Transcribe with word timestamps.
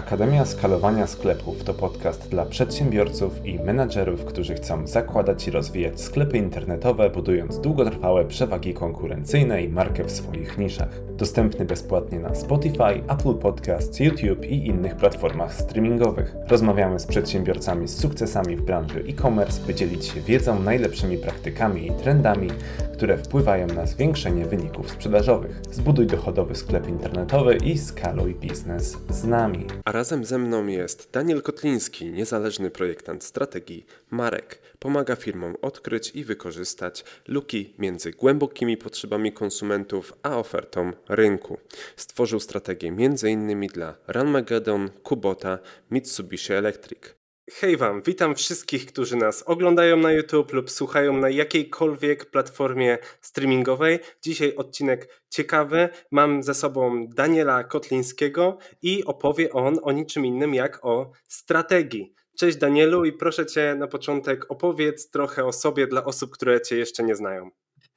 Akademia 0.00 0.44
Skalowania 0.44 1.06
Sklepów 1.06 1.64
to 1.64 1.74
podcast 1.74 2.28
dla 2.28 2.46
przedsiębiorców 2.46 3.46
i 3.46 3.58
menadżerów, 3.58 4.24
którzy 4.24 4.54
chcą 4.54 4.86
zakładać 4.86 5.48
i 5.48 5.50
rozwijać 5.50 6.00
sklepy 6.00 6.38
internetowe, 6.38 7.10
budując 7.10 7.60
długotrwałe 7.60 8.24
przewagi 8.24 8.74
konkurencyjne 8.74 9.62
i 9.62 9.68
markę 9.68 10.04
w 10.04 10.10
swoich 10.10 10.58
niszach. 10.58 10.88
Dostępny 11.16 11.64
bezpłatnie 11.64 12.20
na 12.20 12.34
Spotify, 12.34 13.02
Apple 13.08 13.34
Podcasts, 13.34 14.00
YouTube 14.00 14.44
i 14.44 14.66
innych 14.66 14.96
platformach 14.96 15.54
streamingowych. 15.54 16.34
Rozmawiamy 16.48 17.00
z 17.00 17.06
przedsiębiorcami 17.06 17.88
z 17.88 17.98
sukcesami 17.98 18.56
w 18.56 18.62
branży 18.62 19.04
e-commerce, 19.08 19.66
by 19.66 19.74
dzielić 19.74 20.04
się 20.04 20.20
wiedzą, 20.20 20.60
najlepszymi 20.60 21.18
praktykami 21.18 21.86
i 21.86 21.92
trendami, 21.92 22.48
które 22.92 23.18
wpływają 23.18 23.66
na 23.66 23.86
zwiększenie 23.86 24.44
wyników 24.44 24.90
sprzedażowych. 24.90 25.62
Zbuduj 25.70 26.06
dochodowy 26.06 26.54
sklep 26.54 26.88
internetowy 26.88 27.56
i 27.56 27.78
skaluj 27.78 28.34
biznes 28.34 28.96
z 29.10 29.24
nami. 29.24 29.66
A 29.90 29.92
razem 29.92 30.24
ze 30.24 30.38
mną 30.38 30.66
jest 30.66 31.08
Daniel 31.12 31.42
Kotliński, 31.42 32.10
niezależny 32.10 32.70
projektant 32.70 33.24
strategii 33.24 33.86
Marek. 34.10 34.62
Pomaga 34.78 35.16
firmom 35.16 35.56
odkryć 35.62 36.10
i 36.14 36.24
wykorzystać 36.24 37.04
luki 37.28 37.74
między 37.78 38.10
głębokimi 38.10 38.76
potrzebami 38.76 39.32
konsumentów 39.32 40.12
a 40.22 40.38
ofertą 40.38 40.92
rynku. 41.08 41.58
Stworzył 41.96 42.40
strategię 42.40 42.88
m.in. 42.88 43.66
dla 43.66 43.96
Ranmageddon, 44.06 44.90
Kubota, 45.02 45.58
Mitsubishi 45.90 46.52
Electric. 46.52 47.19
Hej 47.48 47.76
Wam, 47.76 48.02
witam 48.02 48.34
wszystkich, 48.34 48.86
którzy 48.86 49.16
nas 49.16 49.42
oglądają 49.42 49.96
na 49.96 50.12
YouTube 50.12 50.52
lub 50.52 50.70
słuchają 50.70 51.16
na 51.16 51.30
jakiejkolwiek 51.30 52.30
platformie 52.30 52.98
streamingowej. 53.20 53.98
Dzisiaj 54.22 54.56
odcinek 54.56 55.22
ciekawy. 55.30 55.88
Mam 56.10 56.42
ze 56.42 56.54
sobą 56.54 57.06
Daniela 57.08 57.64
Kotlińskiego 57.64 58.58
i 58.82 59.04
opowie 59.04 59.52
on 59.52 59.78
o 59.82 59.92
niczym 59.92 60.26
innym 60.26 60.54
jak 60.54 60.84
o 60.84 61.12
strategii. 61.28 62.14
Cześć 62.38 62.56
Danielu 62.56 63.04
i 63.04 63.12
proszę 63.12 63.46
Cię 63.46 63.74
na 63.78 63.86
początek 63.86 64.50
opowiedz 64.50 65.10
trochę 65.10 65.44
o 65.44 65.52
sobie 65.52 65.86
dla 65.86 66.04
osób, 66.04 66.30
które 66.30 66.60
Cię 66.60 66.76
jeszcze 66.76 67.02
nie 67.02 67.16
znają. 67.16 67.50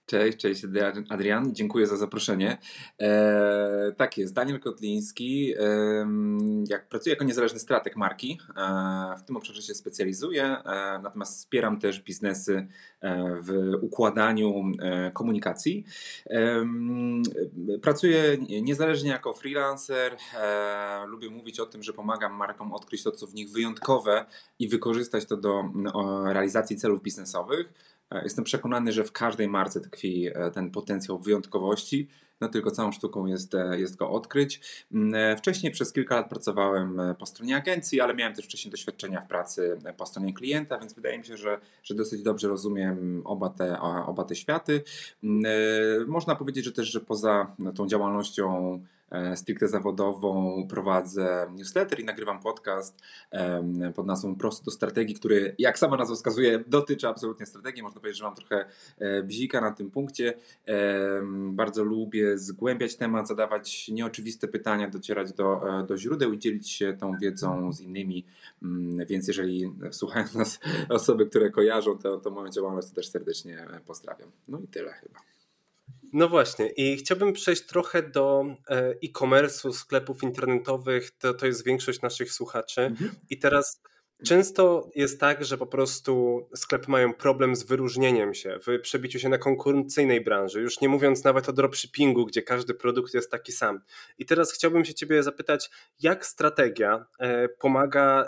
Cześć, 0.06 0.38
cześć 0.38 0.66
Adrian, 1.10 1.56
dziękuję 1.56 1.88
za 1.88 1.98
zaproszenie. 1.98 2.58
E, 3.02 3.92
tak 3.98 4.18
jest, 4.18 4.34
Daniel 4.34 4.60
Kotliński. 4.60 5.54
Jak 6.70 6.90
pracuję 6.90 7.14
jako 7.14 7.26
niezależny 7.26 7.60
strateg 7.60 7.96
marki, 7.96 8.40
e, 8.58 9.16
w 9.18 9.24
tym 9.24 9.38
obszarze 9.38 9.62
się 9.62 9.74
specjalizuję, 9.74 10.44
e, 10.44 11.00
natomiast 11.04 11.38
wspieram 11.38 11.80
też 11.80 12.02
biznesy 12.02 12.68
w 13.42 13.74
układaniu 13.82 14.54
komunikacji. 15.14 15.86
pracuję 17.82 18.38
niezależnie 18.62 19.10
jako 19.10 19.34
freelancer. 19.34 20.18
lubię 21.08 21.30
mówić 21.30 21.60
o 21.60 21.66
tym, 21.66 21.84
że 21.84 21.94
pomagam 21.94 22.34
markom 22.34 22.74
odkryć 22.74 23.04
to, 23.04 23.12
co 23.12 23.28
w 23.28 23.34
nich 23.34 23.50
wyjątkowe 23.50 24.26
i 24.60 24.68
wykorzystać 24.68 25.26
to 25.26 25.38
do 25.38 25.64
realizacji 26.26 26.78
celów 26.78 27.02
biznesowych. 27.02 27.74
E, 28.14 28.24
jestem 28.24 28.44
przekonany, 28.44 28.92
że 28.92 29.04
w 29.04 29.12
każdej 29.12 29.48
marce 29.48 29.82
tkwi 29.82 30.28
e, 30.28 30.52
ten 30.52 30.72
potencjał 30.72 31.20
wyjątkowości, 31.20 32.08
no 32.42 32.50
tylko 32.50 32.72
całą 32.72 32.92
sztuką 32.92 33.26
jest, 33.26 33.56
e, 33.56 33.80
jest 33.80 33.96
go 33.96 34.12
odkryć. 34.12 34.62
Mm, 34.92 35.38
wcześniej 35.38 35.72
przez 35.72 35.94
kilka 35.94 36.16
lat 36.16 36.30
pracowałem 36.30 37.02
po 37.20 37.26
stronie 37.26 37.56
agencji, 37.56 38.02
ale 38.02 38.14
miałem 38.14 38.34
też 38.34 38.46
wcześniej 38.46 38.72
doświadczenia 38.72 39.22
w 39.22 39.28
pracy 39.28 39.78
po 39.98 40.06
stronie 40.06 40.34
klienta, 40.34 40.80
więc 40.80 40.94
wydaje 40.94 41.18
mi 41.18 41.26
się, 41.26 41.38
że, 41.38 41.60
że 41.84 41.96
dosyć 41.96 42.22
dobrze 42.22 42.48
rozumiem 42.48 43.22
oba 43.26 43.50
te, 43.50 43.82
oba 43.82 44.24
te 44.24 44.36
światy. 44.36 44.84
Mm, 45.24 45.44
można 46.08 46.36
powiedzieć, 46.36 46.66
że 46.66 46.72
też, 46.72 46.88
że 46.88 47.00
poza 47.00 47.56
tą 47.76 47.88
działalnością 47.88 48.80
E, 49.14 49.38
stricte 49.38 49.68
zawodową 49.68 50.64
prowadzę 50.70 51.48
newsletter 51.56 52.00
i 52.00 52.06
nagrywam 52.06 52.40
podcast 52.40 53.02
pod 53.96 54.08
nazwą 54.08 54.36
Prosto 54.36 54.66
do 54.66 54.72
strategii, 54.72 55.16
który, 55.16 55.56
jak 55.60 55.80
sama 55.80 55.98
nazwa 55.98 56.16
wskazuje, 56.16 56.64
dotyczy 56.68 57.08
absolutnie 57.08 57.46
strategii. 57.46 57.84
Można 57.84 58.02
powiedzieć, 58.02 58.18
że 58.20 58.26
mam 58.26 58.36
trochę 58.36 58.66
e, 58.98 59.24
bzika 59.24 59.62
na 59.62 59.72
tym 59.72 59.92
punkcie. 59.92 60.34
Bardzo 61.52 61.84
lubię 61.84 62.23
zgłębiać 62.36 62.96
temat, 62.96 63.28
zadawać 63.28 63.88
nieoczywiste 63.88 64.48
pytania, 64.48 64.90
docierać 64.90 65.34
do, 65.34 65.80
e, 65.80 65.86
do 65.88 65.98
źródeł 65.98 66.34
i 66.34 66.40
dzielić 66.40 66.72
się 66.72 66.98
tą 67.00 67.18
wiedzą 67.22 67.74
z 67.74 67.82
innymi. 67.82 68.26
Mm, 68.64 69.06
więc 69.08 69.28
jeżeli 69.28 69.74
słuchają 69.92 70.26
nas 70.36 70.60
osoby, 70.90 71.26
które 71.26 71.50
kojarzą 71.50 71.98
to, 71.98 72.18
to 72.18 72.32
moją 72.32 72.52
działalność, 72.52 72.88
to 72.88 72.96
też 72.96 73.10
serdecznie 73.10 73.68
pozdrawiam. 73.86 74.32
No 74.48 74.60
i 74.60 74.68
tyle 74.68 74.94
chyba. 74.94 75.20
No 76.14 76.30
właśnie, 76.30 76.68
i 76.70 76.98
chciałbym 76.98 77.34
przejść 77.34 77.66
trochę 77.66 78.04
do 78.04 78.46
e, 78.70 78.90
e-commerce'u, 79.04 79.74
sklepów 79.74 80.24
internetowych. 80.24 81.12
To, 81.12 81.34
to 81.34 81.46
jest 81.46 81.66
większość 81.66 82.02
naszych 82.02 82.32
słuchaczy. 82.32 82.82
Mhm. 82.82 83.12
I 83.30 83.40
teraz 83.40 83.82
często 84.24 84.90
jest 84.96 85.20
tak, 85.20 85.46
że 85.46 85.58
po 85.58 85.68
prostu 85.68 86.44
sklepy 86.56 86.92
mają 86.92 87.14
problem 87.14 87.56
z 87.56 87.64
wyróżnieniem 87.64 88.34
się, 88.34 88.60
w 88.68 88.82
przebiciu 88.82 89.20
się 89.20 89.30
na 89.30 89.38
konkurencyjnej 89.38 90.22
branży, 90.22 90.62
już 90.62 90.82
nie 90.82 90.90
mówiąc 90.90 91.24
nawet 91.24 91.50
o 91.50 91.54
dropshippingu, 91.54 92.26
gdzie 92.26 92.42
każdy 92.42 92.74
produkt 92.74 93.14
jest 93.14 93.32
taki 93.32 93.52
sam. 93.52 93.80
I 94.18 94.26
teraz 94.26 94.54
chciałbym 94.54 94.86
się 94.86 94.94
Ciebie 94.94 95.24
zapytać, 95.24 95.70
jak 96.00 96.26
strategia 96.26 97.06
e, 97.20 97.50
pomaga 97.50 98.28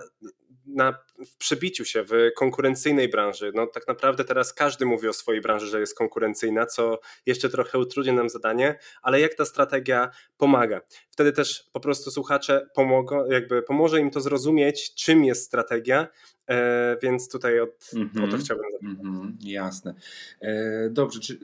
na, 0.67 0.97
w 1.27 1.37
przebiciu 1.37 1.85
się 1.85 2.03
w 2.03 2.11
konkurencyjnej 2.37 3.09
branży. 3.09 3.51
No 3.55 3.67
tak 3.67 3.87
naprawdę 3.87 4.23
teraz 4.23 4.53
każdy 4.53 4.85
mówi 4.85 5.07
o 5.07 5.13
swojej 5.13 5.41
branży, 5.41 5.67
że 5.67 5.79
jest 5.79 5.97
konkurencyjna, 5.97 6.65
co 6.65 6.99
jeszcze 7.25 7.49
trochę 7.49 7.79
utrudnia 7.79 8.13
nam 8.13 8.29
zadanie, 8.29 8.79
ale 9.01 9.19
jak 9.19 9.35
ta 9.35 9.45
strategia 9.45 10.09
pomaga? 10.37 10.81
Wtedy 11.09 11.31
też 11.31 11.69
po 11.73 11.79
prostu 11.79 12.11
słuchacze 12.11 12.67
pomogą, 12.75 13.25
jakby 13.25 13.61
pomoże 13.61 13.99
im 13.99 14.11
to 14.11 14.21
zrozumieć, 14.21 14.93
czym 14.95 15.25
jest 15.25 15.43
strategia, 15.43 16.07
E, 16.47 16.97
więc 17.01 17.29
tutaj 17.29 17.59
od, 17.59 17.91
mm 17.93 18.09
-hmm. 18.09 18.27
o 18.27 18.31
to 18.31 18.37
chciałbym 18.37 18.71
zapytać. 18.71 19.05
Mm 19.05 19.21
-hmm, 19.21 19.31
jasne. 19.41 19.93
E, 20.41 20.89
dobrze, 20.89 21.19
czy, 21.19 21.39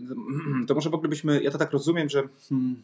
to 0.67 0.75
może 0.75 0.89
w 0.89 0.93
ogóle 0.93 1.09
byśmy, 1.09 1.43
ja 1.43 1.51
to 1.51 1.57
tak 1.57 1.71
rozumiem, 1.71 2.09
że 2.09 2.23
hmm, 2.49 2.83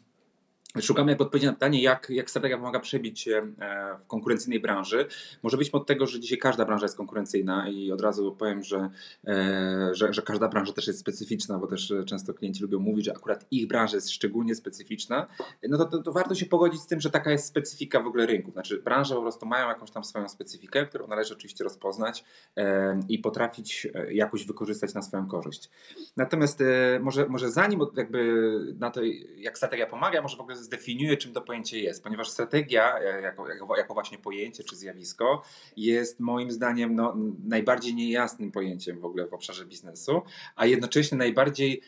Szukamy 0.81 1.11
jakby 1.11 1.23
odpowiedzi 1.23 1.45
na 1.45 1.53
pytanie, 1.53 1.81
jak, 1.81 2.09
jak 2.09 2.29
strategia 2.29 2.57
pomaga 2.57 2.79
przebić 2.79 3.19
się 3.19 3.53
e, 3.59 3.97
w 3.99 4.07
konkurencyjnej 4.07 4.59
branży. 4.59 5.07
Może 5.43 5.57
być 5.57 5.69
od 5.69 5.87
tego, 5.87 6.07
że 6.07 6.19
dzisiaj 6.19 6.37
każda 6.37 6.65
branża 6.65 6.85
jest 6.85 6.97
konkurencyjna 6.97 7.69
i 7.69 7.91
od 7.91 8.01
razu 8.01 8.35
powiem, 8.39 8.63
że, 8.63 8.89
e, 9.27 9.89
że, 9.91 10.13
że, 10.13 10.21
każda 10.21 10.47
branża 10.47 10.73
też 10.73 10.87
jest 10.87 10.99
specyficzna, 10.99 11.57
bo 11.57 11.67
też 11.67 11.93
często 12.05 12.33
klienci 12.33 12.61
lubią 12.61 12.79
mówić, 12.79 13.05
że 13.05 13.11
akurat 13.11 13.45
ich 13.51 13.67
branża 13.67 13.97
jest 13.97 14.11
szczególnie 14.11 14.55
specyficzna. 14.55 15.27
No 15.69 15.77
to, 15.77 15.85
to, 15.85 16.03
to 16.03 16.11
warto 16.11 16.35
się 16.35 16.45
pogodzić 16.45 16.81
z 16.81 16.87
tym, 16.87 17.01
że 17.01 17.09
taka 17.09 17.31
jest 17.31 17.45
specyfika 17.45 17.99
w 17.99 18.07
ogóle 18.07 18.25
rynku. 18.25 18.51
Znaczy 18.51 18.81
branże 18.81 19.15
po 19.15 19.21
prostu 19.21 19.45
mają 19.45 19.67
jakąś 19.67 19.91
tam 19.91 20.03
swoją 20.03 20.29
specyfikę, 20.29 20.85
którą 20.85 21.07
należy 21.07 21.33
oczywiście 21.33 21.63
rozpoznać 21.63 22.23
e, 22.57 22.99
i 23.09 23.19
potrafić 23.19 23.87
jakoś 24.11 24.45
wykorzystać 24.45 24.93
na 24.93 25.01
swoją 25.01 25.27
korzyść. 25.27 25.69
Natomiast 26.17 26.63
może, 26.99 27.27
może 27.27 27.51
zanim 27.51 27.79
jakby 27.95 28.47
na 28.79 28.91
to, 28.91 29.01
jak 29.37 29.57
strategia 29.57 29.85
pomaga, 29.85 30.21
może 30.21 30.37
w 30.37 30.41
ogóle 30.41 30.57
zdefiniuje, 30.67 31.17
czym 31.17 31.33
to 31.33 31.41
pojęcie 31.41 31.79
jest, 31.79 32.03
ponieważ 32.03 32.29
strategia, 32.29 32.99
e, 32.99 33.21
jako, 33.21 33.49
jako, 33.49 33.77
jako 33.77 33.93
właśnie 33.93 34.17
pojęcie 34.17 34.63
czy 34.63 34.75
zjawisko, 34.75 35.43
jest 35.77 36.19
moim 36.19 36.51
zdaniem 36.51 36.95
no, 36.95 37.15
najbardziej 37.43 37.95
niejasnym 37.95 38.51
pojęciem 38.51 38.99
w 38.99 39.05
ogóle 39.05 39.27
w 39.27 39.33
obszarze 39.33 39.65
biznesu, 39.65 40.21
a 40.55 40.65
jednocześnie 40.65 41.17
najbardziej 41.17 41.81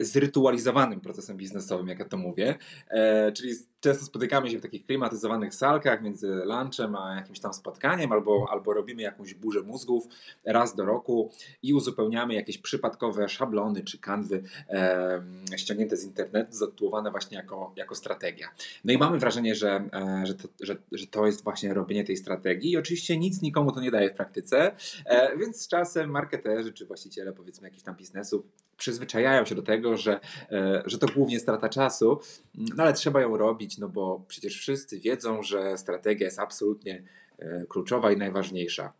zrytualizowanym 0.00 1.00
procesem 1.00 1.36
biznesowym, 1.36 1.88
jak 1.88 1.98
ja 1.98 2.04
to 2.04 2.16
mówię. 2.16 2.58
E, 2.88 3.32
czyli 3.32 3.54
często 3.82 4.04
spotykamy 4.04 4.50
się 4.50 4.58
w 4.58 4.62
takich 4.62 4.86
klimatyzowanych 4.86 5.54
salkach 5.54 6.02
między 6.02 6.28
lunchem 6.28 6.96
a 6.96 7.14
jakimś 7.14 7.40
tam 7.40 7.54
spotkaniem, 7.54 8.12
albo, 8.12 8.46
albo 8.50 8.72
robimy 8.72 9.02
jakąś 9.02 9.34
burzę 9.34 9.62
mózgów 9.62 10.06
raz 10.44 10.74
do 10.74 10.84
roku 10.84 11.30
i 11.62 11.74
uzupełniamy 11.74 12.34
jakieś 12.34 12.58
przypadkowe 12.58 13.28
szablony 13.28 13.84
czy 13.84 13.98
kanwy 13.98 14.42
e, 14.68 15.22
ściągnięte 15.56 15.96
z 15.96 16.04
internetu, 16.04 16.52
zatytułowane 16.52 17.10
właśnie 17.10 17.36
jako, 17.36 17.72
jako 17.76 17.94
strategia. 17.94 18.48
No 18.84 18.92
i 18.92 18.98
mamy 18.98 19.18
wrażenie, 19.18 19.54
że, 19.54 19.88
e, 19.92 20.26
że, 20.26 20.34
to, 20.34 20.48
że, 20.60 20.76
że 20.92 21.06
to 21.06 21.26
jest 21.26 21.44
właśnie 21.44 21.74
robienie 21.74 22.04
tej 22.04 22.16
strategii 22.16 22.70
i 22.70 22.76
oczywiście 22.76 23.16
nic 23.16 23.42
nikomu 23.42 23.72
to 23.72 23.80
nie 23.80 23.90
daje 23.90 24.10
w 24.10 24.14
praktyce, 24.14 24.76
e, 25.06 25.36
więc 25.36 25.60
z 25.60 25.68
czasem 25.68 26.10
marketerzy 26.10 26.72
czy 26.72 26.86
właściciele 26.86 27.32
powiedzmy 27.32 27.68
jakichś 27.68 27.82
tam 27.82 27.96
biznesów 27.96 28.44
przyzwyczajają 28.82 29.44
się 29.44 29.54
do 29.54 29.62
tego, 29.62 29.96
że, 29.96 30.20
e, 30.52 30.82
że 30.86 30.98
to 30.98 31.06
głównie 31.06 31.40
strata 31.40 31.68
czasu, 31.68 32.20
no 32.54 32.82
ale 32.82 32.92
trzeba 32.92 33.20
ją 33.20 33.36
robić, 33.36 33.71
no 33.78 33.88
bo 33.88 34.24
przecież 34.28 34.58
wszyscy 34.58 35.00
wiedzą, 35.00 35.42
że 35.42 35.78
strategia 35.78 36.26
jest 36.26 36.38
absolutnie 36.38 37.02
e, 37.38 37.66
kluczowa 37.68 38.12
i 38.12 38.16
najważniejsza. 38.16 38.92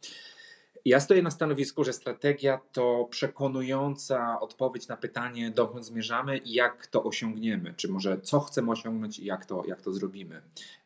Ja 0.85 1.01
stoję 1.01 1.23
na 1.23 1.31
stanowisku, 1.31 1.85
że 1.85 1.93
strategia 1.93 2.61
to 2.73 3.09
przekonująca 3.11 4.41
odpowiedź 4.41 4.89
na 4.89 4.97
pytanie, 4.97 5.51
dokąd 5.51 5.87
zmierzamy 5.87 6.39
i 6.39 6.53
jak 6.53 6.87
to 6.87 7.05
osiągniemy, 7.05 7.75
czy 7.77 7.89
może 7.89 8.21
co 8.21 8.41
chcemy 8.41 8.71
osiągnąć 8.71 9.19
i 9.19 9.25
jak 9.25 9.47
to, 9.47 9.63
jak 9.67 9.83
to 9.83 9.93
zrobimy. 9.93 10.43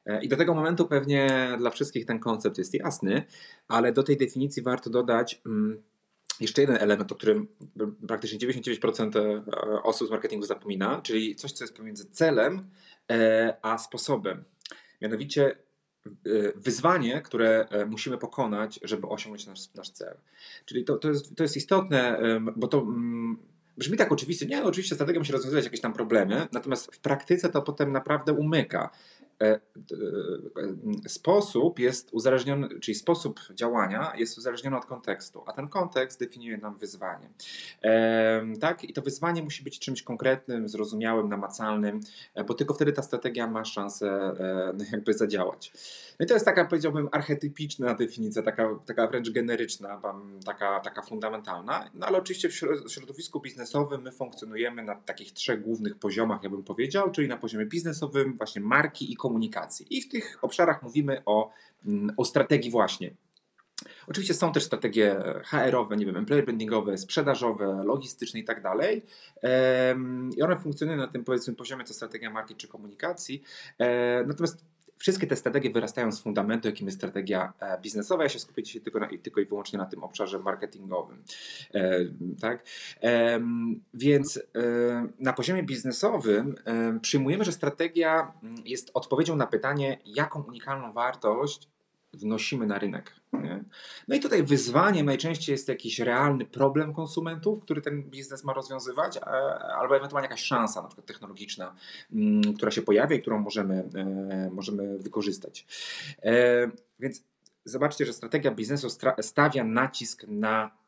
E, 0.06 0.24
I 0.24 0.28
do 0.28 0.36
tego 0.36 0.54
momentu 0.54 0.86
pewnie 0.86 1.50
dla 1.58 1.70
wszystkich 1.70 2.06
ten 2.06 2.18
koncept 2.18 2.58
jest 2.58 2.74
jasny, 2.74 3.24
ale 3.68 3.92
do 3.92 4.02
tej 4.02 4.16
definicji 4.16 4.62
warto 4.62 4.90
dodać. 4.90 5.40
Hmm, 5.44 5.82
jeszcze 6.40 6.60
jeden 6.60 6.76
element, 6.76 7.12
o 7.12 7.14
którym 7.14 7.48
praktycznie 8.08 8.38
99% 8.38 9.18
e, 9.18 9.82
osób 9.82 10.08
z 10.08 10.10
marketingu 10.10 10.46
zapomina, 10.46 11.00
czyli 11.02 11.36
coś, 11.36 11.52
co 11.52 11.64
jest 11.64 11.76
pomiędzy 11.76 12.10
celem 12.10 12.70
a 13.62 13.78
sposobem. 13.78 14.44
Mianowicie 15.00 15.56
wyzwanie, 16.56 17.22
które 17.22 17.68
musimy 17.86 18.18
pokonać, 18.18 18.80
żeby 18.82 19.06
osiągnąć 19.06 19.46
nasz, 19.46 19.74
nasz 19.74 19.90
cel. 19.90 20.16
Czyli 20.64 20.84
to, 20.84 20.96
to, 20.96 21.08
jest, 21.08 21.36
to 21.36 21.42
jest 21.42 21.56
istotne, 21.56 22.20
bo 22.56 22.68
to 22.68 22.78
mm, 22.78 23.36
brzmi 23.76 23.96
tak 23.96 24.12
oczywiście. 24.12 24.46
Nie, 24.46 24.64
oczywiście 24.64 24.94
strategia 24.94 25.20
musi 25.20 25.32
rozwiązywać 25.32 25.64
jakieś 25.64 25.80
tam 25.80 25.92
problemy, 25.92 26.48
natomiast 26.52 26.94
w 26.94 27.00
praktyce 27.00 27.48
to 27.48 27.62
potem 27.62 27.92
naprawdę 27.92 28.32
umyka. 28.32 28.90
E, 29.42 29.46
e, 29.46 29.58
sposób 31.08 31.78
jest 31.78 32.12
uzależniony, 32.12 32.80
czyli 32.80 32.94
sposób 32.94 33.40
działania 33.54 34.12
jest 34.16 34.38
uzależniony 34.38 34.76
od 34.76 34.86
kontekstu, 34.86 35.42
a 35.46 35.52
ten 35.52 35.68
kontekst 35.68 36.20
definiuje 36.20 36.58
nam 36.58 36.78
wyzwanie. 36.78 37.28
Tak? 38.60 38.84
I 38.84 38.92
to 38.92 39.02
wyzwanie 39.02 39.42
musi 39.42 39.64
być 39.64 39.78
czymś 39.78 40.02
konkretnym, 40.02 40.68
zrozumiałym, 40.68 41.28
namacalnym, 41.28 42.00
e, 42.34 42.44
bo 42.44 42.54
tylko 42.54 42.74
wtedy 42.74 42.92
ta 42.92 43.02
strategia 43.02 43.46
ma 43.46 43.64
szansę 43.64 44.34
jakby 44.92 45.14
zadziałać. 45.14 45.72
No 46.20 46.24
i 46.24 46.26
to 46.26 46.34
jest 46.34 46.46
taka, 46.46 46.64
powiedziałbym, 46.64 47.08
archetypiczna 47.12 47.94
definicja, 47.94 48.42
taka, 48.42 48.78
taka 48.86 49.06
wręcz 49.06 49.30
generyczna, 49.30 50.00
taka, 50.44 50.80
taka 50.80 51.02
fundamentalna, 51.02 51.90
no 51.94 52.06
ale 52.06 52.18
oczywiście 52.18 52.48
w 52.48 52.92
środowisku 52.92 53.40
biznesowym 53.40 54.02
my 54.02 54.12
funkcjonujemy 54.12 54.82
na 54.82 54.94
takich 54.94 55.32
trzech 55.32 55.62
głównych 55.62 55.98
poziomach, 55.98 56.42
ja 56.42 56.50
bym 56.50 56.62
powiedział, 56.62 57.10
czyli 57.10 57.28
na 57.28 57.36
poziomie 57.36 57.66
biznesowym, 57.66 58.36
właśnie 58.36 58.62
marki 58.62 59.12
i 59.12 59.16
komunikacji. 59.16 59.86
I 59.90 60.02
w 60.02 60.08
tych 60.08 60.38
obszarach 60.42 60.82
mówimy 60.82 61.22
o, 61.26 61.50
mm, 61.86 62.14
o 62.16 62.24
strategii 62.24 62.70
właśnie. 62.70 63.14
Oczywiście 64.06 64.34
są 64.34 64.52
też 64.52 64.64
strategie 64.64 65.22
HR-owe, 65.44 65.96
nie 65.96 66.06
wiem, 66.06 66.16
employer 66.16 66.44
brandingowe, 66.44 66.98
sprzedażowe, 66.98 67.82
logistyczne 67.84 68.40
i 68.40 68.44
tak 68.44 68.62
dalej. 68.62 69.02
I 70.36 70.42
one 70.42 70.56
funkcjonują 70.56 70.98
na 70.98 71.06
tym 71.06 71.24
powiedzmy 71.24 71.54
poziomie 71.54 71.84
to 71.84 71.94
strategia 71.94 72.30
marki 72.30 72.54
czy 72.54 72.68
komunikacji. 72.68 73.42
E, 73.78 74.24
natomiast 74.26 74.64
Wszystkie 74.98 75.26
te 75.26 75.36
strategie 75.36 75.70
wyrastają 75.70 76.12
z 76.12 76.22
fundamentu, 76.22 76.68
jakim 76.68 76.86
jest 76.86 76.98
strategia 76.98 77.52
e, 77.60 77.80
biznesowa. 77.80 78.22
Ja 78.22 78.28
się 78.28 78.38
skupię 78.38 78.62
dzisiaj 78.62 78.82
tylko, 78.82 79.00
na, 79.00 79.08
tylko 79.22 79.40
i 79.40 79.46
wyłącznie 79.46 79.78
na 79.78 79.86
tym 79.86 80.04
obszarze 80.04 80.38
marketingowym. 80.38 81.22
E, 81.74 81.98
tak? 82.40 82.64
E, 83.02 83.40
więc 83.94 84.36
e, 84.36 84.40
na 85.18 85.32
poziomie 85.32 85.62
biznesowym 85.62 86.54
e, 86.64 87.00
przyjmujemy, 87.00 87.44
że 87.44 87.52
strategia 87.52 88.32
mm, 88.42 88.56
jest 88.64 88.90
odpowiedzią 88.94 89.36
na 89.36 89.46
pytanie, 89.46 89.98
jaką 90.04 90.42
unikalną 90.42 90.92
wartość 90.92 91.68
wnosimy 92.16 92.66
na 92.66 92.78
rynek. 92.78 93.12
Nie? 93.32 93.64
No 94.08 94.16
i 94.16 94.20
tutaj 94.20 94.42
wyzwaniem 94.42 95.06
najczęściej 95.06 95.52
jest 95.52 95.68
jakiś 95.68 95.98
realny 95.98 96.44
problem 96.44 96.94
konsumentów, 96.94 97.62
który 97.62 97.80
ten 97.80 98.02
biznes 98.02 98.44
ma 98.44 98.52
rozwiązywać, 98.52 99.18
albo 99.80 99.96
ewentualnie 99.96 100.24
jakaś 100.24 100.42
szansa, 100.42 100.82
na 100.82 100.88
przykład 100.88 101.06
technologiczna, 101.06 101.74
mm, 102.12 102.54
która 102.54 102.70
się 102.70 102.82
pojawia 102.82 103.16
i 103.16 103.20
którą 103.20 103.38
możemy, 103.38 103.88
e, 103.94 104.50
możemy 104.52 104.98
wykorzystać. 104.98 105.66
E, 106.22 106.70
więc 107.00 107.24
zobaczcie, 107.64 108.06
że 108.06 108.12
strategia 108.12 108.50
biznesu 108.50 108.88
stawia 109.20 109.64
nacisk 109.64 110.24
na 110.28 110.70
E, 110.70 110.85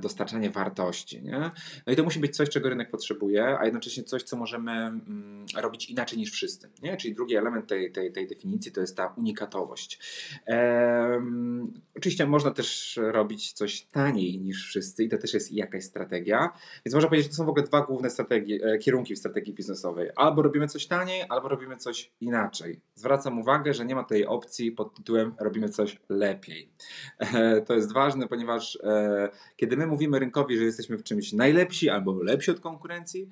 dostarczanie 0.00 0.50
wartości. 0.50 1.22
Nie? 1.22 1.50
No 1.86 1.92
i 1.92 1.96
to 1.96 2.02
musi 2.02 2.20
być 2.20 2.36
coś, 2.36 2.48
czego 2.48 2.68
rynek 2.68 2.90
potrzebuje, 2.90 3.58
a 3.58 3.64
jednocześnie 3.64 4.04
coś, 4.04 4.22
co 4.22 4.36
możemy 4.36 4.72
mm, 4.72 5.46
robić 5.56 5.90
inaczej 5.90 6.18
niż 6.18 6.32
wszyscy. 6.32 6.70
Nie? 6.82 6.96
Czyli 6.96 7.14
drugi 7.14 7.36
element 7.36 7.66
tej, 7.66 7.92
tej, 7.92 8.12
tej 8.12 8.26
definicji 8.26 8.72
to 8.72 8.80
jest 8.80 8.96
ta 8.96 9.14
unikatowość. 9.16 9.98
Ehm, 10.46 11.72
oczywiście 11.96 12.26
można 12.26 12.50
też 12.50 12.98
robić 13.02 13.52
coś 13.52 13.82
taniej 13.82 14.40
niż 14.40 14.66
wszyscy 14.66 15.04
i 15.04 15.08
to 15.08 15.18
też 15.18 15.34
jest 15.34 15.52
jakaś 15.52 15.84
strategia. 15.84 16.52
Więc 16.84 16.94
można 16.94 17.08
powiedzieć, 17.08 17.26
że 17.26 17.30
to 17.30 17.36
są 17.36 17.46
w 17.46 17.48
ogóle 17.48 17.66
dwa 17.66 17.80
główne 17.80 18.08
e, 18.08 18.78
kierunki 18.78 19.14
w 19.14 19.18
strategii 19.18 19.54
biznesowej. 19.54 20.10
Albo 20.16 20.42
robimy 20.42 20.68
coś 20.68 20.86
taniej, 20.86 21.24
albo 21.28 21.48
robimy 21.48 21.76
coś 21.76 22.12
inaczej. 22.20 22.80
Zwracam 22.94 23.38
uwagę, 23.38 23.74
że 23.74 23.84
nie 23.84 23.94
ma 23.94 24.04
tej 24.04 24.26
opcji 24.26 24.72
pod 24.72 24.96
tytułem 24.96 25.34
robimy 25.40 25.68
coś 25.68 26.00
lepiej. 26.08 26.72
E, 27.18 27.60
to 27.60 27.74
jest 27.74 27.92
ważne, 27.92 28.28
ponieważ 28.28 28.78
e, 28.84 29.28
kiedy 29.58 29.76
my 29.76 29.86
mówimy 29.86 30.18
rynkowi, 30.18 30.58
że 30.58 30.64
jesteśmy 30.64 30.98
w 30.98 31.02
czymś 31.02 31.32
najlepsi 31.32 31.88
albo 31.88 32.22
lepsi 32.22 32.50
od 32.50 32.60
konkurencji, 32.60 33.28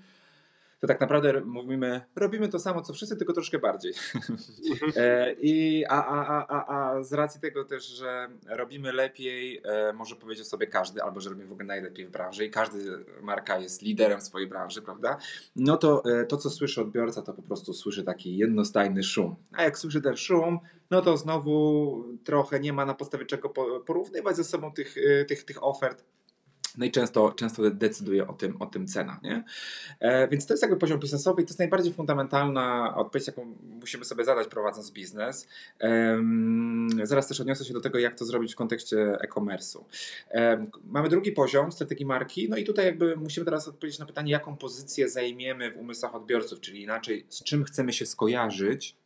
to 0.80 0.86
tak 0.86 1.00
naprawdę 1.00 1.40
mówimy, 1.40 2.00
robimy 2.16 2.48
to 2.48 2.58
samo 2.58 2.82
co 2.82 2.92
wszyscy, 2.92 3.16
tylko 3.16 3.32
troszkę 3.32 3.58
bardziej. 3.58 3.92
E, 4.96 5.32
I, 5.32 5.84
a, 5.88 6.06
a, 6.06 6.46
a, 6.48 6.66
a 6.76 7.02
z 7.02 7.12
racji 7.12 7.40
tego 7.40 7.64
też, 7.64 7.86
że 7.86 8.28
robimy 8.46 8.92
lepiej, 8.92 9.62
e, 9.64 9.92
może 9.92 10.16
powiedzieć 10.16 10.46
sobie 10.46 10.66
każdy, 10.66 11.02
albo 11.02 11.20
że 11.20 11.30
robimy 11.30 11.48
w 11.48 11.52
ogóle 11.52 11.66
najlepiej 11.66 12.06
w 12.06 12.10
branży 12.10 12.44
i 12.44 12.50
każdy 12.50 13.04
marka 13.22 13.58
jest 13.58 13.82
liderem 13.82 14.20
swojej 14.20 14.48
branży, 14.48 14.82
prawda? 14.82 15.18
No 15.56 15.76
to 15.76 16.02
e, 16.04 16.24
to, 16.24 16.36
co 16.36 16.50
słyszy 16.50 16.80
odbiorca, 16.80 17.22
to 17.22 17.32
po 17.32 17.42
prostu 17.42 17.72
słyszy 17.72 18.04
taki 18.04 18.36
jednostajny 18.36 19.02
szum. 19.02 19.36
A 19.52 19.62
jak 19.62 19.78
słyszy 19.78 20.00
ten 20.00 20.16
szum, 20.16 20.58
no 20.90 21.02
to 21.02 21.16
znowu 21.16 22.04
trochę 22.24 22.60
nie 22.60 22.72
ma 22.72 22.86
na 22.86 22.94
podstawie 22.94 23.26
czego 23.26 23.48
porównywać 23.86 24.36
ze 24.36 24.44
sobą 24.44 24.72
tych, 24.72 24.94
tych, 25.28 25.44
tych 25.44 25.64
ofert 25.64 26.04
no 26.76 26.86
i 26.86 26.90
często, 26.90 27.32
często 27.32 27.70
decyduje 27.70 28.26
o 28.26 28.32
tym, 28.32 28.62
o 28.62 28.66
tym 28.66 28.86
cena. 28.86 29.20
Nie? 29.22 29.44
E, 30.00 30.28
więc 30.28 30.46
to 30.46 30.54
jest 30.54 30.62
jakby 30.62 30.76
poziom 30.76 31.00
biznesowy 31.00 31.42
i 31.42 31.44
to 31.44 31.48
jest 31.48 31.58
najbardziej 31.58 31.92
fundamentalna 31.92 32.94
odpowiedź, 32.96 33.26
jaką 33.26 33.56
musimy 33.80 34.04
sobie 34.04 34.24
zadać 34.24 34.48
prowadząc 34.48 34.90
biznes. 34.90 35.48
E, 35.80 36.18
zaraz 37.02 37.28
też 37.28 37.40
odniosę 37.40 37.64
się 37.64 37.74
do 37.74 37.80
tego, 37.80 37.98
jak 37.98 38.14
to 38.14 38.24
zrobić 38.24 38.52
w 38.52 38.56
kontekście 38.56 39.18
e-commerce'u. 39.20 39.84
E, 40.30 40.66
mamy 40.84 41.08
drugi 41.08 41.32
poziom 41.32 41.72
strategii 41.72 42.06
marki, 42.06 42.48
no 42.50 42.56
i 42.56 42.64
tutaj 42.64 42.86
jakby 42.86 43.16
musimy 43.16 43.44
teraz 43.44 43.68
odpowiedzieć 43.68 43.98
na 43.98 44.06
pytanie, 44.06 44.32
jaką 44.32 44.56
pozycję 44.56 45.08
zajmiemy 45.08 45.72
w 45.72 45.76
umysłach 45.76 46.14
odbiorców, 46.14 46.60
czyli 46.60 46.82
inaczej, 46.82 47.26
z 47.28 47.42
czym 47.42 47.64
chcemy 47.64 47.92
się 47.92 48.06
skojarzyć, 48.06 48.96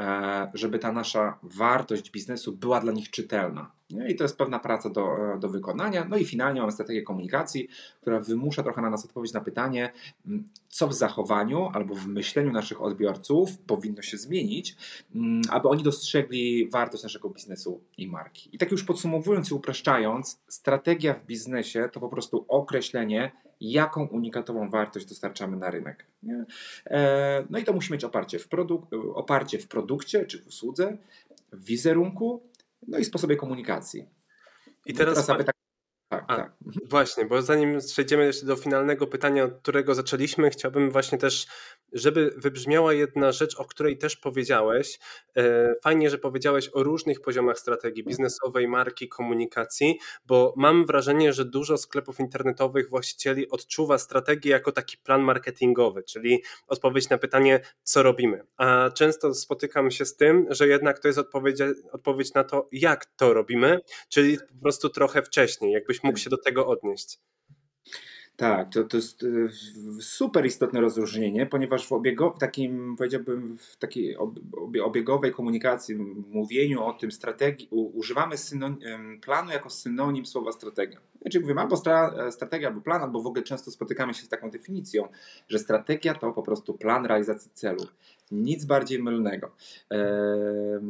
e, 0.00 0.50
żeby 0.54 0.78
ta 0.78 0.92
nasza 0.92 1.38
wartość 1.42 2.10
biznesu 2.10 2.52
była 2.52 2.80
dla 2.80 2.92
nich 2.92 3.10
czytelna. 3.10 3.70
I 4.08 4.16
to 4.16 4.24
jest 4.24 4.38
pewna 4.38 4.58
praca 4.58 4.90
do, 4.90 5.16
do 5.40 5.48
wykonania. 5.48 6.06
No 6.10 6.16
i 6.16 6.24
finalnie 6.24 6.60
mamy 6.60 6.72
strategię 6.72 7.02
komunikacji, 7.02 7.68
która 8.00 8.20
wymusza 8.20 8.62
trochę 8.62 8.82
na 8.82 8.90
nas 8.90 9.04
odpowiedź 9.04 9.32
na 9.32 9.40
pytanie, 9.40 9.92
mm, 10.26 10.44
co 10.68 10.88
w 10.88 10.94
zachowaniu 10.94 11.70
albo 11.74 11.94
w 11.94 12.06
myśleniu 12.06 12.52
naszych 12.52 12.82
odbiorców 12.82 13.58
powinno 13.58 14.02
się 14.02 14.16
zmienić, 14.16 14.76
mm, 15.14 15.42
aby 15.50 15.68
oni 15.68 15.82
dostrzegli 15.82 16.68
wartość 16.70 17.02
naszego 17.02 17.30
biznesu 17.30 17.80
i 17.98 18.08
marki. 18.08 18.48
I 18.52 18.58
tak 18.58 18.70
już 18.72 18.84
podsumowując 18.84 19.50
i 19.50 19.54
upraszczając, 19.54 20.40
strategia 20.48 21.14
w 21.14 21.26
biznesie 21.26 21.88
to 21.92 22.00
po 22.00 22.08
prostu 22.08 22.44
określenie, 22.48 23.32
jaką 23.60 24.06
unikatową 24.06 24.70
wartość 24.70 25.06
dostarczamy 25.06 25.56
na 25.56 25.70
rynek. 25.70 26.06
E, 26.86 27.44
no 27.50 27.58
i 27.58 27.64
to 27.64 27.72
musi 27.72 27.92
mieć 27.92 28.04
oparcie 28.04 28.38
w, 28.38 28.48
produk- 28.48 29.12
oparcie 29.14 29.58
w 29.58 29.68
produkcie 29.68 30.26
czy 30.26 30.42
w 30.42 30.46
usłudze, 30.46 30.96
w 31.52 31.64
wizerunku 31.64 32.42
no 32.88 32.98
i 32.98 33.04
sposobie 33.04 33.36
komunikacji. 33.36 34.08
I 34.86 34.94
teraz, 34.94 35.14
teraz 35.14 35.26
zapytam, 35.26 35.46
tak, 35.46 35.61
A, 36.12 36.36
tak. 36.36 36.52
Właśnie, 36.88 37.26
bo 37.26 37.42
zanim 37.42 37.78
przejdziemy 37.78 38.24
jeszcze 38.24 38.46
do 38.46 38.56
finalnego 38.56 39.06
pytania, 39.06 39.44
od 39.44 39.54
którego 39.58 39.94
zaczęliśmy, 39.94 40.50
chciałbym 40.50 40.90
właśnie 40.90 41.18
też, 41.18 41.46
żeby 41.92 42.34
wybrzmiała 42.36 42.92
jedna 42.92 43.32
rzecz, 43.32 43.56
o 43.58 43.64
której 43.64 43.98
też 43.98 44.16
powiedziałeś. 44.16 44.98
E, 45.36 45.74
fajnie, 45.82 46.10
że 46.10 46.18
powiedziałeś 46.18 46.70
o 46.72 46.82
różnych 46.82 47.20
poziomach 47.20 47.58
strategii 47.58 48.04
biznesowej, 48.04 48.68
marki, 48.68 49.08
komunikacji, 49.08 49.98
bo 50.26 50.54
mam 50.56 50.86
wrażenie, 50.86 51.32
że 51.32 51.44
dużo 51.44 51.76
sklepów 51.78 52.20
internetowych 52.20 52.90
właścicieli 52.90 53.50
odczuwa 53.50 53.98
strategię 53.98 54.50
jako 54.50 54.72
taki 54.72 54.98
plan 54.98 55.22
marketingowy, 55.22 56.02
czyli 56.02 56.42
odpowiedź 56.66 57.08
na 57.08 57.18
pytanie, 57.18 57.60
co 57.82 58.02
robimy. 58.02 58.46
A 58.56 58.90
często 58.90 59.34
spotykam 59.34 59.90
się 59.90 60.04
z 60.04 60.16
tym, 60.16 60.46
że 60.50 60.68
jednak 60.68 60.98
to 60.98 61.08
jest 61.08 61.18
odpowiedź, 61.18 61.58
odpowiedź 61.92 62.34
na 62.34 62.44
to, 62.44 62.68
jak 62.72 63.06
to 63.06 63.34
robimy, 63.34 63.80
czyli 64.08 64.38
po 64.38 64.62
prostu 64.62 64.88
trochę 64.88 65.22
wcześniej, 65.22 65.72
mógł 66.04 66.18
się 66.18 66.30
do 66.30 66.38
tego 66.38 66.66
odnieść. 66.66 67.18
Tak, 68.36 68.72
to, 68.72 68.84
to 68.84 68.96
jest 68.96 69.22
y, 69.22 69.48
super 70.00 70.46
istotne 70.46 70.80
rozróżnienie, 70.80 71.46
ponieważ 71.46 71.86
w, 71.88 71.92
obiego, 71.92 72.30
w 72.30 72.38
takim, 72.38 72.96
powiedziałbym, 72.96 73.58
w 73.58 73.76
takiej 73.76 74.16
obiegowej 74.84 75.32
komunikacji, 75.32 75.94
mówieniu 76.30 76.82
o 76.82 76.92
tym 76.92 77.12
strategii, 77.12 77.68
używamy 77.70 78.38
synonim, 78.38 79.20
planu 79.20 79.50
jako 79.50 79.70
synonim 79.70 80.26
słowa 80.26 80.52
strategia. 80.52 81.00
Czyli 81.30 81.40
mówimy 81.40 81.60
albo 81.60 81.76
stra, 81.76 82.30
strategia, 82.30 82.68
albo 82.68 82.80
plan, 82.80 83.02
albo 83.02 83.22
w 83.22 83.26
ogóle 83.26 83.42
często 83.42 83.70
spotykamy 83.70 84.14
się 84.14 84.22
z 84.22 84.28
taką 84.28 84.50
definicją, 84.50 85.08
że 85.48 85.58
strategia 85.58 86.14
to 86.14 86.32
po 86.32 86.42
prostu 86.42 86.74
plan 86.74 87.06
realizacji 87.06 87.50
celu. 87.54 87.86
Nic 88.30 88.64
bardziej 88.64 89.02
mylnego. 89.02 89.50
Eee, 89.90 90.80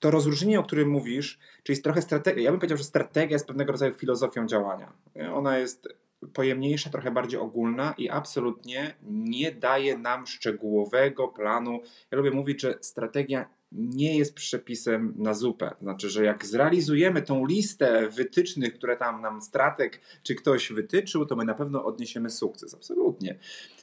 to 0.00 0.10
rozróżnienie, 0.10 0.60
o 0.60 0.62
którym 0.62 0.88
mówisz, 0.88 1.38
czyli 1.62 1.82
trochę 1.82 2.02
strategia, 2.02 2.42
ja 2.42 2.50
bym 2.50 2.60
powiedział, 2.60 2.78
że 2.78 2.84
strategia 2.84 3.34
jest 3.34 3.46
pewnego 3.46 3.72
rodzaju 3.72 3.94
filozofią 3.94 4.46
działania. 4.46 4.92
Ona 5.34 5.58
jest 5.58 5.88
pojemniejsza, 6.32 6.90
trochę 6.90 7.10
bardziej 7.10 7.40
ogólna 7.40 7.94
i 7.98 8.08
absolutnie 8.08 8.94
nie 9.02 9.52
daje 9.52 9.98
nam 9.98 10.26
szczegółowego 10.26 11.28
planu. 11.28 11.80
Ja 12.10 12.18
lubię 12.18 12.30
mówić, 12.30 12.60
że 12.60 12.78
strategia 12.80 13.48
nie 13.72 14.18
jest 14.18 14.34
przepisem 14.34 15.14
na 15.16 15.34
zupę. 15.34 15.70
Znaczy, 15.80 16.10
że 16.10 16.24
jak 16.24 16.46
zrealizujemy 16.46 17.22
tą 17.22 17.46
listę 17.46 18.08
wytycznych, 18.08 18.74
które 18.74 18.96
tam 18.96 19.20
nam 19.20 19.42
strateg 19.42 20.00
czy 20.22 20.34
ktoś 20.34 20.72
wytyczył, 20.72 21.26
to 21.26 21.36
my 21.36 21.44
na 21.44 21.54
pewno 21.54 21.84
odniesiemy 21.84 22.30
sukces. 22.30 22.74
Absolutnie. 22.74 23.38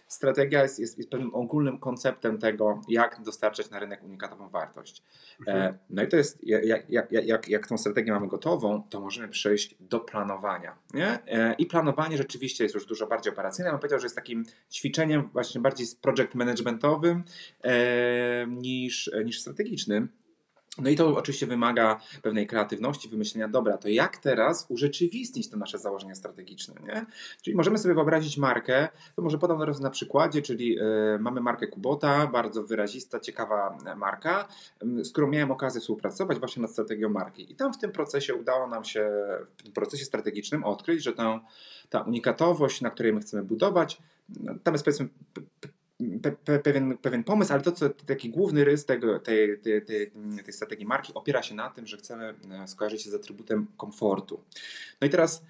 Strategia 0.07 0.63
jest, 0.63 0.79
jest, 0.79 0.97
jest 0.97 1.09
pewnym 1.09 1.35
ogólnym 1.35 1.79
konceptem 1.79 2.37
tego, 2.37 2.81
jak 2.87 3.21
dostarczać 3.21 3.69
na 3.69 3.79
rynek 3.79 4.03
unikatową 4.03 4.49
wartość. 4.49 5.03
Mhm. 5.39 5.77
No 5.89 6.03
i 6.03 6.07
to 6.07 6.17
jest, 6.17 6.43
jak, 6.43 6.89
jak, 6.89 7.11
jak, 7.11 7.49
jak 7.49 7.67
tą 7.67 7.77
strategię 7.77 8.11
mamy 8.11 8.27
gotową, 8.27 8.83
to 8.89 9.01
możemy 9.01 9.27
przejść 9.27 9.75
do 9.79 9.99
planowania. 9.99 10.75
Nie? 10.93 11.19
I 11.57 11.65
planowanie 11.65 12.17
rzeczywiście 12.17 12.63
jest 12.63 12.75
już 12.75 12.85
dużo 12.85 13.07
bardziej 13.07 13.33
operacyjne. 13.33 13.67
Ja 13.67 13.73
bym 13.73 13.79
powiedział, 13.79 13.99
że 13.99 14.05
jest 14.05 14.15
takim 14.15 14.43
ćwiczeniem 14.71 15.29
właśnie 15.33 15.61
bardziej 15.61 15.87
project 16.01 16.35
managementowym 16.35 17.23
niż, 18.47 19.11
niż 19.25 19.41
strategicznym. 19.41 20.09
No 20.81 20.89
i 20.89 20.95
to 20.95 21.17
oczywiście 21.17 21.47
wymaga 21.47 21.99
pewnej 22.21 22.47
kreatywności, 22.47 23.09
wymyślenia, 23.09 23.47
dobra, 23.47 23.77
to 23.77 23.89
jak 23.89 24.17
teraz 24.17 24.65
urzeczywistnić 24.69 25.49
te 25.49 25.57
nasze 25.57 25.77
założenia 25.77 26.15
strategiczne, 26.15 26.75
nie? 26.87 27.05
Czyli 27.41 27.57
możemy 27.57 27.77
sobie 27.77 27.93
wyobrazić 27.93 28.37
markę, 28.37 28.87
to 29.15 29.21
może 29.21 29.37
podam 29.37 29.59
teraz 29.59 29.79
na 29.79 29.89
przykładzie, 29.89 30.41
czyli 30.41 30.75
yy, 30.75 31.19
mamy 31.19 31.41
markę 31.41 31.67
Kubota, 31.67 32.27
bardzo 32.27 32.63
wyrazista, 32.63 33.19
ciekawa 33.19 33.77
marka, 33.97 34.47
yy, 34.83 35.05
z 35.05 35.11
którą 35.11 35.27
miałem 35.27 35.51
okazję 35.51 35.81
współpracować 35.81 36.39
właśnie 36.39 36.61
nad 36.61 36.71
strategią 36.71 37.09
marki. 37.09 37.51
I 37.51 37.55
tam 37.55 37.73
w 37.73 37.77
tym 37.77 37.91
procesie 37.91 38.35
udało 38.35 38.67
nam 38.67 38.83
się, 38.83 39.09
w 39.57 39.63
tym 39.63 39.73
procesie 39.73 40.05
strategicznym 40.05 40.63
odkryć, 40.63 41.03
że 41.03 41.13
ta, 41.13 41.39
ta 41.89 42.01
unikatowość, 42.01 42.81
na 42.81 42.89
której 42.89 43.13
my 43.13 43.21
chcemy 43.21 43.43
budować, 43.43 44.01
no, 44.29 44.53
tam 44.63 44.73
jest 44.73 44.85
powiedzmy 44.85 45.09
pe, 46.43 46.59
pewien, 46.59 46.97
pewien 46.97 47.23
pomysł, 47.23 47.53
ale 47.53 47.61
to, 47.61 47.71
co 47.71 47.89
taki 47.89 48.29
główny 48.29 48.63
rys 48.63 48.85
tego, 48.85 49.19
tej, 49.19 49.59
tej, 49.59 49.85
tej, 49.85 50.11
tej 50.43 50.53
strategii 50.53 50.85
marki 50.85 51.13
opiera 51.13 51.43
się 51.43 51.55
na 51.55 51.69
tym, 51.69 51.87
że 51.87 51.97
chcemy 51.97 52.35
e, 52.51 52.67
skojarzyć 52.67 53.01
się 53.03 53.09
z 53.09 53.13
atrybutem 53.13 53.67
komfortu. 53.77 54.43
No 55.01 55.07
i 55.07 55.09
teraz, 55.09 55.43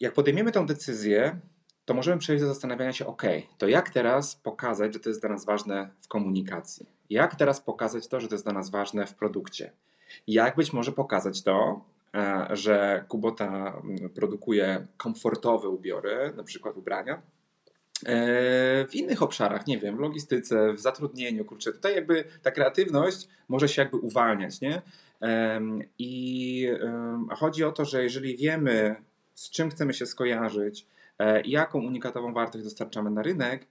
jak 0.00 0.12
podejmiemy 0.12 0.52
tę 0.52 0.66
decyzję, 0.66 1.40
to 1.84 1.94
możemy 1.94 2.18
przejść 2.18 2.42
do 2.42 2.48
zastanawiania 2.48 2.92
się, 2.92 3.06
ok, 3.06 3.22
to 3.58 3.68
jak 3.68 3.90
teraz 3.90 4.36
pokazać, 4.36 4.92
że 4.92 5.00
to 5.00 5.08
jest 5.08 5.20
dla 5.20 5.30
nas 5.30 5.44
ważne 5.44 5.90
w 6.00 6.08
komunikacji? 6.08 6.86
Jak 7.10 7.34
teraz 7.34 7.60
pokazać 7.60 8.08
to, 8.08 8.20
że 8.20 8.28
to 8.28 8.34
jest 8.34 8.44
dla 8.44 8.52
nas 8.52 8.70
ważne 8.70 9.06
w 9.06 9.14
produkcie? 9.14 9.72
Jak 10.26 10.56
być 10.56 10.72
może 10.72 10.92
pokazać 10.92 11.42
to, 11.42 11.84
e, 12.14 12.46
że 12.50 13.04
Kubota 13.08 13.82
produkuje 14.14 14.86
komfortowe 14.96 15.68
ubiory, 15.68 16.32
na 16.36 16.44
przykład 16.44 16.76
ubrania, 16.76 17.22
w 18.88 18.94
innych 18.94 19.22
obszarach, 19.22 19.66
nie 19.66 19.78
wiem, 19.78 19.96
w 19.96 20.00
logistyce, 20.00 20.72
w 20.72 20.80
zatrudnieniu, 20.80 21.44
kurczę, 21.44 21.72
tutaj 21.72 21.94
jakby 21.94 22.24
ta 22.42 22.50
kreatywność 22.50 23.28
może 23.48 23.68
się 23.68 23.82
jakby 23.82 23.96
uwalniać, 23.96 24.60
nie? 24.60 24.82
I 25.98 26.68
chodzi 27.30 27.64
o 27.64 27.72
to, 27.72 27.84
że 27.84 28.02
jeżeli 28.02 28.36
wiemy, 28.36 28.96
z 29.34 29.50
czym 29.50 29.70
chcemy 29.70 29.94
się 29.94 30.06
skojarzyć, 30.06 30.86
e, 31.18 31.40
jaką 31.40 31.78
unikatową 31.78 32.32
wartość 32.32 32.64
dostarczamy 32.64 33.10
na 33.10 33.22
rynek, 33.22 33.66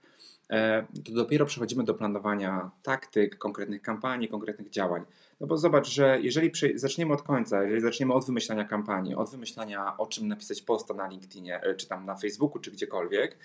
e, 0.50 0.86
to 1.04 1.12
dopiero 1.12 1.46
przechodzimy 1.46 1.84
do 1.84 1.94
planowania 1.94 2.70
taktyk, 2.82 3.38
konkretnych 3.38 3.82
kampanii, 3.82 4.28
konkretnych 4.28 4.70
działań. 4.70 5.02
No 5.40 5.46
bo 5.46 5.56
zobacz, 5.56 5.88
że 5.88 6.20
jeżeli 6.20 6.50
zaczniemy 6.74 7.14
od 7.14 7.22
końca, 7.22 7.62
jeżeli 7.62 7.80
zaczniemy 7.80 8.14
od 8.14 8.26
wymyślania 8.26 8.64
kampanii, 8.64 9.14
od 9.14 9.30
wymyślania 9.30 9.96
o 9.96 10.06
czym 10.06 10.28
napisać 10.28 10.62
posta 10.62 10.94
na 10.94 11.08
LinkedInie, 11.08 11.60
e, 11.62 11.74
czy 11.74 11.88
tam 11.88 12.06
na 12.06 12.16
Facebooku, 12.16 12.58
czy 12.60 12.70
gdziekolwiek, 12.70 13.38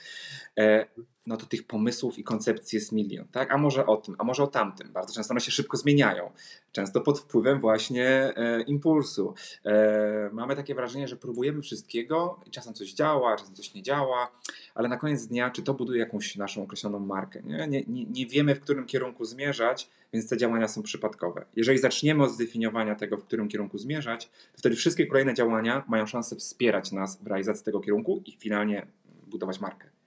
e, 0.58 0.86
no 1.30 1.38
to 1.38 1.46
tych 1.46 1.64
pomysłów 1.64 2.20
i 2.20 2.24
koncepcji 2.24 2.76
jest 2.76 2.92
milion, 2.92 3.28
tak? 3.32 3.52
A 3.52 3.58
może 3.58 3.86
o 3.86 3.98
tym, 3.98 4.16
a 4.18 4.24
może 4.24 4.44
o 4.44 4.48
tamtym. 4.48 4.92
Bardzo 4.92 5.14
często 5.14 5.34
one 5.34 5.42
się 5.42 5.52
szybko 5.52 5.78
zmieniają. 5.78 6.32
Często 6.72 7.02
pod 7.02 7.20
wpływem 7.20 7.60
właśnie 7.60 8.08
e, 8.08 8.62
impulsu. 8.62 9.34
E, 9.66 10.30
mamy 10.34 10.56
takie 10.56 10.76
wrażenie, 10.76 11.08
że 11.08 11.16
próbujemy 11.16 11.62
wszystkiego 11.62 12.40
i 12.46 12.52
czasem 12.52 12.74
coś 12.74 12.94
działa, 12.94 13.36
czasem 13.36 13.56
coś 13.56 13.74
nie 13.74 13.84
działa, 13.84 14.32
ale 14.76 14.90
na 14.90 14.98
koniec 14.98 15.28
dnia, 15.28 15.50
czy 15.50 15.64
to 15.64 15.74
buduje 15.74 16.00
jakąś 16.00 16.36
naszą 16.36 16.64
określoną 16.64 17.00
markę, 17.00 17.42
nie? 17.44 17.68
Nie, 17.68 17.84
nie, 17.88 18.06
nie 18.06 18.26
wiemy, 18.26 18.56
w 18.56 18.60
którym 18.60 18.86
kierunku 18.86 19.26
zmierzać, 19.26 19.90
więc 20.14 20.30
te 20.30 20.38
działania 20.38 20.68
są 20.68 20.84
przypadkowe. 20.84 21.46
Jeżeli 21.56 21.80
zaczniemy 21.80 22.24
od 22.24 22.32
zdefiniowania 22.32 22.96
tego, 22.96 23.18
w 23.18 23.24
którym 23.24 23.48
kierunku 23.48 23.78
zmierzać, 23.78 24.26
to 24.26 24.58
wtedy 24.58 24.76
wszystkie 24.76 25.08
kolejne 25.08 25.34
działania 25.34 25.84
mają 25.88 26.06
szansę 26.06 26.36
wspierać 26.36 26.92
nas 26.92 27.24
w 27.24 27.28
realizacji 27.28 27.66
tego 27.66 27.80
kierunku 27.80 28.22
i 28.26 28.32
finalnie 28.32 28.88
budować 29.28 29.60
markę. 29.60 29.99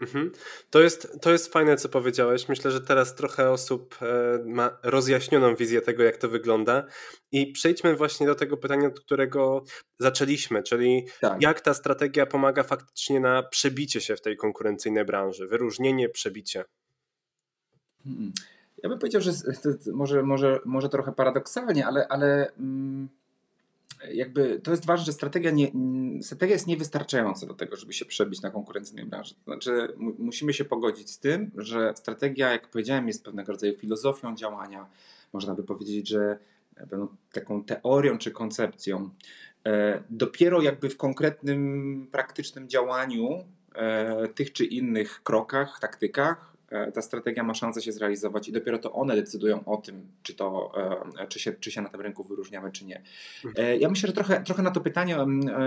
Mhm. 0.00 0.32
To, 0.70 0.80
jest, 0.80 1.20
to 1.20 1.32
jest 1.32 1.52
fajne, 1.52 1.76
co 1.76 1.88
powiedziałeś. 1.88 2.48
Myślę, 2.48 2.70
że 2.70 2.80
teraz 2.80 3.14
trochę 3.14 3.50
osób 3.50 3.96
e, 4.02 4.38
ma 4.44 4.78
rozjaśnioną 4.82 5.54
wizję 5.54 5.80
tego, 5.80 6.02
jak 6.02 6.16
to 6.16 6.28
wygląda. 6.28 6.84
I 7.32 7.52
przejdźmy 7.52 7.96
właśnie 7.96 8.26
do 8.26 8.34
tego 8.34 8.56
pytania, 8.56 8.88
od 8.88 9.00
którego 9.00 9.64
zaczęliśmy, 9.98 10.62
czyli 10.62 11.06
tak. 11.20 11.42
jak 11.42 11.60
ta 11.60 11.74
strategia 11.74 12.26
pomaga 12.26 12.62
faktycznie 12.62 13.20
na 13.20 13.42
przebicie 13.42 14.00
się 14.00 14.16
w 14.16 14.20
tej 14.20 14.36
konkurencyjnej 14.36 15.04
branży, 15.04 15.46
wyróżnienie, 15.46 16.08
przebicie. 16.08 16.64
Hmm. 18.04 18.32
Ja 18.82 18.88
bym 18.88 18.98
powiedział, 18.98 19.22
że 19.22 19.32
może, 19.92 20.22
może, 20.22 20.60
może 20.64 20.88
trochę 20.88 21.12
paradoksalnie, 21.12 21.86
ale, 21.86 22.08
ale 22.08 22.52
mm, 22.58 23.08
jakby 24.12 24.60
to 24.60 24.70
jest 24.70 24.86
ważne, 24.86 25.06
że 25.06 25.12
strategia, 25.12 25.50
nie, 25.50 25.70
strategia 26.22 26.54
jest 26.54 26.66
niewystarczająca 26.66 27.46
do 27.46 27.54
tego, 27.54 27.76
żeby 27.76 27.92
się 27.92 28.04
przebić 28.04 28.42
na 28.42 28.50
konkurencyjnej 28.50 29.04
branży. 29.04 29.34
Znaczy, 29.44 29.88
musimy 30.18 30.54
się 30.54 30.64
pogodzić 30.64 31.10
z 31.10 31.18
tym, 31.18 31.50
że 31.56 31.92
strategia, 31.96 32.52
jak 32.52 32.68
powiedziałem, 32.68 33.08
jest 33.08 33.24
pewnego 33.24 33.52
rodzaju 33.52 33.74
filozofią 33.74 34.36
działania. 34.36 34.86
Można 35.32 35.54
by 35.54 35.62
powiedzieć, 35.64 36.08
że 36.08 36.38
pewną 36.74 37.08
taką 37.32 37.64
teorią 37.64 38.18
czy 38.18 38.30
koncepcją. 38.30 39.10
E, 39.66 40.02
dopiero 40.10 40.62
jakby 40.62 40.90
w 40.90 40.96
konkretnym, 40.96 42.08
praktycznym 42.12 42.68
działaniu, 42.68 43.44
e, 43.74 44.28
tych 44.28 44.52
czy 44.52 44.64
innych 44.64 45.22
krokach, 45.22 45.78
taktykach, 45.80 46.57
E, 46.57 46.57
ta 46.94 47.02
strategia 47.02 47.42
ma 47.42 47.54
szansę 47.54 47.82
się 47.82 47.92
zrealizować 47.92 48.48
i 48.48 48.52
dopiero 48.52 48.78
to 48.78 48.92
one 48.92 49.16
decydują 49.16 49.64
o 49.64 49.76
tym, 49.76 50.06
czy, 50.22 50.34
to, 50.34 50.72
e, 51.20 51.26
czy, 51.26 51.40
się, 51.40 51.52
czy 51.52 51.70
się 51.70 51.82
na 51.82 51.88
tym 51.88 52.00
rynku 52.00 52.24
wyróżniamy, 52.24 52.72
czy 52.72 52.84
nie. 52.84 53.02
E, 53.56 53.76
ja 53.76 53.88
myślę, 53.88 54.06
że 54.06 54.12
trochę, 54.12 54.40
trochę 54.40 54.62
na 54.62 54.70
to 54.70 54.80
pytanie 54.80 55.16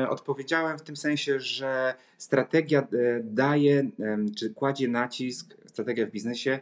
odpowiedziałem 0.09 0.77
w 0.77 0.81
tym 0.81 0.95
sensie, 0.95 1.39
że 1.39 1.93
strategia 2.17 2.87
daje, 3.23 3.89
czy 4.37 4.53
kładzie 4.53 4.87
nacisk, 4.87 5.57
strategia 5.65 6.05
w 6.05 6.11
biznesie, 6.11 6.59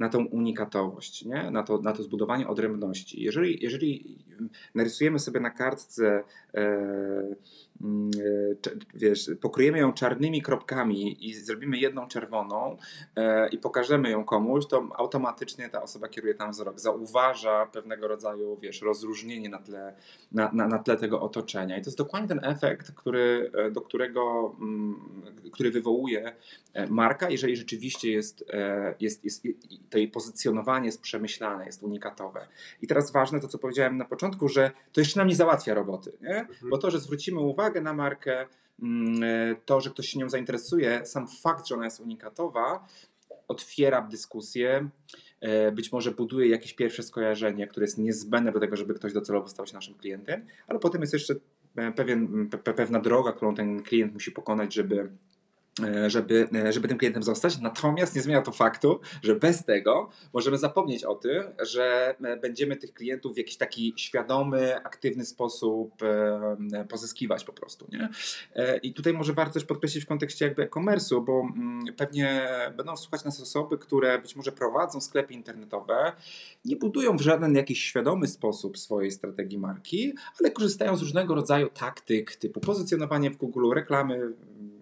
na 0.00 0.08
tą 0.08 0.24
unikatowość, 0.24 1.24
nie? 1.24 1.50
Na, 1.50 1.62
to, 1.62 1.78
na 1.78 1.92
to 1.92 2.02
zbudowanie 2.02 2.48
odrębności. 2.48 3.22
Jeżeli, 3.22 3.62
jeżeli 3.62 4.18
narysujemy 4.74 5.18
sobie 5.18 5.40
na 5.40 5.50
kartce 5.50 6.24
e, 6.54 6.60
e, 6.60 7.34
wiesz, 8.94 9.30
pokryjemy 9.40 9.78
ją 9.78 9.92
czarnymi 9.92 10.42
kropkami 10.42 11.28
i 11.28 11.34
zrobimy 11.34 11.78
jedną 11.78 12.08
czerwoną 12.08 12.76
e, 13.16 13.48
i 13.48 13.58
pokażemy 13.58 14.10
ją 14.10 14.24
komuś, 14.24 14.66
to 14.66 14.88
automatycznie 14.96 15.68
ta 15.68 15.82
osoba 15.82 16.08
kieruje 16.08 16.34
tam 16.34 16.50
wzrok, 16.50 16.80
zauważa 16.80 17.66
pewnego 17.66 18.08
rodzaju, 18.08 18.56
wiesz, 18.56 18.82
rozróżnienie 18.82 19.48
na 19.48 19.58
tle, 19.58 19.94
na, 20.32 20.50
na, 20.52 20.68
na 20.68 20.78
tle 20.78 20.96
tego 20.96 21.20
otoczenia. 21.20 21.78
I 21.78 21.82
to 21.82 21.88
jest 21.88 21.98
dokładnie 21.98 22.28
ten 22.28 22.40
efekt, 22.44 22.92
który, 22.92 23.50
e, 23.54 23.70
do 23.70 23.80
którego, 23.80 24.54
mm, 24.60 25.00
który 25.52 25.70
wywołuje 25.70 26.32
marka, 26.90 27.30
jeżeli 27.30 27.56
rzeczywiście 27.56 28.12
jest, 28.12 28.44
jest, 29.00 29.24
jest, 29.24 29.42
to 29.90 29.98
jej 29.98 30.08
pozycjonowanie 30.08 30.86
jest 30.86 31.00
przemyślane, 31.00 31.66
jest 31.66 31.82
unikatowe. 31.82 32.46
I 32.82 32.86
teraz 32.86 33.12
ważne 33.12 33.40
to, 33.40 33.48
co 33.48 33.58
powiedziałem 33.58 33.96
na 33.96 34.04
początku, 34.04 34.48
że 34.48 34.70
to 34.92 35.00
jeszcze 35.00 35.20
nam 35.20 35.28
nie 35.28 35.34
załatwia 35.34 35.74
roboty, 35.74 36.12
nie? 36.20 36.38
Mhm. 36.38 36.70
bo 36.70 36.78
to, 36.78 36.90
że 36.90 37.00
zwrócimy 37.00 37.40
uwagę, 37.40 37.69
uwagę 37.70 37.80
na 37.80 37.92
markę, 37.92 38.46
mm, 38.82 39.22
e, 39.22 39.56
to, 39.64 39.80
że 39.80 39.90
ktoś 39.90 40.08
się 40.08 40.18
nią 40.18 40.28
zainteresuje, 40.28 41.06
sam 41.06 41.28
fakt, 41.28 41.66
że 41.66 41.74
ona 41.74 41.84
jest 41.84 42.00
unikatowa, 42.00 42.86
otwiera 43.48 44.02
dyskusję, 44.02 44.88
e, 45.40 45.72
być 45.72 45.92
może 45.92 46.10
buduje 46.10 46.48
jakieś 46.48 46.74
pierwsze 46.74 47.02
skojarzenie, 47.02 47.66
które 47.66 47.84
jest 47.84 47.98
niezbędne 47.98 48.52
do 48.52 48.60
tego, 48.60 48.76
żeby 48.76 48.94
ktoś 48.94 49.12
docelowo 49.12 49.48
stał 49.48 49.66
się 49.66 49.74
naszym 49.74 49.94
klientem, 49.94 50.46
ale 50.68 50.78
potem 50.78 51.00
jest 51.00 51.12
jeszcze 51.12 51.34
e, 51.76 51.92
pewien, 51.92 52.48
pewna 52.76 53.00
droga, 53.00 53.32
którą 53.32 53.54
ten 53.54 53.82
klient 53.82 54.12
musi 54.12 54.32
pokonać, 54.32 54.74
żeby 54.74 55.10
żeby, 56.06 56.48
e, 56.54 56.72
żeby 56.72 56.88
tym 56.88 56.98
klientem 56.98 57.22
zostać. 57.22 57.60
Natomiast 57.60 58.16
nie 58.16 58.22
zmienia 58.22 58.42
to 58.42 58.52
faktu, 58.52 59.00
że 59.22 59.34
bez 59.34 59.64
tego 59.64 60.10
możemy 60.32 60.58
zapomnieć 60.58 61.04
o 61.04 61.14
tym, 61.14 61.42
że 61.62 62.14
e, 62.22 62.36
będziemy 62.36 62.76
tych 62.76 62.94
klientów 62.94 63.34
w 63.34 63.36
jakiś 63.36 63.56
taki 63.56 63.94
świadomy, 63.96 64.76
aktywny 64.76 65.24
sposób 65.24 65.94
pozyskiwać 66.88 67.44
po 67.44 67.52
prostu. 67.52 67.86
Nie? 67.92 68.08
I 68.82 68.94
tutaj 68.94 69.12
może 69.12 69.32
warto 69.32 69.54
też 69.54 69.64
podkreślić 69.64 70.04
w 70.04 70.06
kontekście 70.06 70.44
jakby 70.44 70.62
e-commerce'u, 70.62 71.24
bo 71.24 71.40
mm, 71.40 71.84
pewnie 71.96 72.48
będą 72.76 72.96
słuchać 72.96 73.24
nas 73.24 73.40
osoby, 73.40 73.78
które 73.78 74.18
być 74.18 74.36
może 74.36 74.52
prowadzą 74.52 75.00
sklepy 75.00 75.34
internetowe, 75.34 76.12
nie 76.64 76.76
budują 76.76 77.16
w 77.16 77.20
żaden 77.20 77.54
jakiś 77.54 77.84
świadomy 77.84 78.26
sposób 78.26 78.78
swojej 78.78 79.10
strategii 79.10 79.58
marki, 79.58 80.14
ale 80.40 80.50
korzystają 80.50 80.96
z 80.96 81.00
różnego 81.00 81.34
rodzaju 81.34 81.68
taktyk 81.68 82.36
typu 82.36 82.60
pozycjonowanie 82.60 83.30
w 83.30 83.36
Google, 83.36 83.72
reklamy 83.74 84.32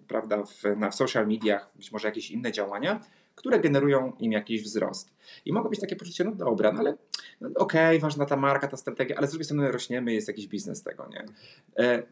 prawda, 0.09 0.43
w, 0.43 0.63
na, 0.77 0.91
w 0.91 0.95
social 0.95 1.27
mediach, 1.27 1.69
być 1.75 1.91
może 1.91 2.07
jakieś 2.07 2.31
inne 2.31 2.51
działania, 2.51 2.99
które 3.35 3.59
generują 3.59 4.13
im 4.19 4.31
jakiś 4.31 4.63
wzrost. 4.63 5.13
I 5.45 5.53
mogą 5.53 5.69
być 5.69 5.79
takie 5.79 5.95
poczucie, 5.95 6.23
no 6.23 6.31
dobra, 6.31 6.71
no 6.71 6.79
ale 6.79 6.97
no 7.41 7.49
okej, 7.55 7.97
okay, 7.97 7.99
ważna 7.99 8.25
ta 8.25 8.35
marka, 8.35 8.67
ta 8.67 8.77
strategia, 8.77 9.15
ale 9.17 9.27
z 9.27 9.29
drugiej 9.29 9.45
strony 9.45 9.71
rośniemy, 9.71 10.13
jest 10.13 10.27
jakiś 10.27 10.47
biznes 10.47 10.83
tego, 10.83 11.09
nie? 11.11 11.25
E, 11.85 12.03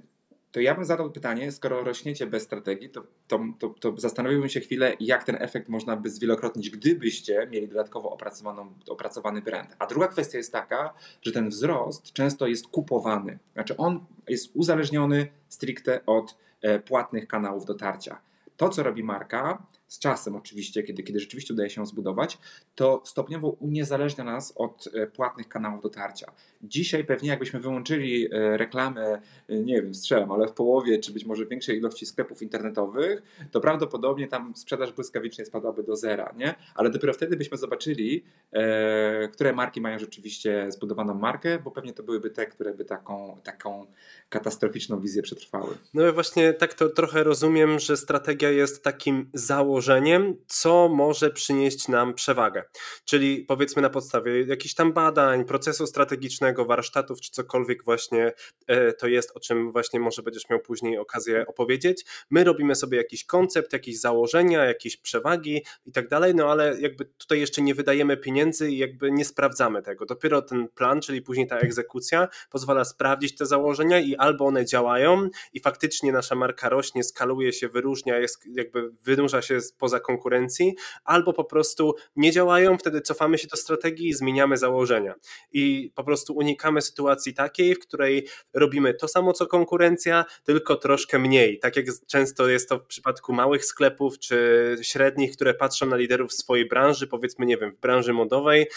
to 0.51 0.61
ja 0.61 0.75
bym 0.75 0.85
zadał 0.85 1.11
pytanie, 1.11 1.51
skoro 1.51 1.83
rośniecie 1.83 2.27
bez 2.27 2.43
strategii, 2.43 2.89
to, 2.89 3.03
to, 3.27 3.39
to, 3.59 3.69
to 3.69 3.93
zastanowiłbym 3.97 4.49
się 4.49 4.59
chwilę, 4.59 4.93
jak 4.99 5.23
ten 5.23 5.37
efekt 5.39 5.69
można 5.69 5.95
by 5.95 6.09
zwielokrotnić, 6.09 6.69
gdybyście 6.69 7.47
mieli 7.51 7.67
dodatkowo 7.67 8.11
opracowaną, 8.11 8.73
opracowany 8.89 9.41
brand. 9.41 9.75
A 9.79 9.85
druga 9.85 10.07
kwestia 10.07 10.37
jest 10.37 10.51
taka, 10.51 10.93
że 11.21 11.31
ten 11.31 11.49
wzrost 11.49 12.13
często 12.13 12.47
jest 12.47 12.67
kupowany. 12.67 13.39
Znaczy 13.53 13.77
on 13.77 14.05
jest 14.27 14.51
uzależniony 14.53 15.27
stricte 15.49 16.05
od 16.05 16.37
płatnych 16.85 17.27
kanałów 17.27 17.65
dotarcia. 17.65 18.21
To, 18.57 18.69
co 18.69 18.83
robi 18.83 19.03
marka, 19.03 19.67
z 19.87 19.99
czasem 19.99 20.35
oczywiście, 20.35 20.83
kiedy, 20.83 21.03
kiedy 21.03 21.19
rzeczywiście 21.19 21.53
udaje 21.53 21.69
się 21.69 21.81
ją 21.81 21.85
zbudować, 21.85 22.37
to 22.75 23.01
stopniowo 23.05 23.49
uniezależnia 23.49 24.23
nas 24.23 24.53
od 24.55 24.89
e, 24.93 25.07
płatnych 25.07 25.49
kanałów 25.49 25.81
dotarcia. 25.81 26.31
Dzisiaj 26.61 27.05
pewnie 27.05 27.29
jakbyśmy 27.29 27.59
wyłączyli 27.59 28.33
e, 28.33 28.57
reklamę, 28.57 29.21
e, 29.47 29.55
nie 29.59 29.81
wiem, 29.81 29.95
strzelam, 29.95 30.31
ale 30.31 30.47
w 30.47 30.53
połowie, 30.53 30.99
czy 30.99 31.13
być 31.13 31.25
może 31.25 31.45
większej 31.45 31.77
ilości 31.77 32.05
sklepów 32.05 32.41
internetowych, 32.41 33.21
to 33.51 33.61
prawdopodobnie 33.61 34.27
tam 34.27 34.55
sprzedaż 34.55 34.91
błyskawicznie 34.91 35.45
spadłaby 35.45 35.83
do 35.83 35.95
zera, 35.95 36.33
nie? 36.37 36.55
Ale 36.75 36.89
dopiero 36.89 37.13
wtedy 37.13 37.37
byśmy 37.37 37.57
zobaczyli, 37.57 38.23
e, 38.51 39.27
które 39.27 39.53
marki 39.53 39.81
mają 39.81 39.99
rzeczywiście 39.99 40.71
zbudowaną 40.71 41.13
markę, 41.13 41.59
bo 41.59 41.71
pewnie 41.71 41.93
to 41.93 42.03
byłyby 42.03 42.29
te, 42.29 42.45
które 42.45 42.73
by 42.73 42.85
taką, 42.85 43.37
taką 43.43 43.87
katastroficzną 44.29 44.99
wizję 44.99 45.21
przetrwały. 45.21 45.77
No 45.93 46.09
i 46.09 46.11
właśnie 46.11 46.53
tak 46.53 46.73
to 46.73 46.89
trochę 46.89 47.23
rozumiem, 47.23 47.79
że 47.79 47.97
strategia 47.97 48.51
jest 48.51 48.83
takim 48.83 49.29
założeniem, 49.33 50.35
co 50.47 50.89
może 50.89 51.29
przynieść 51.29 51.87
nam 51.87 52.13
przewagę. 52.13 52.63
Czyli 53.05 53.45
powiedzmy 53.47 53.81
na 53.81 53.89
podstawie 53.89 54.43
jakichś 54.43 54.73
tam 54.73 54.93
badań, 54.93 55.45
procesu 55.45 55.87
strategicznego, 55.87 56.46
warsztatów, 56.55 57.21
czy 57.21 57.31
cokolwiek 57.31 57.83
właśnie 57.83 58.33
e, 58.67 58.93
to 58.93 59.07
jest, 59.07 59.31
o 59.35 59.39
czym 59.39 59.71
właśnie 59.71 59.99
może 59.99 60.23
będziesz 60.23 60.49
miał 60.49 60.59
później 60.59 60.97
okazję 60.97 61.45
opowiedzieć. 61.47 62.05
My 62.29 62.43
robimy 62.43 62.75
sobie 62.75 62.97
jakiś 62.97 63.25
koncept, 63.25 63.73
jakieś 63.73 63.99
założenia, 63.99 64.65
jakieś 64.65 64.97
przewagi 64.97 65.63
i 65.85 65.91
tak 65.91 66.07
dalej, 66.07 66.35
no 66.35 66.51
ale 66.51 66.81
jakby 66.81 67.05
tutaj 67.05 67.39
jeszcze 67.39 67.61
nie 67.61 67.75
wydajemy 67.75 68.17
pieniędzy 68.17 68.71
i 68.71 68.77
jakby 68.77 69.11
nie 69.11 69.25
sprawdzamy 69.25 69.81
tego. 69.81 70.05
Dopiero 70.05 70.41
ten 70.41 70.67
plan, 70.67 71.01
czyli 71.01 71.21
później 71.21 71.47
ta 71.47 71.57
egzekucja 71.57 72.27
pozwala 72.49 72.85
sprawdzić 72.85 73.35
te 73.35 73.45
założenia 73.45 73.99
i 73.99 74.15
albo 74.15 74.45
one 74.45 74.65
działają 74.65 75.29
i 75.53 75.59
faktycznie 75.59 76.11
nasza 76.11 76.35
marka 76.35 76.69
rośnie, 76.69 77.03
skaluje 77.03 77.53
się, 77.53 77.69
wyróżnia, 77.69 78.17
jest, 78.17 78.45
jakby 78.45 78.89
wynurza 79.03 79.41
się 79.41 79.59
poza 79.77 79.99
konkurencji, 79.99 80.75
albo 81.03 81.33
po 81.33 81.43
prostu 81.43 81.95
nie 82.15 82.31
działają, 82.31 82.77
wtedy 82.77 83.01
cofamy 83.01 83.37
się 83.37 83.47
do 83.47 83.57
strategii 83.57 84.07
i 84.07 84.13
zmieniamy 84.13 84.57
założenia. 84.57 85.15
I 85.51 85.91
po 85.95 86.03
prostu 86.03 86.33
unikamy 86.37 86.81
sytuacji 86.81 87.33
takiej, 87.33 87.75
w 87.75 87.79
której 87.79 88.27
robimy 88.53 88.93
to 88.93 89.07
samo 89.07 89.33
co 89.33 89.47
konkurencja, 89.47 90.25
tylko 90.43 90.75
troszkę 90.75 91.19
mniej. 91.19 91.59
Tak 91.59 91.75
jak 91.75 91.85
często 92.07 92.47
jest 92.47 92.69
to 92.69 92.79
w 92.79 92.85
przypadku 92.85 93.33
małych 93.33 93.65
sklepów 93.65 94.19
czy 94.19 94.75
średnich, 94.81 95.31
które 95.31 95.53
patrzą 95.53 95.85
na 95.85 95.95
liderów 95.95 96.33
swojej 96.33 96.67
branży, 96.67 97.07
powiedzmy, 97.07 97.45
nie 97.45 97.57
wiem, 97.57 97.71
w 97.71 97.79
branży 97.79 98.13
modowej, 98.13 98.67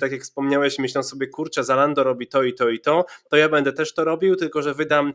tak 0.00 0.12
jak 0.12 0.22
wspomniałeś, 0.22 0.78
myślą 0.78 1.02
sobie, 1.02 1.26
kurczę, 1.26 1.64
Zalando 1.64 2.04
robi 2.04 2.26
to 2.26 2.42
i 2.42 2.54
to 2.54 2.68
i 2.68 2.80
to, 2.80 3.04
to 3.30 3.36
ja 3.36 3.48
będę 3.48 3.72
też 3.72 3.94
to 3.94 4.04
robił, 4.04 4.36
tylko 4.36 4.62
że 4.62 4.74
wydam 4.74 5.12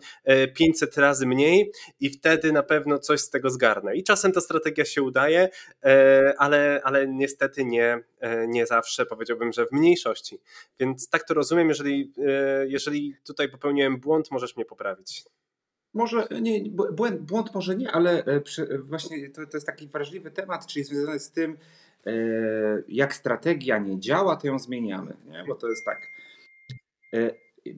500 0.53 0.97
e, 0.97 1.01
razy 1.01 1.25
mniej 1.25 1.71
i 1.99 2.09
wtedy 2.09 2.51
na 2.51 2.63
pewno 2.63 2.99
coś 2.99 3.19
z 3.21 3.29
tego 3.29 3.49
zgarnę. 3.49 3.95
I 3.95 4.03
czasem 4.03 4.31
ta 4.31 4.41
strategia 4.41 4.85
się 4.85 5.03
udaje, 5.03 5.49
e, 5.83 6.33
ale, 6.37 6.81
ale 6.83 7.07
niestety 7.07 7.65
nie, 7.65 7.99
e, 8.19 8.47
nie 8.47 8.65
zawsze 8.65 9.05
powiedziałbym, 9.05 9.51
że 9.51 9.65
w 9.65 9.71
mniejszości. 9.71 10.39
Więc 10.79 11.09
tak 11.09 11.23
to 11.23 11.33
rozumiem, 11.33 11.69
jeżeli, 11.69 11.86
jeżeli 12.67 13.15
tutaj 13.25 13.49
popełniłem 13.49 13.97
błąd, 13.97 14.31
możesz 14.31 14.55
mnie 14.55 14.65
poprawić. 14.65 15.25
Może 15.93 16.27
nie, 16.41 16.69
błąd, 16.69 17.21
błąd 17.21 17.55
może 17.55 17.75
nie, 17.75 17.91
ale 17.91 18.23
właśnie 18.79 19.29
to, 19.29 19.45
to 19.45 19.57
jest 19.57 19.67
taki 19.67 19.87
wrażliwy 19.87 20.31
temat, 20.31 20.67
czyli 20.67 20.85
związany 20.85 21.19
z 21.19 21.31
tym, 21.31 21.57
jak 22.87 23.15
strategia 23.15 23.77
nie 23.77 23.99
działa, 23.99 24.35
to 24.35 24.47
ją 24.47 24.59
zmieniamy. 24.59 25.13
Nie? 25.25 25.43
Bo 25.47 25.55
to 25.55 25.69
jest 25.69 25.85
tak. 25.85 26.07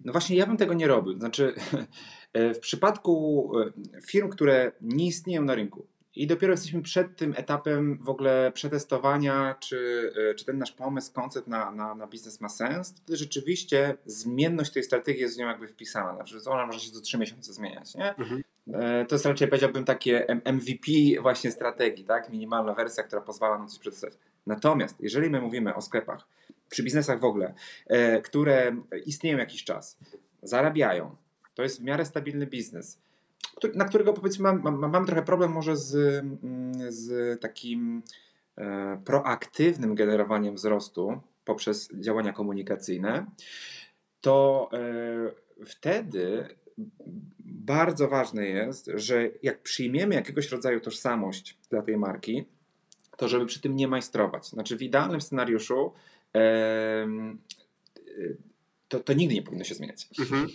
No 0.05 0.11
właśnie, 0.11 0.35
ja 0.35 0.45
bym 0.45 0.57
tego 0.57 0.73
nie 0.73 0.87
robił. 0.87 1.19
Znaczy, 1.19 1.53
w 2.55 2.59
przypadku 2.59 3.51
e, 3.59 4.01
firm, 4.01 4.29
które 4.29 4.71
nie 4.81 5.07
istnieją 5.07 5.41
na 5.41 5.55
rynku 5.55 5.87
i 6.19 6.27
dopiero 6.27 6.53
jesteśmy 6.53 6.81
przed 6.81 7.15
tym 7.15 7.33
etapem 7.37 7.99
w 8.01 8.09
ogóle 8.09 8.51
przetestowania, 8.51 9.55
czy, 9.59 10.11
e, 10.31 10.35
czy 10.35 10.45
ten 10.45 10.57
nasz 10.57 10.71
pomysł, 10.71 11.13
koncept 11.13 11.47
na, 11.47 11.71
na, 11.71 11.95
na 11.95 12.07
biznes 12.07 12.41
ma 12.41 12.49
sens, 12.49 12.95
to 13.05 13.15
rzeczywiście 13.15 13.97
zmienność 14.05 14.71
tej 14.71 14.83
strategii 14.83 15.21
jest 15.21 15.35
w 15.35 15.39
nią 15.39 15.47
jakby 15.47 15.67
wpisana. 15.67 16.15
Znaczy, 16.15 16.37
ona 16.49 16.65
może 16.65 16.79
się 16.79 16.91
co 16.91 17.01
trzy 17.01 17.17
miesiące 17.17 17.53
zmieniać. 17.53 17.95
Nie? 17.95 18.15
Mhm. 18.15 18.43
E, 18.73 19.05
to 19.05 19.15
jest 19.15 19.25
raczej, 19.25 19.47
powiedziałbym, 19.47 19.85
takie 19.85 20.41
MVP 20.45 20.91
właśnie 21.21 21.51
strategii, 21.51 22.05
tak? 22.05 22.29
minimalna 22.29 22.73
wersja, 22.73 23.03
która 23.03 23.21
pozwala 23.21 23.57
nam 23.57 23.67
coś 23.67 23.79
przetestować. 23.79 24.17
Natomiast 24.47 24.95
jeżeli 24.99 25.29
my 25.29 25.41
mówimy 25.41 25.75
o 25.75 25.81
sklepach, 25.81 26.27
przy 26.69 26.83
biznesach 26.83 27.19
w 27.19 27.23
ogóle, 27.23 27.53
e, 27.87 28.21
które 28.21 28.75
istnieją 29.05 29.37
jakiś 29.37 29.63
czas, 29.63 29.97
zarabiają, 30.43 31.15
to 31.55 31.63
jest 31.63 31.81
w 31.81 31.83
miarę 31.83 32.05
stabilny 32.05 32.47
biznes, 32.47 32.97
na 33.75 33.85
którego 33.85 34.13
powiedzmy 34.13 34.43
mam, 34.43 34.61
mam, 34.61 34.91
mam 34.91 35.05
trochę 35.05 35.21
problem 35.21 35.51
może 35.51 35.77
z, 35.77 35.95
mm, 35.95 36.91
z 36.91 37.41
takim 37.41 38.03
e, 38.57 39.01
proaktywnym 39.05 39.95
generowaniem 39.95 40.55
wzrostu 40.55 41.21
poprzez 41.45 41.89
działania 41.93 42.33
komunikacyjne, 42.33 43.25
to 44.21 44.69
e, 44.73 45.65
wtedy 45.65 46.47
bardzo 47.39 48.07
ważne 48.07 48.45
jest, 48.45 48.91
że 48.93 49.29
jak 49.43 49.61
przyjmiemy 49.61 50.15
jakiegoś 50.15 50.49
rodzaju 50.49 50.79
tożsamość 50.79 51.57
dla 51.69 51.81
tej 51.81 51.97
marki, 51.97 52.45
to 53.17 53.27
żeby 53.27 53.45
przy 53.45 53.61
tym 53.61 53.75
nie 53.75 53.87
majstrować. 53.87 54.47
Znaczy 54.47 54.77
w 54.77 54.81
idealnym 54.81 55.21
scenariuszu 55.21 55.93
to, 58.87 58.99
to 58.99 59.13
nigdy 59.13 59.35
nie 59.35 59.41
powinno 59.41 59.63
się 59.63 59.75
zmieniać. 59.75 60.07
Mhm. 60.19 60.47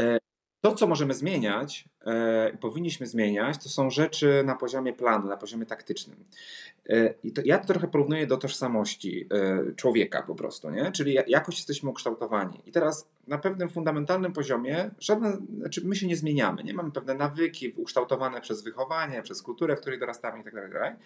E, 0.00 0.18
to, 0.62 0.74
co 0.74 0.86
możemy 0.86 1.14
zmieniać, 1.14 1.88
e, 2.06 2.58
powinniśmy 2.60 3.06
zmieniać, 3.06 3.62
to 3.62 3.68
są 3.68 3.90
rzeczy 3.90 4.42
na 4.46 4.54
poziomie 4.54 4.92
planu, 4.92 5.28
na 5.28 5.36
poziomie 5.36 5.66
taktycznym. 5.66 6.24
E, 6.88 7.14
I 7.22 7.32
to, 7.32 7.42
ja 7.44 7.58
to 7.58 7.66
trochę 7.66 7.88
porównuję 7.88 8.26
do 8.26 8.36
tożsamości 8.36 9.28
e, 9.30 9.74
człowieka 9.74 10.22
po 10.22 10.34
prostu, 10.34 10.70
nie? 10.70 10.92
czyli 10.92 11.16
jakoś 11.26 11.56
jesteśmy 11.56 11.90
ukształtowani. 11.90 12.60
I 12.66 12.72
teraz 12.72 13.08
na 13.26 13.38
pewnym 13.38 13.68
fundamentalnym 13.68 14.32
poziomie 14.32 14.90
żadne, 14.98 15.36
znaczy 15.58 15.80
my 15.84 15.96
się 15.96 16.06
nie 16.06 16.16
zmieniamy, 16.16 16.64
nie 16.64 16.74
mamy 16.74 16.90
pewne 16.90 17.14
nawyki 17.14 17.72
ukształtowane 17.76 18.40
przez 18.40 18.62
wychowanie, 18.62 19.22
przez 19.22 19.42
kulturę, 19.42 19.76
w 19.76 19.80
której 19.80 19.98
dorastamy 19.98 20.38
itd. 20.38 20.68
Tak 20.72 20.96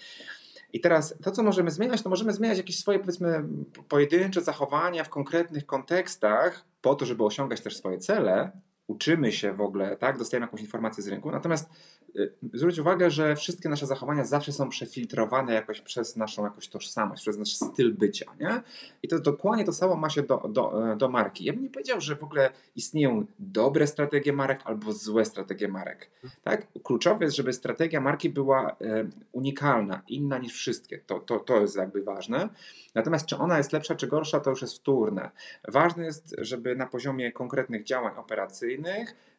i 0.72 0.80
teraz 0.80 1.14
to, 1.22 1.30
co 1.30 1.42
możemy 1.42 1.70
zmieniać, 1.70 2.02
to 2.02 2.10
możemy 2.10 2.32
zmieniać 2.32 2.58
jakieś 2.58 2.78
swoje, 2.78 2.98
powiedzmy, 2.98 3.44
pojedyncze 3.88 4.40
zachowania 4.40 5.04
w 5.04 5.08
konkretnych 5.08 5.66
kontekstach, 5.66 6.64
po 6.82 6.94
to, 6.94 7.06
żeby 7.06 7.24
osiągać 7.24 7.60
też 7.60 7.76
swoje 7.76 7.98
cele. 7.98 8.50
Uczymy 8.86 9.32
się 9.32 9.52
w 9.52 9.60
ogóle, 9.60 9.96
tak? 9.96 10.18
Dostajemy 10.18 10.46
jakąś 10.46 10.60
informację 10.60 11.02
z 11.02 11.08
rynku. 11.08 11.30
Natomiast 11.30 11.70
Y, 12.18 12.32
zwróć 12.54 12.78
uwagę, 12.78 13.10
że 13.10 13.36
wszystkie 13.36 13.68
nasze 13.68 13.86
zachowania 13.86 14.24
zawsze 14.24 14.52
są 14.52 14.68
przefiltrowane 14.68 15.54
jakoś 15.54 15.80
przez 15.80 16.16
naszą 16.16 16.44
jakąś 16.44 16.68
tożsamość, 16.68 17.22
przez 17.22 17.38
nasz 17.38 17.54
styl 17.56 17.94
bycia. 17.94 18.26
Nie? 18.40 18.62
I 19.02 19.08
to 19.08 19.18
dokładnie 19.18 19.64
to 19.64 19.72
samo 19.72 19.96
ma 19.96 20.10
się 20.10 20.22
do, 20.22 20.36
do, 20.48 20.92
e, 20.92 20.96
do 20.96 21.08
marki. 21.08 21.44
Ja 21.44 21.52
bym 21.52 21.62
nie 21.62 21.70
powiedział, 21.70 22.00
że 22.00 22.16
w 22.16 22.24
ogóle 22.24 22.50
istnieją 22.76 23.26
dobre 23.38 23.86
strategie 23.86 24.32
marek 24.32 24.60
albo 24.64 24.92
złe 24.92 25.24
strategie 25.24 25.68
marek. 25.68 26.10
Tak? 26.44 26.66
Kluczowe 26.84 27.24
jest, 27.24 27.36
żeby 27.36 27.52
strategia 27.52 28.00
marki 28.00 28.30
była 28.30 28.70
e, 28.70 29.08
unikalna, 29.32 30.02
inna 30.08 30.38
niż 30.38 30.52
wszystkie. 30.52 30.98
To, 30.98 31.20
to, 31.20 31.40
to 31.40 31.60
jest 31.60 31.76
jakby 31.76 32.02
ważne. 32.02 32.48
Natomiast 32.94 33.26
czy 33.26 33.38
ona 33.38 33.58
jest 33.58 33.72
lepsza 33.72 33.94
czy 33.94 34.06
gorsza, 34.06 34.40
to 34.40 34.50
już 34.50 34.62
jest 34.62 34.76
wtórne. 34.76 35.30
Ważne 35.68 36.04
jest, 36.04 36.34
żeby 36.38 36.76
na 36.76 36.86
poziomie 36.86 37.32
konkretnych 37.32 37.84
działań 37.84 38.12
operacyjnych 38.16 38.75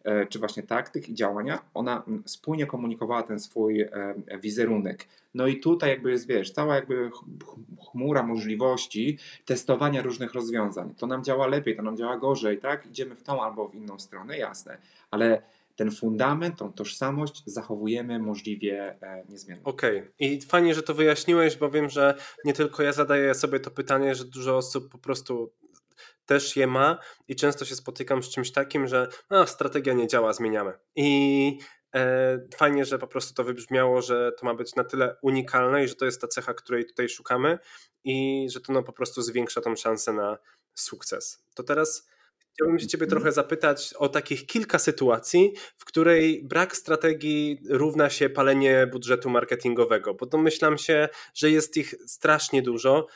E, 0.08 0.26
czy 0.26 0.40
właśnie 0.40 0.64
taktyk 0.64 1.10
i 1.10 1.14
działania, 1.14 1.60
ona 1.74 2.04
spójnie 2.26 2.66
komunikowała 2.66 3.24
ten 3.24 3.40
swój 3.40 3.82
e, 3.82 3.90
wizerunek. 4.42 5.08
No 5.34 5.48
i 5.48 5.60
tutaj 5.60 5.90
jakby 5.90 6.12
jest, 6.12 6.28
wiesz, 6.28 6.52
cała 6.52 6.76
jakby 6.76 7.10
chmura 7.92 8.24
możliwości 8.24 9.18
testowania 9.46 10.02
różnych 10.02 10.34
rozwiązań. 10.34 10.94
To 10.98 11.08
nam 11.08 11.24
działa 11.24 11.48
lepiej, 11.48 11.76
to 11.76 11.82
nam 11.82 11.98
działa 11.98 12.18
gorzej, 12.18 12.58
tak? 12.58 12.86
Idziemy 12.86 13.16
w 13.16 13.24
tą 13.24 13.44
albo 13.44 13.68
w 13.68 13.76
inną 13.76 14.00
stronę, 14.00 14.38
jasne, 14.38 14.78
ale 15.12 15.42
ten 15.76 15.92
fundament, 15.92 16.58
tą 16.58 16.74
tożsamość 16.74 17.44
zachowujemy 17.46 18.20
możliwie 18.20 18.96
e, 19.02 19.24
niezmiennie. 19.30 19.64
Okej, 19.64 19.98
okay. 19.98 20.12
i 20.20 20.42
fajnie, 20.42 20.74
że 20.74 20.84
to 20.84 20.94
wyjaśniłeś, 20.94 21.58
bo 21.58 21.70
wiem, 21.70 21.90
że 21.90 22.18
nie 22.46 22.54
tylko 22.54 22.84
ja 22.84 22.94
zadaję 22.94 23.34
sobie 23.34 23.60
to 23.60 23.72
pytanie, 23.72 24.16
że 24.16 24.26
dużo 24.26 24.58
osób 24.58 24.90
po 24.90 24.98
prostu 24.98 25.52
też 26.28 26.56
je 26.56 26.68
ma 26.68 26.98
i 27.28 27.36
często 27.36 27.66
się 27.66 27.76
spotykam 27.76 28.24
z 28.24 28.30
czymś 28.30 28.52
takim, 28.52 28.88
że 28.88 29.08
a, 29.30 29.46
strategia 29.46 29.94
nie 29.94 30.08
działa, 30.08 30.34
zmieniamy. 30.34 30.74
I 30.96 31.60
e, 31.96 32.40
fajnie, 32.56 32.86
że 32.86 33.00
po 33.00 33.08
prostu 33.08 33.34
to 33.34 33.44
wybrzmiało, 33.44 34.02
że 34.02 34.32
to 34.32 34.46
ma 34.46 34.54
być 34.54 34.76
na 34.76 34.84
tyle 34.84 35.16
unikalne 35.22 35.84
i 35.84 35.88
że 35.88 35.96
to 35.96 36.06
jest 36.06 36.22
ta 36.22 36.28
cecha, 36.28 36.54
której 36.54 36.86
tutaj 36.86 37.10
szukamy 37.10 37.60
i 38.04 38.48
że 38.52 38.62
to 38.62 38.74
no 38.74 38.84
po 38.84 38.94
prostu 38.94 39.22
zwiększa 39.22 39.62
tą 39.62 39.76
szansę 39.76 40.14
na 40.14 40.38
sukces. 40.76 41.44
To 41.56 41.64
teraz 41.64 42.08
chciałbym 42.58 42.80
się 42.80 42.88
ciebie 42.88 43.04
mhm. 43.04 43.20
trochę 43.22 43.32
zapytać 43.32 43.94
o 43.94 44.10
takich 44.10 44.46
kilka 44.46 44.80
sytuacji, 44.80 45.54
w 45.78 45.86
której 45.86 46.44
brak 46.44 46.76
strategii 46.76 47.60
równa 47.70 48.10
się 48.10 48.30
palenie 48.30 48.88
budżetu 48.88 49.30
marketingowego, 49.30 50.14
bo 50.14 50.26
domyślam 50.26 50.78
się, 50.78 51.10
że 51.34 51.52
jest 51.52 51.78
ich 51.78 51.96
strasznie 52.06 52.62
dużo. 52.62 53.08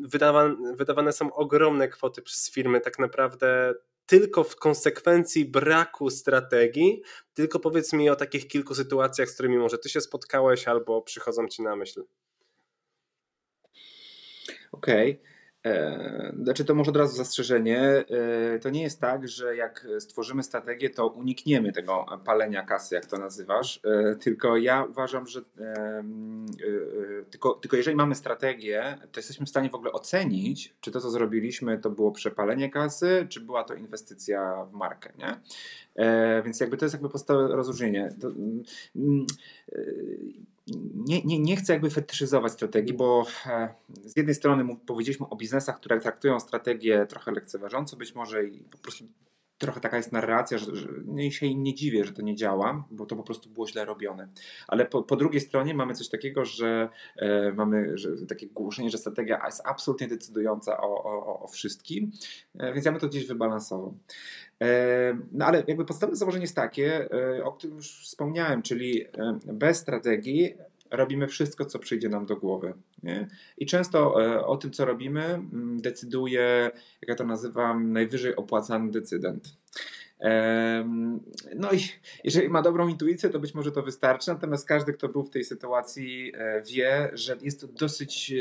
Wydawane, 0.00 0.56
wydawane 0.76 1.12
są 1.12 1.34
ogromne 1.34 1.88
kwoty 1.88 2.22
przez 2.22 2.50
firmy, 2.50 2.80
tak 2.80 2.98
naprawdę 2.98 3.74
tylko 4.06 4.44
w 4.44 4.56
konsekwencji 4.56 5.44
braku 5.44 6.10
strategii, 6.10 7.02
tylko 7.34 7.60
powiedz 7.60 7.92
mi 7.92 8.10
o 8.10 8.16
takich 8.16 8.48
kilku 8.48 8.74
sytuacjach, 8.74 9.30
z 9.30 9.34
którymi 9.34 9.58
może 9.58 9.78
ty 9.78 9.88
się 9.88 10.00
spotkałeś 10.00 10.68
albo 10.68 11.02
przychodzą 11.02 11.48
ci 11.48 11.62
na 11.62 11.76
myśl. 11.76 12.04
Okej. 14.72 15.10
Okay. 15.12 15.35
E, 15.66 16.32
znaczy 16.42 16.64
to 16.64 16.74
może 16.74 16.90
od 16.90 16.96
razu 16.96 17.16
zastrzeżenie. 17.16 17.80
E, 17.80 18.58
to 18.58 18.70
nie 18.70 18.82
jest 18.82 19.00
tak, 19.00 19.28
że 19.28 19.56
jak 19.56 19.86
stworzymy 19.98 20.42
strategię, 20.42 20.90
to 20.90 21.06
unikniemy 21.06 21.72
tego 21.72 22.06
palenia 22.24 22.62
kasy, 22.62 22.94
jak 22.94 23.06
to 23.06 23.18
nazywasz. 23.18 23.80
E, 23.84 24.16
tylko 24.16 24.56
ja 24.56 24.84
uważam, 24.84 25.26
że 25.26 25.40
tylko, 27.30 27.54
tylko 27.54 27.76
jeżeli 27.76 27.96
mamy 27.96 28.14
strategię, 28.14 28.98
to 29.12 29.20
jesteśmy 29.20 29.46
w 29.46 29.48
stanie 29.48 29.70
w 29.70 29.74
ogóle 29.74 29.92
ocenić, 29.92 30.74
czy 30.80 30.90
to, 30.90 31.00
co 31.00 31.10
zrobiliśmy, 31.10 31.78
to 31.78 31.90
było 31.90 32.12
przepalenie 32.12 32.70
kasy, 32.70 33.26
czy 33.28 33.40
była 33.40 33.64
to 33.64 33.74
inwestycja 33.74 34.64
w 34.64 34.72
markę. 34.72 35.12
Nie? 35.18 35.40
Więc 36.44 36.60
jakby 36.60 36.76
to 36.76 36.84
jest 36.84 36.94
jakby 36.94 37.08
podstawowe 37.08 37.56
rozróżnienie. 37.56 38.14
To, 38.20 38.28
mm, 38.96 39.26
nie, 40.94 41.22
nie, 41.22 41.38
nie 41.38 41.56
chcę 41.56 41.72
jakby 41.72 41.90
fetyszyzować 41.90 42.52
strategii, 42.52 42.94
bo 42.94 43.26
e, 43.46 43.74
z 44.04 44.16
jednej 44.16 44.34
strony 44.34 44.76
powiedzieliśmy 44.86 45.28
o 45.28 45.36
biznesach, 45.36 45.76
które 45.76 46.00
traktują 46.00 46.40
strategię 46.40 47.06
trochę 47.06 47.32
lekceważąco 47.32 47.96
być 47.96 48.14
może 48.14 48.44
i 48.44 48.58
po 48.58 48.78
prostu 48.78 49.04
trochę 49.58 49.80
taka 49.80 49.96
jest 49.96 50.12
narracja, 50.12 50.58
że, 50.58 50.76
że 50.76 50.88
nie 51.06 51.32
się 51.32 51.54
nie 51.54 51.74
dziwię, 51.74 52.04
że 52.04 52.12
to 52.12 52.22
nie 52.22 52.34
działa, 52.34 52.84
bo 52.90 53.06
to 53.06 53.16
po 53.16 53.22
prostu 53.22 53.50
było 53.50 53.68
źle 53.68 53.84
robione. 53.84 54.28
Ale 54.68 54.86
po, 54.86 55.02
po 55.02 55.16
drugiej 55.16 55.40
stronie 55.40 55.74
mamy 55.74 55.94
coś 55.94 56.08
takiego, 56.08 56.44
że 56.44 56.88
e, 57.16 57.52
mamy 57.52 57.98
że, 57.98 58.26
takie 58.28 58.46
głoszenie, 58.46 58.90
że 58.90 58.98
strategia 58.98 59.42
jest 59.46 59.62
absolutnie 59.64 60.08
decydująca 60.08 60.80
o, 60.80 61.04
o, 61.04 61.42
o 61.42 61.48
wszystkim, 61.48 62.10
e, 62.58 62.72
więc 62.72 62.86
ja 62.86 62.92
bym 62.92 63.00
to 63.00 63.08
gdzieś 63.08 63.26
wybalansował. 63.26 63.94
E, 64.62 65.18
no 65.32 65.46
ale 65.46 65.64
jakby 65.68 65.84
podstawowe 65.84 66.16
założenie 66.16 66.44
jest 66.44 66.56
takie, 66.56 67.08
e, 67.12 67.44
o 67.44 67.52
którym 67.52 67.76
już 67.76 68.02
wspomniałem, 68.02 68.62
czyli 68.62 69.04
e, 69.04 69.38
bez 69.46 69.78
strategii 69.78 70.54
robimy 70.96 71.28
wszystko, 71.28 71.64
co 71.64 71.78
przyjdzie 71.78 72.08
nam 72.08 72.26
do 72.26 72.36
głowy. 72.36 72.74
Nie? 73.02 73.28
I 73.58 73.66
często 73.66 74.14
o 74.46 74.56
tym, 74.56 74.70
co 74.70 74.84
robimy, 74.84 75.24
mm, 75.24 75.80
decyduje, 75.80 76.70
jak 77.02 77.08
ja 77.08 77.14
to 77.14 77.24
nazywam, 77.24 77.92
najwyżej 77.92 78.36
opłacany 78.36 78.90
decydent. 78.90 79.56
No 81.56 81.72
i 81.72 81.78
jeżeli 82.24 82.48
ma 82.48 82.62
dobrą 82.62 82.88
intuicję, 82.88 83.30
to 83.30 83.40
być 83.40 83.54
może 83.54 83.72
to 83.72 83.82
wystarczy, 83.82 84.30
natomiast 84.30 84.68
każdy, 84.68 84.92
kto 84.92 85.08
był 85.08 85.24
w 85.24 85.30
tej 85.30 85.44
sytuacji, 85.44 86.32
e, 86.34 86.62
wie, 86.62 87.10
że 87.12 87.36
jest 87.42 87.60
to 87.60 87.66
dosyć 87.66 88.34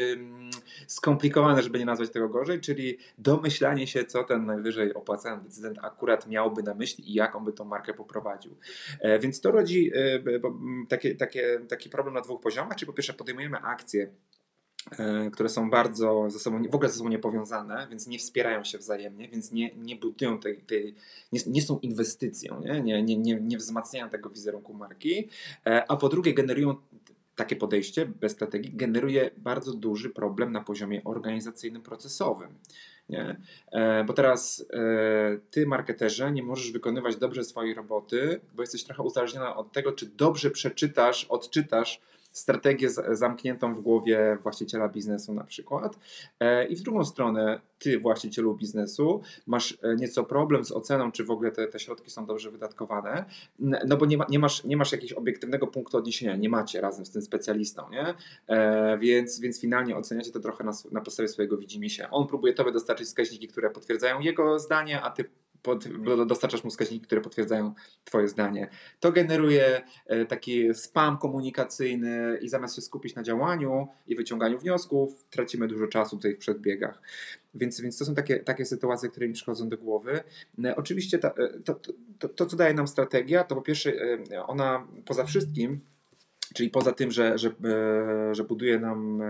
skomplikowane, 0.87 1.63
żeby 1.63 1.79
nie 1.79 1.85
nazwać 1.85 2.09
tego 2.09 2.29
gorzej, 2.29 2.61
czyli 2.61 2.97
domyślanie 3.17 3.87
się, 3.87 4.05
co 4.05 4.23
ten 4.23 4.45
najwyżej 4.45 4.93
opłacany 4.93 5.43
decydent 5.43 5.77
akurat 5.81 6.27
miałby 6.27 6.63
na 6.63 6.73
myśli 6.73 7.11
i 7.11 7.13
jak 7.13 7.35
on 7.35 7.45
by 7.45 7.53
tą 7.53 7.65
markę 7.65 7.93
poprowadził. 7.93 8.55
E, 8.99 9.19
więc 9.19 9.41
to 9.41 9.51
rodzi 9.51 9.91
e, 9.95 10.19
takie, 10.89 11.15
takie, 11.15 11.59
taki 11.67 11.89
problem 11.89 12.13
na 12.13 12.21
dwóch 12.21 12.41
poziomach, 12.41 12.77
czyli 12.77 12.87
po 12.87 12.93
pierwsze 12.93 13.13
podejmujemy 13.13 13.57
akcje, 13.57 14.09
E, 14.09 14.09
które 15.33 15.49
są 15.49 15.69
bardzo 15.69 16.29
ze 16.29 16.39
sobą, 16.39 16.63
w 16.63 16.75
ogóle 16.75 16.89
ze 16.89 16.97
sobą 16.97 17.09
niepowiązane, 17.09 17.87
więc 17.89 18.07
nie 18.07 18.19
wspierają 18.19 18.63
się 18.63 18.77
wzajemnie, 18.77 19.29
więc 19.29 19.51
nie, 19.51 19.75
nie 19.75 19.95
budują 19.95 20.39
tej, 20.39 20.57
tej 20.57 20.95
nie, 21.31 21.39
nie 21.47 21.61
są 21.61 21.79
inwestycją, 21.79 22.61
nie? 22.61 22.81
Nie, 22.81 23.03
nie, 23.03 23.17
nie, 23.17 23.35
nie 23.41 23.57
wzmacniają 23.57 24.09
tego 24.09 24.29
wizerunku 24.29 24.73
marki, 24.73 25.29
e, 25.65 25.91
a 25.91 25.97
po 25.97 26.09
drugie 26.09 26.33
generują 26.33 26.75
takie 27.35 27.55
podejście 27.55 28.05
bez 28.05 28.31
strategii 28.31 28.71
generuje 28.73 29.31
bardzo 29.37 29.73
duży 29.73 30.09
problem 30.09 30.51
na 30.51 30.61
poziomie 30.61 31.03
organizacyjnym, 31.03 31.81
procesowym. 31.81 32.49
Nie? 33.09 33.41
E, 33.71 34.03
bo 34.03 34.13
teraz 34.13 34.65
ty, 35.51 35.67
marketerze, 35.67 36.31
nie 36.31 36.43
możesz 36.43 36.71
wykonywać 36.71 37.15
dobrze 37.15 37.43
swojej 37.43 37.73
roboty, 37.73 38.41
bo 38.55 38.63
jesteś 38.63 38.83
trochę 38.83 39.03
uzależniona 39.03 39.55
od 39.55 39.71
tego, 39.71 39.91
czy 39.91 40.05
dobrze 40.05 40.51
przeczytasz, 40.51 41.25
odczytasz 41.25 42.01
strategię 42.35 42.89
zamkniętą 43.11 43.73
w 43.73 43.81
głowie 43.81 44.37
właściciela 44.43 44.89
biznesu 44.89 45.33
na 45.33 45.43
przykład. 45.43 45.99
E, 46.39 46.67
I 46.67 46.75
w 46.75 46.81
drugą 46.81 47.05
stronę, 47.05 47.61
ty 47.79 47.99
właścicielu 47.99 48.55
biznesu 48.55 49.21
masz 49.47 49.77
e, 49.81 49.95
nieco 49.95 50.23
problem 50.23 50.65
z 50.65 50.71
oceną, 50.71 51.11
czy 51.11 51.23
w 51.23 51.31
ogóle 51.31 51.51
te, 51.51 51.67
te 51.67 51.79
środki 51.79 52.11
są 52.11 52.25
dobrze 52.25 52.51
wydatkowane, 52.51 53.25
no 53.59 53.97
bo 53.97 54.05
nie, 54.05 54.17
ma, 54.17 54.25
nie, 54.29 54.39
masz, 54.39 54.63
nie 54.63 54.77
masz 54.77 54.91
jakiegoś 54.91 55.13
obiektywnego 55.13 55.67
punktu 55.67 55.97
odniesienia, 55.97 56.35
nie 56.35 56.49
macie 56.49 56.81
razem 56.81 57.05
z 57.05 57.11
tym 57.11 57.21
specjalistą, 57.21 57.89
nie? 57.89 58.13
E, 58.47 58.97
więc, 58.97 59.39
więc 59.39 59.61
finalnie 59.61 59.97
oceniacie 59.97 60.31
to 60.31 60.39
trochę 60.39 60.63
na, 60.63 60.71
na 60.91 61.01
podstawie 61.01 61.27
swojego 61.27 61.57
widzimisię. 61.57 62.09
On 62.09 62.27
próbuje 62.27 62.53
tobie 62.53 62.71
dostarczyć 62.71 63.07
wskaźniki, 63.07 63.47
które 63.47 63.69
potwierdzają 63.69 64.19
jego 64.19 64.59
zdanie, 64.59 65.01
a 65.01 65.11
ty 65.11 65.25
pod, 65.65 65.87
dostarczasz 66.27 66.63
mu 66.63 66.69
wskaźniki, 66.69 67.05
które 67.05 67.21
potwierdzają 67.21 67.73
Twoje 68.03 68.27
zdanie. 68.27 68.67
To 68.99 69.11
generuje 69.11 69.81
e, 70.05 70.25
taki 70.25 70.73
spam 70.73 71.17
komunikacyjny 71.17 72.39
i 72.41 72.49
zamiast 72.49 72.75
się 72.75 72.81
skupić 72.81 73.15
na 73.15 73.23
działaniu 73.23 73.87
i 74.07 74.15
wyciąganiu 74.15 74.59
wniosków, 74.59 75.25
tracimy 75.29 75.67
dużo 75.67 75.87
czasu 75.87 76.15
tutaj 76.15 76.35
w 76.35 76.37
przedbiegach. 76.37 77.01
Więc, 77.55 77.81
więc 77.81 77.97
to 77.97 78.05
są 78.05 78.15
takie, 78.15 78.39
takie 78.39 78.65
sytuacje, 78.65 79.09
które 79.09 79.27
mi 79.27 79.33
przychodzą 79.33 79.69
do 79.69 79.77
głowy. 79.77 80.23
E, 80.63 80.75
oczywiście 80.75 81.19
ta, 81.19 81.29
e, 81.29 81.59
to, 81.59 81.73
to, 81.73 81.93
to, 82.19 82.29
to, 82.29 82.45
co 82.45 82.57
daje 82.57 82.73
nam 82.73 82.87
strategia, 82.87 83.43
to 83.43 83.55
po 83.55 83.61
pierwsze 83.61 83.93
ona 84.47 84.87
poza 85.05 85.23
wszystkim 85.23 85.81
Czyli 86.55 86.69
poza 86.69 86.91
tym, 86.91 87.11
że, 87.11 87.37
że, 87.37 87.51
że 88.31 88.43
buduje 88.43 88.79
nam 88.79 89.21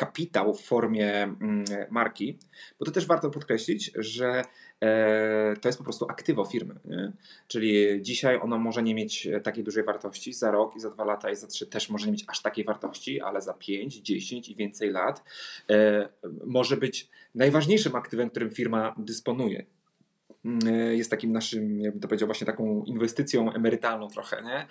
kapitał 0.00 0.54
w 0.54 0.60
formie 0.60 1.22
mm, 1.22 1.64
marki, 1.90 2.38
bo 2.78 2.86
to 2.86 2.90
też 2.90 3.06
warto 3.06 3.30
podkreślić, 3.30 3.92
że 3.94 4.42
e, 4.80 5.56
to 5.60 5.68
jest 5.68 5.78
po 5.78 5.84
prostu 5.84 6.06
aktywo 6.08 6.44
firmy. 6.44 6.74
Nie? 6.84 7.12
Czyli 7.48 8.02
dzisiaj 8.02 8.38
ono 8.42 8.58
może 8.58 8.82
nie 8.82 8.94
mieć 8.94 9.28
takiej 9.42 9.64
dużej 9.64 9.84
wartości, 9.84 10.32
za 10.32 10.50
rok 10.50 10.76
i 10.76 10.80
za 10.80 10.90
dwa 10.90 11.04
lata 11.04 11.30
i 11.30 11.36
za 11.36 11.46
trzy 11.46 11.66
też 11.66 11.90
może 11.90 12.06
nie 12.06 12.12
mieć 12.12 12.24
aż 12.26 12.42
takiej 12.42 12.64
wartości, 12.64 13.20
ale 13.20 13.40
za 13.40 13.54
pięć, 13.54 13.96
dziesięć 13.96 14.48
i 14.48 14.56
więcej 14.56 14.90
lat 14.90 15.24
e, 15.70 16.08
może 16.46 16.76
być 16.76 17.08
najważniejszym 17.34 17.96
aktywem, 17.96 18.30
którym 18.30 18.50
firma 18.50 18.94
dysponuje. 18.98 19.66
E, 20.44 20.96
jest 20.96 21.10
takim 21.10 21.32
naszym, 21.32 21.80
jakbym 21.80 22.00
to 22.00 22.08
powiedział, 22.08 22.26
właśnie 22.28 22.46
taką 22.46 22.84
inwestycją 22.84 23.52
emerytalną 23.52 24.08
trochę, 24.08 24.42
nie? 24.42 24.66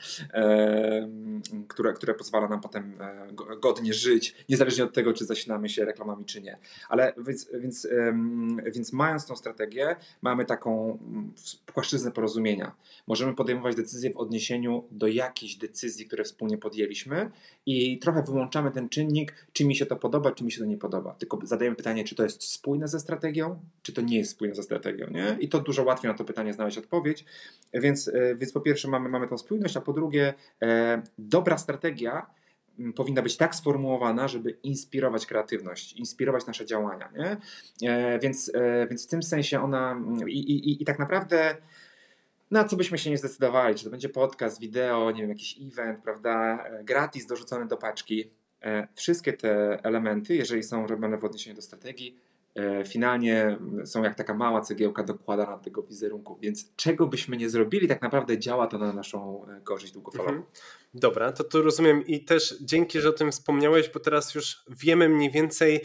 Które, 1.68 1.94
które 1.94 2.14
pozwala 2.14 2.48
nam 2.48 2.62
potem 2.62 3.02
e, 3.02 3.28
godnie 3.60 3.94
żyć, 3.94 4.36
niezależnie 4.50 4.84
od 4.84 4.94
tego, 4.94 5.14
czy 5.14 5.26
zasilamy 5.26 5.70
się 5.70 5.86
reklamami, 5.86 6.26
czy 6.26 6.42
nie. 6.42 6.58
Ale 6.90 7.14
więc, 7.18 7.50
więc, 7.60 7.88
więc 8.66 8.94
mając 8.94 9.26
tą 9.26 9.36
strategię, 9.36 9.96
mamy 10.22 10.46
taką 10.46 11.00
mm, 11.02 11.34
płaszczyznę 11.66 12.12
porozumienia. 12.12 12.76
Możemy 13.08 13.36
podejmować 13.36 13.76
decyzje 13.76 14.14
w 14.14 14.18
odniesieniu 14.18 14.84
do 14.92 15.08
jakichś 15.08 15.56
decyzji, 15.56 16.06
które 16.06 16.24
wspólnie 16.24 16.58
podjęliśmy 16.58 17.32
i 17.70 18.00
trochę 18.00 18.24
wyłączamy 18.24 18.72
ten 18.72 18.90
czynnik, 18.90 19.46
czy 19.54 19.66
mi 19.66 19.76
się 19.76 19.86
to 19.86 19.96
podoba, 19.96 20.32
czy 20.32 20.44
mi 20.44 20.52
się 20.52 20.60
to 20.60 20.66
nie 20.66 20.78
podoba. 20.78 21.14
Tylko 21.14 21.40
zadajemy 21.44 21.76
pytanie, 21.76 22.04
czy 22.04 22.16
to 22.16 22.24
jest 22.24 22.44
spójne 22.44 22.88
ze 22.88 23.00
strategią, 23.00 23.60
czy 23.82 23.94
to 23.94 24.02
nie 24.02 24.18
jest 24.18 24.32
spójne 24.32 24.56
ze 24.56 24.64
strategią, 24.64 25.08
nie? 25.10 25.38
I 25.40 25.50
to 25.50 25.60
dużo 25.60 25.84
łatwiej 25.84 26.12
na 26.12 26.18
to 26.18 26.26
pytanie 26.26 26.54
znaleźć 26.54 26.78
odpowiedź. 26.78 27.26
Więc, 27.74 28.08
e, 28.08 28.36
więc 28.36 28.52
po 28.54 28.62
pierwsze 28.62 28.88
mamy, 28.88 29.10
mamy 29.10 29.28
tą 29.28 29.38
spójność, 29.38 29.78
a 29.78 29.82
po 29.82 29.94
drugie 29.94 30.34
e, 30.62 31.02
dobra 31.18 31.58
strategia 31.58 32.26
powinna 32.96 33.22
być 33.22 33.38
tak 33.38 33.56
sformułowana, 33.56 34.28
żeby 34.28 34.58
inspirować 34.64 35.26
kreatywność, 35.26 35.94
inspirować 35.94 36.46
nasze 36.46 36.66
działania. 36.66 37.10
Nie? 37.18 37.38
E, 37.90 38.20
więc, 38.20 38.52
więc 38.90 39.08
w 39.08 39.10
tym 39.10 39.24
sensie 39.24 39.62
ona 39.62 40.02
i, 40.28 40.40
i, 40.40 40.82
i 40.84 40.86
tak 40.86 41.00
naprawdę 41.00 41.56
na 42.52 42.64
co 42.64 42.76
byśmy 42.76 42.98
się 42.98 43.10
nie 43.10 43.18
zdecydowali, 43.18 43.76
czy 43.76 43.84
to 43.84 43.90
będzie 43.90 44.10
podcast, 44.10 44.60
wideo, 44.60 45.12
nie 45.12 45.22
wiem, 45.22 45.30
jakiś 45.30 45.58
event, 45.62 46.04
prawda, 46.04 46.66
gratis 46.84 47.26
dorzucony 47.26 47.68
do 47.68 47.78
paczki. 47.78 48.32
Wszystkie 48.94 49.34
te 49.34 49.80
elementy, 49.84 50.36
jeżeli 50.36 50.64
są 50.64 50.88
robione 50.88 51.18
w 51.18 51.26
odniesieniu 51.26 51.56
do 51.56 51.62
strategii, 51.62 52.18
E, 52.56 52.86
finalnie 52.86 53.58
są 53.86 54.04
jak 54.04 54.16
taka 54.16 54.34
mała 54.34 54.62
cegiełka 54.62 55.04
dokładana 55.04 55.58
do 55.58 55.64
tego 55.64 55.84
wizerunku, 55.84 56.38
więc 56.42 56.76
czego 56.76 57.08
byśmy 57.08 57.38
nie 57.38 57.50
zrobili, 57.50 57.88
tak 57.88 58.02
naprawdę 58.02 58.38
działa 58.38 58.68
to 58.68 58.78
na 58.78 58.94
naszą 58.94 59.46
e, 59.48 59.62
korzyść 59.62 59.94
długofalową. 59.94 60.30
Mhm. 60.30 60.52
Dobra, 60.94 61.32
to 61.32 61.44
tu 61.44 61.62
rozumiem 61.62 62.08
i 62.08 62.24
też 62.24 62.56
dzięki, 62.62 63.02
że 63.02 63.10
o 63.10 63.14
tym 63.14 63.32
wspomniałeś, 63.32 63.90
bo 63.90 64.00
teraz 64.00 64.36
już 64.36 64.64
wiemy 64.70 65.10
mniej 65.10 65.32
więcej, 65.32 65.82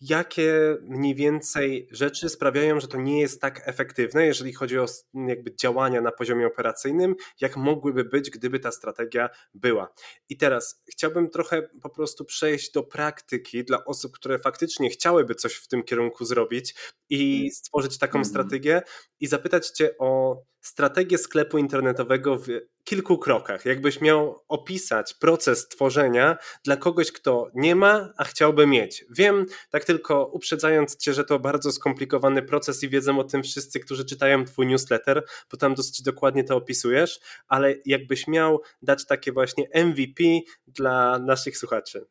jakie 0.00 0.76
mniej 0.82 1.14
więcej 1.14 1.88
rzeczy 1.90 2.28
sprawiają, 2.28 2.80
że 2.80 2.88
to 2.88 3.00
nie 3.00 3.20
jest 3.20 3.40
tak 3.40 3.68
efektywne, 3.68 4.26
jeżeli 4.26 4.52
chodzi 4.52 4.78
o 4.78 4.86
jakby 5.14 5.56
działania 5.56 6.00
na 6.00 6.12
poziomie 6.12 6.46
operacyjnym, 6.46 7.14
jak 7.40 7.56
mogłyby 7.56 8.04
być, 8.04 8.30
gdyby 8.30 8.60
ta 8.60 8.72
strategia 8.72 9.28
była. 9.54 9.94
I 10.28 10.36
teraz 10.36 10.82
chciałbym 10.92 11.30
trochę 11.30 11.62
po 11.82 11.90
prostu 11.90 12.24
przejść 12.24 12.72
do 12.72 12.82
praktyki 12.82 13.64
dla 13.64 13.84
osób, 13.84 14.12
które 14.12 14.38
faktycznie 14.38 14.90
chciałyby 14.90 15.34
coś 15.34 15.54
w 15.54 15.68
tym 15.68 15.82
kierunku 15.82 16.24
zrobić 16.24 16.74
i 17.08 17.38
mm. 17.38 17.50
stworzyć 17.50 17.98
taką 17.98 18.18
mm. 18.18 18.24
strategię 18.24 18.82
i 19.20 19.26
zapytać 19.26 19.70
Cię 19.70 19.90
o 19.98 20.42
strategię 20.64 21.18
sklepu 21.18 21.58
internetowego 21.58 22.38
w 22.38 22.46
kilku 22.84 23.18
krokach. 23.18 23.64
Jakbyś 23.64 24.00
miał 24.00 24.44
opisać 24.48 25.14
proces 25.14 25.68
tworzenia 25.68 26.36
dla 26.64 26.76
kogoś, 26.76 27.12
kto 27.12 27.50
nie 27.54 27.76
ma, 27.76 28.12
a 28.16 28.24
chciałby 28.24 28.66
mieć. 28.66 29.04
Wiem, 29.10 29.46
tak 29.70 29.84
tylko 29.84 30.26
uprzedzając 30.26 30.96
Cię, 30.96 31.14
że 31.14 31.24
to 31.24 31.38
bardzo 31.38 31.72
skomplikowany 31.72 32.42
proces 32.42 32.82
i 32.82 32.88
wiedzą 32.88 33.18
o 33.18 33.24
tym 33.24 33.42
wszyscy, 33.42 33.80
którzy 33.80 34.04
czytają 34.04 34.44
Twój 34.44 34.66
newsletter, 34.66 35.24
bo 35.50 35.56
tam 35.56 35.74
dosyć 35.74 36.02
dokładnie 36.02 36.44
to 36.44 36.56
opisujesz, 36.56 37.20
ale 37.48 37.74
jakbyś 37.84 38.26
miał 38.26 38.62
dać 38.82 39.06
takie 39.06 39.32
właśnie 39.32 39.68
MVP 39.84 40.24
dla 40.66 41.18
naszych 41.18 41.58
słuchaczy. 41.58 42.06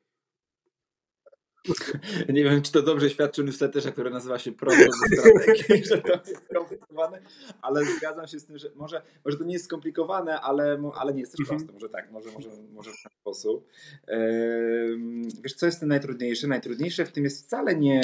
Nie 2.33 2.43
wiem, 2.43 2.61
czy 2.61 2.71
to 2.71 2.81
dobrze 2.81 3.09
świadczy 3.09 3.41
o 3.41 3.45
newsletterze, 3.45 3.91
który 3.91 4.09
nazywa 4.09 4.39
się 4.39 4.51
Program 4.51 4.89
Strategii, 4.91 5.85
że 5.91 6.01
to 6.01 6.13
jest 6.13 6.45
skomplikowane, 6.45 7.21
ale 7.61 7.85
zgadzam 7.85 8.27
się 8.27 8.39
z 8.39 8.45
tym, 8.45 8.57
że 8.57 8.69
może, 8.75 9.01
może 9.25 9.37
to 9.37 9.43
nie 9.43 9.53
jest 9.53 9.65
skomplikowane, 9.65 10.41
ale, 10.41 10.91
ale 10.95 11.13
nie 11.13 11.19
jest 11.19 11.31
też 11.31 11.39
mhm. 11.39 11.59
proste. 11.59 11.73
Może 11.73 11.89
tak, 11.89 12.11
może, 12.11 12.31
może, 12.31 12.49
może 12.73 12.91
w 12.91 13.03
ten 13.03 13.11
sposób. 13.21 13.67
Wiesz, 15.43 15.53
co 15.53 15.65
jest 15.65 15.79
tym 15.79 15.89
najtrudniejsze? 15.89 16.47
Najtrudniejsze 16.47 17.05
w 17.05 17.11
tym 17.11 17.23
jest 17.23 17.45
wcale 17.45 17.75
nie 17.75 18.01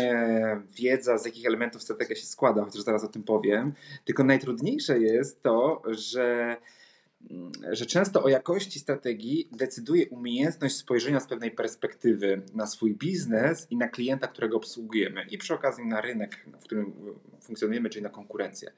wiedza, 0.78 1.18
z 1.18 1.26
jakich 1.26 1.46
elementów 1.46 1.84
strategia 1.84 2.16
się 2.16 2.26
składa, 2.26 2.66
chociaż 2.66 2.82
zaraz 2.82 3.04
o 3.04 3.08
tym 3.08 3.24
powiem, 3.24 3.74
tylko 4.06 4.24
najtrudniejsze 4.24 5.00
jest 5.00 5.42
to, 5.42 5.82
że 5.88 6.58
że 7.72 7.86
często 7.86 8.24
o 8.24 8.30
jakości 8.30 8.80
strategii 8.80 9.50
decyduje 9.52 10.10
umiejętność 10.10 10.76
spojrzenia 10.76 11.20
z 11.20 11.28
pewnej 11.28 11.52
perspektywy 11.52 12.42
na 12.54 12.68
swój 12.68 12.96
biznes 12.96 13.68
i 13.70 13.78
na 13.78 13.88
klienta, 13.88 14.28
którego 14.28 14.58
obsługujemy, 14.58 15.26
i 15.32 15.38
przy 15.38 15.54
okazji 15.54 15.86
na 15.86 16.02
rynek, 16.02 16.46
w 16.60 16.64
którym 16.64 16.94
funkcjonujemy, 17.42 17.90
czyli 17.90 18.04
na 18.04 18.10
konkurencję. 18.10 18.72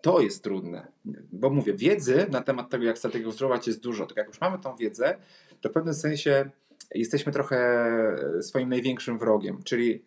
To 0.00 0.20
jest 0.20 0.44
trudne, 0.44 0.86
bo 1.32 1.50
mówię, 1.50 1.74
wiedzy 1.74 2.26
na 2.30 2.42
temat 2.42 2.70
tego, 2.70 2.84
jak 2.84 2.98
strategię 2.98 3.24
konstruować 3.24 3.66
jest 3.66 3.80
dużo. 3.80 4.06
Tylko 4.06 4.20
jak 4.20 4.28
już 4.28 4.40
mamy 4.40 4.58
tą 4.58 4.76
wiedzę, 4.76 5.18
to 5.60 5.68
w 5.68 5.72
pewnym 5.72 5.94
sensie 5.94 6.50
jesteśmy 6.94 7.32
trochę 7.32 7.58
swoim 8.40 8.68
największym 8.68 9.18
wrogiem, 9.18 9.62
czyli 9.62 10.04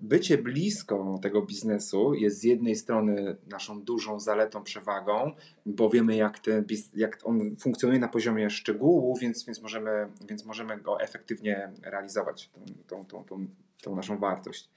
bycie 0.00 0.38
blisko 0.38 1.18
tego 1.22 1.42
biznesu 1.42 2.14
jest 2.14 2.40
z 2.40 2.44
jednej 2.44 2.76
strony 2.76 3.36
naszą 3.50 3.82
dużą 3.82 4.20
zaletą, 4.20 4.62
przewagą, 4.62 5.32
bo 5.66 5.90
wiemy, 5.90 6.16
jak, 6.16 6.38
ten, 6.38 6.64
jak 6.94 7.18
on 7.24 7.56
funkcjonuje 7.60 8.00
na 8.00 8.08
poziomie 8.08 8.50
szczegółu, 8.50 9.16
więc, 9.20 9.46
więc, 9.46 9.62
możemy, 9.62 10.08
więc 10.28 10.44
możemy 10.44 10.80
go 10.80 11.00
efektywnie 11.00 11.72
realizować, 11.82 12.50
tą, 12.86 13.04
tą, 13.04 13.04
tą, 13.04 13.24
tą, 13.24 13.46
tą 13.82 13.96
naszą 13.96 14.18
wartość. 14.18 14.70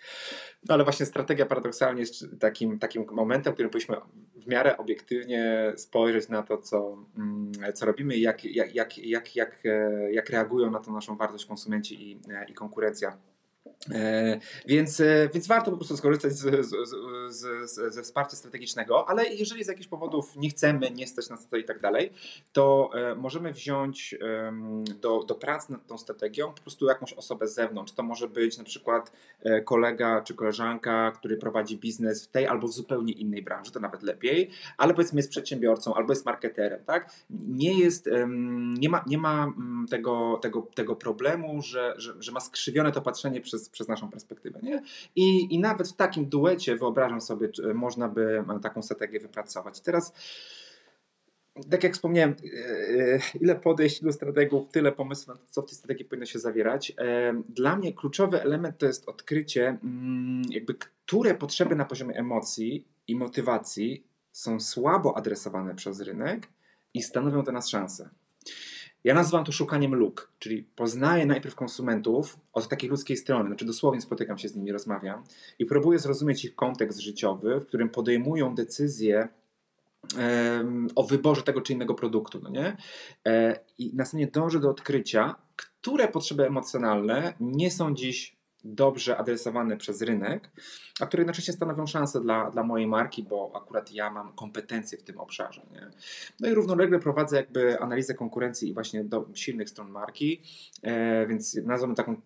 No 0.68 0.74
ale 0.74 0.84
właśnie 0.84 1.06
strategia 1.06 1.46
paradoksalnie 1.46 2.00
jest 2.00 2.26
takim, 2.40 2.80
takim 2.80 3.06
momentem, 3.12 3.54
w 3.54 3.56
którym 3.56 3.72
powinniśmy 3.72 3.96
w 4.36 4.48
miarę 4.48 4.78
obiektywnie 4.78 5.74
spojrzeć 5.76 6.30
na 6.30 6.44
to, 6.44 6.58
co, 6.58 7.06
mm, 7.18 7.52
co 7.74 7.86
robimy 7.86 8.16
i 8.16 8.22
jak, 8.22 8.46
jak, 8.46 8.76
jak, 8.76 8.98
jak, 8.98 9.36
jak, 9.36 9.66
e, 9.66 10.12
jak 10.12 10.30
reagują 10.30 10.72
na 10.72 10.80
tą 10.80 10.94
naszą 10.94 11.18
wartość 11.18 11.46
konsumenci 11.46 12.12
i, 12.12 12.20
i 12.48 12.54
konkurencja 12.54 13.18
E, 13.92 14.40
więc, 14.66 15.00
e, 15.00 15.30
więc 15.34 15.48
warto 15.48 15.72
po 15.72 15.78
prostu 15.78 15.98
skorzystać 15.98 16.34
z, 16.34 16.66
z, 16.66 16.76
z, 17.32 17.94
ze 17.94 18.04
wsparcia 18.04 18.38
strategicznego, 18.38 19.10
ale 19.10 19.34
jeżeli 19.34 19.64
z 19.64 19.68
jakichś 19.68 19.88
powodów 19.88 20.36
nie 20.36 20.50
chcemy, 20.50 20.92
nie 20.92 21.08
stać 21.08 21.30
nas 21.30 21.48
to 21.48 21.58
i 21.58 21.64
tak 21.64 21.80
dalej, 21.80 22.14
to 22.54 22.90
e, 22.94 23.16
możemy 23.16 23.54
wziąć 23.54 24.16
do, 25.02 25.24
do 25.24 25.36
pracy 25.36 25.72
nad 25.72 25.88
tą 25.88 25.98
strategią 25.98 26.54
po 26.54 26.62
prostu 26.62 26.86
jakąś 26.86 27.14
osobę 27.14 27.48
z 27.48 27.54
zewnątrz. 27.54 27.94
To 27.94 28.04
może 28.04 28.28
być 28.28 28.58
na 28.58 28.64
przykład 28.64 29.12
kolega 29.66 30.22
czy 30.22 30.34
koleżanka, 30.34 31.12
który 31.12 31.38
prowadzi 31.38 31.78
biznes 31.78 32.26
w 32.26 32.32
tej 32.32 32.48
albo 32.48 32.68
w 32.68 32.74
zupełnie 32.74 33.14
innej 33.14 33.42
branży, 33.42 33.72
to 33.72 33.80
nawet 33.80 34.04
lepiej, 34.04 34.50
ale 34.78 34.94
powiedzmy 34.94 35.20
jest 35.20 35.30
przedsiębiorcą 35.30 35.94
albo 35.94 36.12
jest 36.12 36.26
marketerem, 36.26 36.84
tak? 36.86 37.12
Nie 37.30 37.80
jest, 37.80 38.10
nie 38.80 38.90
ma, 38.90 39.04
nie 39.08 39.18
ma 39.18 39.44
mm, 39.44 39.86
tego, 39.90 40.40
tego, 40.42 40.68
tego 40.76 40.96
problemu, 40.96 41.62
że, 41.62 41.94
że, 41.98 42.14
że 42.20 42.32
ma 42.32 42.40
skrzywione 42.40 42.92
to 42.92 43.02
patrzenie 43.02 43.42
przez 43.42 43.59
przez, 43.70 43.88
naszą 43.88 44.10
perspektywę. 44.10 44.60
Nie? 44.64 44.84
I, 45.16 45.56
I 45.56 45.60
nawet 45.60 45.88
w 45.88 45.96
takim 45.96 46.26
duecie 46.26 46.76
wyobrażam 46.76 47.22
sobie, 47.22 47.50
można 47.74 48.10
by 48.10 48.44
taką 48.62 48.82
strategię 48.82 49.20
wypracować. 49.20 49.82
Teraz 49.82 50.14
tak 51.70 51.84
jak 51.84 51.94
wspomniałem, 51.94 52.36
e, 52.46 53.16
e, 53.16 53.20
ile 53.42 53.56
podejść, 53.56 54.02
ilu 54.02 54.12
strategów, 54.12 54.70
tyle 54.72 54.92
pomysłów, 54.92 55.38
co 55.48 55.62
w 55.62 55.66
tej 55.66 55.76
strategii 55.76 56.06
powinno 56.06 56.26
się 56.26 56.40
zawierać. 56.40 56.94
E, 56.98 57.34
dla 57.50 57.76
mnie 57.76 57.94
kluczowy 57.94 58.42
element 58.42 58.78
to 58.78 58.86
jest 58.86 59.10
odkrycie, 59.10 59.78
mm, 59.84 60.42
jakby 60.50 60.74
które 60.74 61.36
potrzeby 61.36 61.76
na 61.76 61.86
poziomie 61.86 62.16
emocji 62.16 62.88
i 63.08 63.16
motywacji 63.16 64.04
są 64.32 64.60
słabo 64.60 65.18
adresowane 65.18 65.76
przez 65.76 66.02
rynek 66.02 66.48
i 66.94 67.02
stanowią 67.02 67.44
dla 67.44 67.54
nas 67.54 67.70
szansę. 67.70 68.10
Ja 69.04 69.14
nazywam 69.14 69.46
to 69.46 69.52
szukaniem 69.52 69.96
luk, 69.96 70.32
czyli 70.40 70.64
poznaję 70.64 71.26
najpierw 71.26 71.56
konsumentów 71.56 72.40
od 72.54 72.68
takiej 72.68 72.90
ludzkiej 72.90 73.18
strony, 73.18 73.50
znaczy 73.50 73.66
dosłownie 73.66 74.02
spotykam 74.02 74.38
się 74.38 74.50
z 74.50 74.56
nimi, 74.56 74.72
rozmawiam 74.72 75.24
i 75.60 75.66
próbuję 75.66 76.00
zrozumieć 76.00 76.46
ich 76.46 76.56
kontekst 76.56 77.00
życiowy, 77.00 77.60
w 77.60 77.66
którym 77.66 77.90
podejmują 77.90 78.56
decyzje 78.56 79.28
o 80.96 81.04
wyborze 81.04 81.42
tego 81.42 81.62
czy 81.62 81.74
innego 81.74 81.96
produktu. 81.96 82.40
No 82.44 82.50
nie? 82.50 82.78
E, 83.28 83.60
I 83.78 83.96
następnie 83.96 84.28
dążę 84.28 84.60
do 84.60 84.70
odkrycia, 84.70 85.36
które 85.56 86.08
potrzeby 86.08 86.48
emocjonalne 86.48 87.34
nie 87.40 87.72
są 87.72 87.94
dziś 87.96 88.39
dobrze 88.64 89.18
adresowane 89.18 89.78
przez 89.78 90.02
rynek, 90.02 90.50
a 91.00 91.06
które 91.06 91.22
jednocześnie 91.22 91.54
stanowią 91.54 91.88
szansę 91.88 92.22
dla, 92.22 92.52
dla 92.52 92.64
mojej 92.64 92.88
marki, 92.88 93.24
bo 93.24 93.52
akurat 93.56 93.92
ja 93.92 94.10
mam 94.10 94.34
kompetencje 94.34 94.98
w 94.98 95.04
tym 95.04 95.20
obszarze. 95.20 95.62
Nie? 95.72 95.88
No 96.40 96.50
i 96.50 96.54
równolegle 96.54 97.00
prowadzę 97.00 97.38
jakby 97.38 97.80
analizę 97.80 98.14
konkurencji 98.14 98.70
i 98.70 98.74
właśnie 98.74 99.04
do 99.04 99.30
silnych 99.34 99.70
stron 99.70 99.90
marki, 99.90 100.42
e, 100.82 101.28
więc 101.28 101.56
nazwę 101.64 101.96
taką 101.96 102.22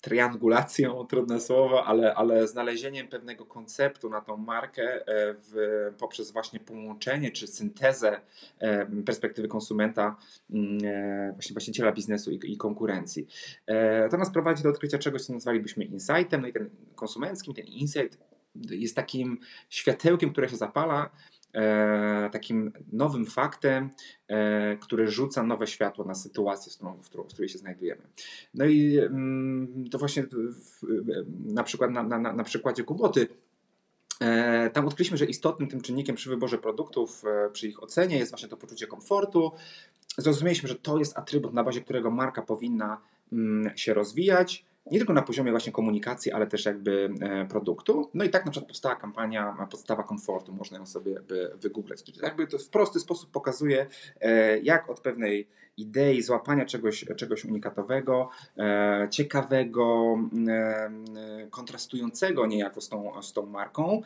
triangulacją, 0.00 1.04
trudne 1.10 1.40
słowo, 1.40 1.84
ale, 1.84 2.14
ale 2.14 2.48
znalezieniem 2.48 3.08
pewnego 3.08 3.46
konceptu 3.46 4.10
na 4.10 4.20
tą 4.20 4.36
markę 4.36 4.82
e, 4.82 5.34
w, 5.38 5.54
poprzez 5.98 6.30
właśnie 6.30 6.60
połączenie 6.60 7.30
czy 7.30 7.46
syntezę 7.46 8.20
e, 8.58 8.86
perspektywy 8.86 9.48
konsumenta, 9.48 10.16
mm, 10.50 10.78
e, 10.84 11.32
właśnie 11.32 11.54
właściciela 11.54 11.92
biznesu 11.92 12.30
i, 12.30 12.52
i 12.52 12.56
konkurencji. 12.56 13.26
To 14.10 14.16
nas 14.16 14.30
prowadzi 14.30 14.62
do 14.62 14.68
odkrycia 14.68 14.98
czegoś, 14.98 15.22
co 15.22 15.32
nazwalibyśmy 15.32 15.84
insightem, 15.84 16.40
no 16.40 16.48
i 16.48 16.52
ten 16.52 16.70
konsumenckim, 16.94 17.54
ten 17.54 17.64
insight 17.64 18.18
jest 18.54 18.96
takim 18.96 19.38
światełkiem, 19.68 20.32
które 20.32 20.48
się 20.48 20.56
zapala 20.56 21.10
takim 22.32 22.72
nowym 22.92 23.26
faktem, 23.26 23.90
e, 24.28 24.76
który 24.76 25.10
rzuca 25.10 25.42
nowe 25.42 25.66
światło 25.66 26.04
na 26.04 26.14
sytuację, 26.14 26.72
w, 27.02 27.08
którą, 27.08 27.24
w, 27.24 27.26
której 27.26 27.48
się 27.48 27.58
znajdujemy. 27.58 28.02
No 28.54 28.64
i 28.64 28.98
mm, 28.98 29.84
to 29.90 29.98
właśnie 29.98 30.22
w, 30.22 30.80
na 31.44 31.62
przykład 31.62 31.90
na, 31.90 32.02
na, 32.02 32.18
na 32.18 32.44
przykładzie 32.44 32.84
Kuboty 32.84 33.28
e, 34.20 34.70
tam 34.70 34.86
odkryliśmy, 34.86 35.16
że 35.16 35.24
istotnym 35.24 35.68
tym 35.68 35.80
czynnikiem 35.80 36.16
przy 36.16 36.30
wyborze 36.30 36.58
produktów, 36.58 37.22
e, 37.24 37.50
przy 37.50 37.68
ich 37.68 37.82
ocenie 37.82 38.18
jest 38.18 38.30
właśnie 38.30 38.48
to 38.48 38.56
poczucie 38.56 38.86
komfortu. 38.86 39.52
Zrozumieliśmy, 40.18 40.68
że 40.68 40.74
to 40.74 40.98
jest 40.98 41.18
atrybut, 41.18 41.54
na 41.54 41.64
bazie 41.64 41.80
którego 41.80 42.10
marka 42.10 42.42
powinna 42.42 43.00
mm, 43.32 43.76
się 43.76 43.94
rozwijać 43.94 44.64
nie 44.86 44.98
tylko 44.98 45.12
na 45.12 45.22
poziomie 45.22 45.50
właśnie 45.50 45.72
komunikacji, 45.72 46.32
ale 46.32 46.46
też 46.46 46.64
jakby 46.64 47.10
e, 47.20 47.46
produktu. 47.46 48.10
No 48.14 48.24
i 48.24 48.30
tak 48.30 48.44
na 48.44 48.50
przykład 48.50 48.68
powstała 48.68 48.96
kampania 48.96 49.66
Podstawa 49.70 50.02
Komfortu, 50.02 50.52
można 50.52 50.78
ją 50.78 50.86
sobie 50.86 51.20
wygooglać. 51.54 52.02
Czyli 52.02 52.18
jakby 52.22 52.46
to 52.46 52.58
w 52.58 52.68
prosty 52.68 53.00
sposób 53.00 53.30
pokazuje, 53.30 53.86
e, 54.20 54.58
jak 54.58 54.90
od 54.90 55.00
pewnej 55.00 55.48
idei 55.76 56.22
złapania 56.22 56.64
czegoś, 56.64 57.04
czegoś 57.16 57.44
unikatowego, 57.44 58.28
e, 58.58 59.08
ciekawego, 59.10 60.16
kontrastującego 61.50 62.46
niejako 62.46 62.80
z 62.80 62.88
tą, 62.88 63.22
z 63.22 63.32
tą 63.32 63.46
marką, 63.46 64.02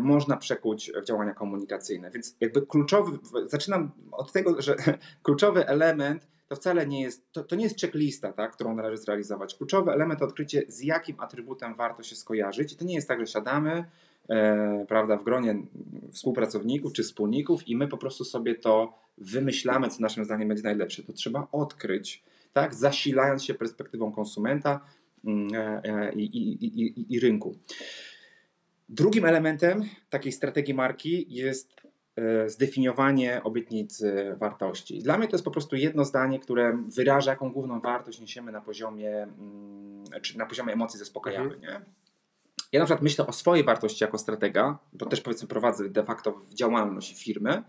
można 0.00 0.36
przekuć 0.36 0.92
w 1.02 1.04
działania 1.04 1.34
komunikacyjne. 1.34 2.10
Więc 2.10 2.36
jakby 2.40 2.66
kluczowy, 2.66 3.18
zaczynam 3.46 3.90
od 4.12 4.32
tego, 4.32 4.62
że 4.62 4.76
kluczowy 5.22 5.66
element 5.66 6.26
to 6.48 6.56
wcale 6.56 6.86
nie 6.86 7.02
jest, 7.02 7.32
to, 7.32 7.44
to 7.44 7.56
nie 7.56 7.64
jest 7.64 7.80
checklista, 7.80 8.32
tak, 8.32 8.52
którą 8.52 8.74
należy 8.74 8.96
zrealizować. 8.96 9.54
Kluczowy 9.54 9.92
element 9.92 10.20
to 10.20 10.26
odkrycie, 10.26 10.62
z 10.68 10.82
jakim 10.82 11.20
atrybutem 11.20 11.74
warto 11.74 12.02
się 12.02 12.16
skojarzyć. 12.16 12.72
I 12.72 12.76
to 12.76 12.84
nie 12.84 12.94
jest 12.94 13.08
tak, 13.08 13.20
że 13.20 13.26
siadamy, 13.26 13.84
e, 14.28 14.84
prawda, 14.88 15.16
w 15.16 15.24
gronie 15.24 15.56
współpracowników 16.12 16.92
czy 16.92 17.02
wspólników 17.02 17.68
i 17.68 17.76
my 17.76 17.88
po 17.88 17.98
prostu 17.98 18.24
sobie 18.24 18.54
to 18.54 18.98
wymyślamy, 19.18 19.88
co 19.88 20.00
naszym 20.00 20.24
zdaniem 20.24 20.48
będzie 20.48 20.62
najlepsze. 20.62 21.02
To 21.02 21.12
trzeba 21.12 21.48
odkryć, 21.52 22.22
tak, 22.52 22.74
zasilając 22.74 23.44
się 23.44 23.54
perspektywą 23.54 24.12
konsumenta, 24.12 24.80
i, 26.16 26.24
i, 26.24 26.80
i, 26.80 27.14
i 27.14 27.20
rynku. 27.20 27.56
Drugim 28.88 29.24
elementem 29.24 29.82
takiej 30.10 30.32
strategii 30.32 30.74
marki 30.74 31.26
jest 31.28 31.83
zdefiniowanie 32.46 33.42
obietnicy 33.44 34.36
wartości. 34.38 35.02
Dla 35.02 35.18
mnie 35.18 35.28
to 35.28 35.34
jest 35.34 35.44
po 35.44 35.50
prostu 35.50 35.76
jedno 35.76 36.04
zdanie, 36.04 36.38
które 36.38 36.78
wyraża, 36.96 37.30
jaką 37.30 37.52
główną 37.52 37.80
wartość 37.80 38.20
niesiemy 38.20 38.52
na 38.52 38.60
poziomie, 38.60 39.26
czy 40.22 40.38
na 40.38 40.46
poziomie 40.46 40.72
emocji 40.72 40.98
zaspokajamy. 40.98 41.54
Mhm. 41.54 41.62
Nie? 41.62 41.80
Ja 42.72 42.80
na 42.80 42.86
przykład 42.86 43.02
myślę 43.02 43.26
o 43.26 43.32
swojej 43.32 43.64
wartości 43.64 44.04
jako 44.04 44.18
stratega, 44.18 44.78
bo 44.92 45.06
też 45.06 45.20
powiedzmy 45.20 45.48
prowadzę 45.48 45.88
de 45.88 46.04
facto 46.04 46.40
działalność 46.54 47.24
firmy, 47.24 47.62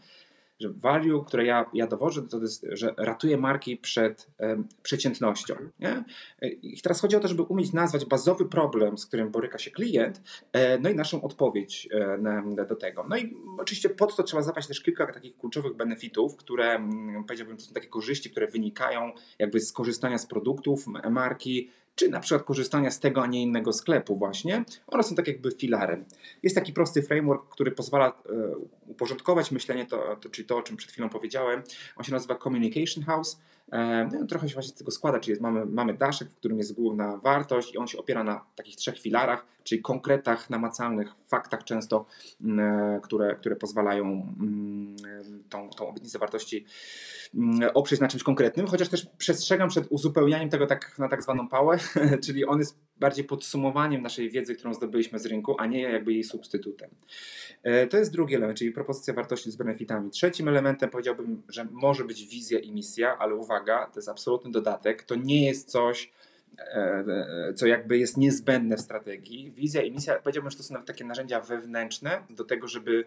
że 0.60 0.70
value, 0.70 1.24
które 1.26 1.46
ja, 1.46 1.66
ja 1.74 1.88
dowożę, 1.88 2.22
to 2.22 2.40
jest, 2.40 2.66
że 2.72 2.94
ratuje 2.98 3.38
marki 3.38 3.78
przed 3.78 4.28
um, 4.40 4.68
przeciętnością. 4.84 5.56
Nie? 5.80 6.04
I 6.62 6.82
teraz 6.82 7.02
chodzi 7.02 7.16
o 7.16 7.20
to, 7.20 7.28
żeby 7.28 7.44
umieć 7.44 7.74
nazwać 7.74 8.06
bazowy 8.06 8.46
problem, 8.46 8.98
z 8.98 9.06
którym 9.06 9.32
boryka 9.32 9.58
się 9.58 9.72
klient, 9.72 10.22
e, 10.54 10.80
no 10.80 10.90
i 10.90 10.96
naszą 10.96 11.22
odpowiedź 11.22 11.90
e, 11.92 12.18
na, 12.18 12.66
do 12.66 12.76
tego. 12.76 13.06
No 13.10 13.18
i 13.18 13.38
oczywiście 13.58 13.90
pod 13.90 14.16
to 14.16 14.24
trzeba 14.24 14.44
zapaść 14.44 14.68
też 14.68 14.82
kilka 14.82 15.14
takich 15.14 15.38
kluczowych 15.38 15.76
benefitów, 15.76 16.36
które 16.36 16.90
powiedziałbym, 17.28 17.58
to 17.58 17.64
są 17.64 17.74
takie 17.74 17.88
korzyści, 17.88 18.30
które 18.30 18.48
wynikają 18.48 19.12
jakby 19.40 19.60
z 19.60 19.72
korzystania 19.72 20.18
z 20.18 20.26
produktów 20.26 20.86
marki, 21.10 21.70
czy 21.96 22.10
na 22.10 22.20
przykład 22.20 22.44
korzystania 22.44 22.92
z 22.92 23.00
tego, 23.00 23.24
a 23.24 23.28
nie 23.28 23.42
innego 23.42 23.74
sklepu 23.74 24.16
właśnie. 24.16 24.66
One 24.88 25.04
są 25.04 25.16
tak 25.16 25.28
jakby 25.28 25.52
filarem. 25.52 26.06
Jest 26.44 26.56
taki 26.56 26.74
prosty 26.74 27.04
framework, 27.04 27.50
który 27.50 27.72
pozwala 27.72 28.08
e, 28.08 28.12
uporządkować 28.88 29.52
myślenie, 29.52 29.86
to, 29.86 30.16
to, 30.16 30.30
czyli 30.30 30.48
to, 30.48 30.58
o 30.58 30.62
czym 30.62 30.78
przed 30.78 30.92
chwilą 30.92 31.10
powiedziałem. 31.10 31.64
On 31.96 32.04
się 32.04 32.12
nazywa 32.12 32.36
Communication 32.36 33.04
House. 33.04 33.40
E, 33.72 34.10
no, 34.14 34.26
trochę 34.26 34.50
się 34.50 34.54
właśnie 34.54 34.74
z 34.74 34.78
tego 34.78 34.92
składa, 34.92 35.20
czyli 35.20 35.32
jest, 35.32 35.42
mamy, 35.42 35.66
mamy 35.66 35.94
daszek, 35.94 36.30
w 36.30 36.36
którym 36.36 36.58
jest 36.58 36.74
główna 36.74 37.18
wartość 37.18 37.74
i 37.74 37.78
on 37.78 37.88
się 37.88 37.98
opiera 37.98 38.24
na 38.24 38.46
takich 38.56 38.76
trzech 38.76 39.00
filarach, 39.00 39.46
czyli 39.64 39.82
konkretach, 39.82 40.50
namacalnych 40.50 41.16
faktach 41.28 41.64
często, 41.64 42.06
mm, 42.42 42.60
e, 42.60 43.00
które, 43.04 43.36
które 43.36 43.56
pozwalają 43.56 44.04
mm, 44.04 44.96
tą, 45.50 45.70
tą 45.70 45.88
obietnicę 45.88 46.20
wartości 46.20 46.66
mm, 47.36 47.70
oprzeć 47.74 48.00
na 48.00 48.08
czymś 48.08 48.24
konkretnym, 48.24 48.68
chociaż 48.68 48.90
też 48.90 49.06
przestrzegam 49.18 49.70
przed 49.70 49.88
uzupełnianiem 49.90 50.50
tego 50.50 50.68
tak, 50.68 51.00
na 51.00 51.10
tak 51.10 51.24
zwaną 51.24 51.48
pałę, 51.48 51.78
czyli 52.26 52.46
on 52.46 52.60
jest 52.60 52.78
bardziej 53.00 53.26
podsumowaniem 53.26 54.02
naszej 54.02 54.30
wiedzy, 54.30 54.56
którą 54.56 54.74
zdobyliśmy 54.74 55.20
z 55.20 55.26
rynku, 55.26 55.56
a 55.60 55.66
nie 55.66 55.82
jakby 55.82 56.14
jej 56.14 56.24
substytutem. 56.24 56.90
E, 57.64 57.88
to 57.88 57.98
jest 57.98 58.12
drugi 58.12 58.36
element, 58.36 58.60
czyli 58.60 58.72
propozycja 58.72 59.14
wartości 59.14 59.52
z 59.52 59.56
benefitami. 59.56 60.10
Trzecim 60.10 60.48
elementem 60.48 60.90
powiedziałbym, 60.90 61.44
że 61.50 61.68
może 61.72 62.04
być 62.04 62.28
wizja 62.28 62.60
i 62.60 62.72
misja, 62.72 63.18
ale 63.18 63.36
uwaga, 63.36 63.55
to 63.64 64.00
jest 64.00 64.10
absolutny 64.10 64.52
dodatek. 64.52 65.04
To 65.04 65.16
nie 65.16 65.46
jest 65.46 65.72
coś, 65.72 66.12
e, 66.58 67.06
e, 67.50 67.54
co 67.54 67.68
jakby 67.68 67.98
jest 67.98 68.18
niezbędne 68.18 68.78
w 68.78 68.82
strategii. 68.82 69.52
Wizja 69.52 69.82
i 69.82 69.92
misja, 69.92 70.20
powiedziałbym, 70.20 70.52
że 70.52 70.58
to 70.58 70.64
są 70.64 70.84
takie 70.84 71.06
narzędzia 71.06 71.42
wewnętrzne 71.42 72.24
do 72.30 72.44
tego, 72.44 72.68
żeby 72.68 73.06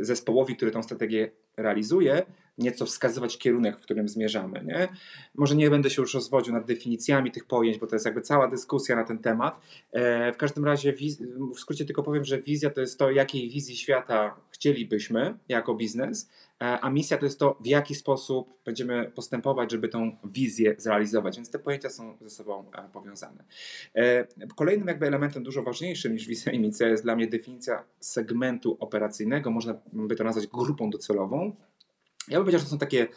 zespołowi, 0.00 0.56
który 0.56 0.70
tą 0.70 0.82
strategię 0.82 1.30
realizuje, 1.56 2.22
nieco 2.58 2.86
wskazywać 2.86 3.38
kierunek, 3.38 3.78
w 3.78 3.80
którym 3.80 4.08
zmierzamy. 4.08 4.64
Nie? 4.64 4.88
Może 5.34 5.56
nie 5.56 5.70
będę 5.70 5.90
się 5.90 6.02
już 6.02 6.14
rozwodził 6.14 6.54
nad 6.54 6.66
definicjami 6.66 7.30
tych 7.30 7.44
pojęć, 7.44 7.78
bo 7.78 7.86
to 7.86 7.94
jest 7.94 8.06
jakby 8.06 8.20
cała 8.20 8.48
dyskusja 8.48 8.96
na 8.96 9.04
ten 9.04 9.18
temat. 9.18 9.60
E, 9.92 10.32
w 10.32 10.36
każdym 10.36 10.64
razie, 10.64 10.94
w 11.54 11.60
skrócie 11.60 11.84
tylko 11.84 12.02
powiem, 12.02 12.24
że 12.24 12.42
wizja 12.42 12.70
to 12.70 12.80
jest 12.80 12.98
to, 12.98 13.10
jakiej 13.10 13.50
wizji 13.50 13.76
świata 13.76 14.36
chcielibyśmy 14.50 15.38
jako 15.48 15.74
biznes, 15.74 16.30
a 16.80 16.90
misja 16.90 17.18
to 17.18 17.24
jest 17.24 17.38
to, 17.38 17.58
w 17.60 17.66
jaki 17.66 17.94
sposób 17.94 18.54
będziemy 18.64 19.12
postępować, 19.14 19.70
żeby 19.70 19.88
tą 19.88 20.16
wizję 20.24 20.74
zrealizować. 20.78 21.36
Więc 21.36 21.50
te 21.50 21.58
pojęcia 21.58 21.90
są 21.90 22.16
ze 22.20 22.30
sobą 22.30 22.70
e, 22.72 22.88
powiązane. 22.92 23.44
Kolejnym 24.56 24.88
jakby 24.88 25.06
elementem 25.06 25.42
dużo 25.42 25.62
ważniejszym 25.62 26.12
niż 26.12 26.26
wizja 26.26 26.52
i 26.52 26.58
misja 26.58 26.88
jest 26.88 27.02
dla 27.02 27.16
mnie 27.16 27.26
definicja 27.26 27.84
segmentu 28.00 28.76
operacyjnego. 28.80 29.50
Można 29.50 29.74
by 29.92 30.16
to 30.16 30.24
nazwać 30.24 30.46
grupą 30.46 30.90
docelową. 30.90 31.56
Ja 32.28 32.38
bym 32.38 32.44
powiedział, 32.44 32.60
że 32.60 32.64
to 32.64 32.70
są 32.70 32.78
takie 32.78 33.08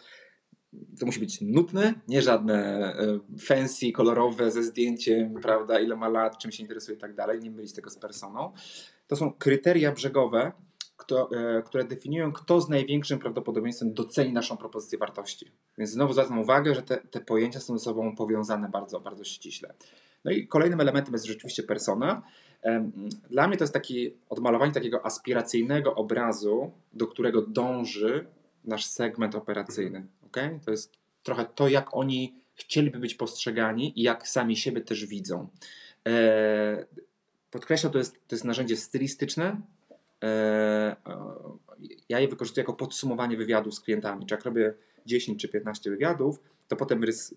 to 0.99 1.05
musi 1.05 1.19
być 1.19 1.41
nudne, 1.41 1.93
nie 2.07 2.21
żadne 2.21 2.55
e, 2.55 3.19
fancy, 3.39 3.91
kolorowe 3.91 4.51
ze 4.51 4.63
zdjęciem, 4.63 5.33
prawda, 5.41 5.79
ile 5.79 5.95
ma 5.95 6.09
lat, 6.09 6.37
czym 6.37 6.51
się 6.51 6.63
interesuje 6.63 6.97
i 6.97 7.01
tak 7.01 7.15
dalej, 7.15 7.39
nie 7.39 7.51
mylić 7.51 7.73
tego 7.73 7.89
z 7.89 7.97
personą. 7.97 8.53
To 9.07 9.15
są 9.15 9.33
kryteria 9.33 9.91
brzegowe, 9.91 10.51
kto, 10.97 11.29
e, 11.31 11.61
które 11.61 11.83
definiują, 11.83 12.31
kto 12.31 12.61
z 12.61 12.69
największym 12.69 13.19
prawdopodobieństwem 13.19 13.93
doceni 13.93 14.33
naszą 14.33 14.57
propozycję 14.57 14.97
wartości. 14.97 15.51
Więc 15.77 15.89
znowu 15.89 16.13
zwracam 16.13 16.39
uwagę, 16.39 16.75
że 16.75 16.81
te, 16.81 16.97
te 16.97 17.21
pojęcia 17.21 17.59
są 17.59 17.77
ze 17.77 17.83
sobą 17.83 18.15
powiązane 18.15 18.69
bardzo, 18.69 18.99
bardzo 18.99 19.23
ściśle. 19.23 19.73
No 20.25 20.31
i 20.31 20.47
kolejnym 20.47 20.81
elementem 20.81 21.13
jest 21.13 21.25
rzeczywiście 21.25 21.63
persona. 21.63 22.21
Dla 23.29 23.47
mnie 23.47 23.57
to 23.57 23.63
jest 23.63 23.73
taki 23.73 24.13
odmalowanie 24.29 24.71
takiego 24.71 25.05
aspiracyjnego 25.05 25.95
obrazu, 25.95 26.71
do 26.93 27.07
którego 27.07 27.41
dąży 27.41 28.27
nasz 28.65 28.85
segment 28.85 29.35
operacyjny. 29.35 30.07
Okay? 30.25 30.59
To 30.65 30.71
jest 30.71 30.93
trochę 31.23 31.45
to, 31.45 31.67
jak 31.67 31.97
oni 31.97 32.35
chcieliby 32.53 32.99
być 32.99 33.15
postrzegani 33.15 33.99
i 33.99 34.03
jak 34.03 34.27
sami 34.27 34.55
siebie 34.55 34.81
też 34.81 35.05
widzą. 35.05 35.47
E, 36.07 36.85
podkreślam, 37.51 37.93
to 37.93 37.97
jest, 37.97 38.13
to 38.27 38.35
jest 38.35 38.45
narzędzie 38.45 38.77
stylistyczne. 38.77 39.61
E, 40.23 40.95
ja 42.09 42.19
je 42.19 42.27
wykorzystuję 42.27 42.61
jako 42.61 42.73
podsumowanie 42.73 43.37
wywiadów 43.37 43.75
z 43.75 43.79
klientami. 43.79 44.25
Czy 44.25 44.35
jak 44.35 44.45
robię 44.45 44.73
10 45.05 45.41
czy 45.41 45.47
15 45.47 45.89
wywiadów, 45.89 46.39
to 46.67 46.75
potem 46.75 47.03
rys, 47.03 47.35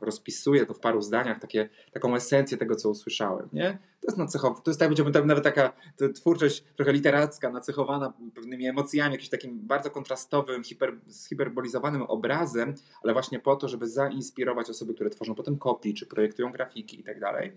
rozpisuję 0.00 0.66
to 0.66 0.74
w 0.74 0.80
paru 0.80 1.02
zdaniach, 1.02 1.40
takie, 1.40 1.68
taką 1.92 2.16
esencję 2.16 2.58
tego, 2.58 2.76
co 2.76 2.90
usłyszałem. 2.90 3.48
Nie? 3.52 3.78
To 4.02 4.08
jest 4.08 4.18
nacechowane, 4.18 4.62
to 4.64 4.70
jest 4.70 4.80
tak, 4.80 4.88
powiedziałbym, 4.88 5.26
nawet 5.26 5.44
taka 5.44 5.72
twórczość 6.14 6.64
trochę 6.76 6.92
literacka, 6.92 7.50
nacechowana 7.50 8.12
pewnymi 8.34 8.66
emocjami, 8.66 9.12
jakimś 9.12 9.28
takim 9.28 9.66
bardzo 9.66 9.90
kontrastowym, 9.90 10.64
hiper, 10.64 10.96
zhiperbolizowanym 11.06 12.02
obrazem, 12.02 12.74
ale 13.02 13.12
właśnie 13.12 13.38
po 13.38 13.56
to, 13.56 13.68
żeby 13.68 13.88
zainspirować 13.88 14.70
osoby, 14.70 14.94
które 14.94 15.10
tworzą 15.10 15.34
potem 15.34 15.58
kopii, 15.58 15.94
czy 15.94 16.06
projektują 16.06 16.52
grafiki 16.52 17.00
i 17.00 17.04
tak 17.04 17.20
dalej, 17.20 17.52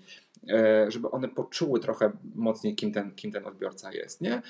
e, 0.49 0.91
żeby 0.91 1.11
one 1.11 1.27
poczuły 1.27 1.79
trochę 1.79 2.11
mocniej, 2.35 2.75
kim 2.75 2.91
ten, 2.91 3.11
kim 3.15 3.31
ten 3.31 3.45
odbiorca 3.45 3.93
jest. 3.93 4.21
Nie? 4.21 4.41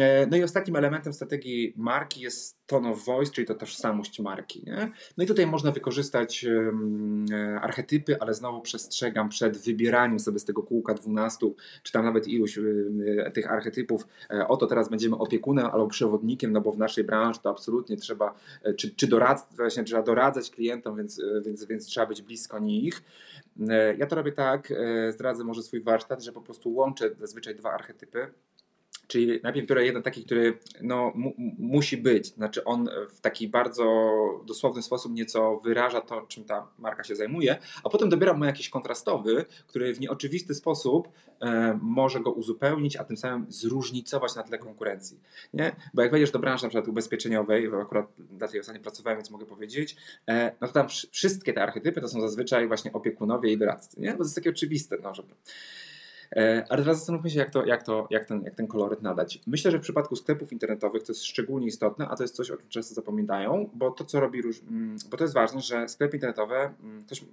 E, 0.00 0.26
no 0.26 0.36
i 0.36 0.42
ostatnim 0.42 0.76
elementem 0.76 1.12
strategii 1.12 1.74
marki 1.76 2.20
jest 2.20 2.66
tone 2.66 2.90
of 2.90 3.04
voice, 3.04 3.32
czyli 3.32 3.46
to 3.46 3.54
tożsamość 3.54 4.20
marki. 4.20 4.62
Nie? 4.66 4.90
No 5.18 5.24
i 5.24 5.26
tutaj 5.26 5.46
można 5.46 5.70
wykorzystać 5.70 6.44
e, 6.44 7.60
archetypy, 7.60 8.20
ale 8.20 8.34
znowu 8.34 8.60
przestrzegam 8.60 9.28
przed 9.28 9.58
wybieraniem 9.58 10.18
sobie 10.18 10.38
z 10.38 10.44
tego 10.44 10.62
kółka 10.62 10.94
12, 10.94 11.23
czy 11.82 11.92
tam 11.92 12.04
nawet 12.04 12.28
iluś 12.28 12.58
e, 12.58 13.30
tych 13.30 13.52
archetypów. 13.52 14.06
E, 14.30 14.48
oto 14.48 14.66
teraz 14.66 14.88
będziemy 14.88 15.16
opiekunem 15.16 15.66
albo 15.66 15.86
przewodnikiem, 15.86 16.52
no 16.52 16.60
bo 16.60 16.72
w 16.72 16.78
naszej 16.78 17.04
branży 17.04 17.40
to 17.42 17.50
absolutnie 17.50 17.96
trzeba, 17.96 18.34
czy, 18.76 18.94
czy 18.94 19.06
dorad, 19.06 19.48
właśnie 19.56 19.84
trzeba 19.84 20.02
doradzać 20.02 20.50
klientom, 20.50 20.96
więc, 20.96 21.22
więc, 21.46 21.64
więc 21.64 21.86
trzeba 21.86 22.06
być 22.06 22.22
blisko 22.22 22.58
nich. 22.58 23.02
Ja 23.98 24.06
to 24.06 24.16
robię 24.16 24.32
tak, 24.32 24.72
zdradzę 25.10 25.44
może 25.44 25.62
swój 25.62 25.80
warsztat, 25.80 26.22
że 26.22 26.32
po 26.32 26.40
prostu 26.40 26.74
łączę 26.74 27.10
zazwyczaj 27.18 27.54
dwa 27.54 27.72
archetypy 27.72 28.26
Czyli 29.06 29.40
najpierw 29.42 29.66
biorę 29.66 29.84
jeden 29.84 30.02
taki, 30.02 30.24
który 30.24 30.58
no, 30.82 31.12
mu, 31.14 31.34
musi 31.58 31.96
być, 31.96 32.26
znaczy 32.26 32.64
on 32.64 32.88
w 33.14 33.20
taki 33.20 33.48
bardzo 33.48 33.84
dosłowny 34.46 34.82
sposób 34.82 35.12
nieco 35.14 35.60
wyraża 35.64 36.00
to, 36.00 36.22
czym 36.22 36.44
ta 36.44 36.68
marka 36.78 37.04
się 37.04 37.16
zajmuje, 37.16 37.58
a 37.84 37.90
potem 37.90 38.08
dobieram 38.08 38.38
mu 38.38 38.44
jakiś 38.44 38.68
kontrastowy, 38.68 39.44
który 39.66 39.94
w 39.94 40.00
nieoczywisty 40.00 40.54
sposób 40.54 41.08
e, 41.40 41.78
może 41.82 42.20
go 42.20 42.32
uzupełnić, 42.32 42.96
a 42.96 43.04
tym 43.04 43.16
samym 43.16 43.46
zróżnicować 43.48 44.36
na 44.36 44.42
tle 44.42 44.58
konkurencji. 44.58 45.20
Nie? 45.54 45.76
Bo 45.94 46.02
jak 46.02 46.10
wejdziesz 46.10 46.30
do 46.30 46.38
branży 46.38 46.64
na 46.64 46.68
przykład 46.68 46.88
ubezpieczeniowej, 46.88 47.70
bo 47.70 47.80
akurat 47.80 48.06
dla 48.18 48.48
tej 48.48 48.60
ostatniej 48.60 48.82
pracowałem, 48.82 49.18
więc 49.18 49.30
mogę 49.30 49.46
powiedzieć, 49.46 49.96
e, 50.28 50.52
no 50.60 50.66
to 50.66 50.72
tam 50.72 50.88
wszystkie 51.10 51.52
te 51.52 51.62
archetypy 51.62 52.00
to 52.00 52.08
są 52.08 52.20
zazwyczaj 52.20 52.68
właśnie 52.68 52.92
opiekunowie 52.92 53.52
i 53.52 53.58
doradcy, 53.58 54.00
nie? 54.00 54.10
bo 54.10 54.18
to 54.18 54.24
jest 54.24 54.34
takie 54.34 54.50
oczywiste, 54.50 54.96
no, 55.02 55.14
żeby 55.14 55.34
ale 56.68 56.82
teraz 56.82 56.98
zastanówmy 56.98 57.30
się, 57.30 57.38
jak, 57.38 57.50
to, 57.50 57.64
jak, 57.64 57.82
to, 57.82 58.06
jak, 58.10 58.24
ten, 58.24 58.42
jak 58.42 58.54
ten 58.54 58.66
koloryt 58.66 59.02
nadać. 59.02 59.40
Myślę, 59.46 59.70
że 59.70 59.78
w 59.78 59.82
przypadku 59.82 60.16
sklepów 60.16 60.52
internetowych 60.52 61.02
to 61.02 61.12
jest 61.12 61.24
szczególnie 61.24 61.66
istotne, 61.66 62.08
a 62.08 62.16
to 62.16 62.24
jest 62.24 62.36
coś, 62.36 62.50
o 62.50 62.56
czym 62.56 62.68
często 62.68 62.94
zapominają, 62.94 63.70
bo 63.74 63.90
to, 63.90 64.04
co 64.04 64.20
robi, 64.20 64.42
mm, 64.68 64.96
bo 65.10 65.16
to 65.16 65.24
jest 65.24 65.34
ważne, 65.34 65.60
że 65.60 65.88
sklepy 65.88 66.16
internetowe, 66.16 66.74
mm, 66.82 67.02
ktoś, 67.02 67.24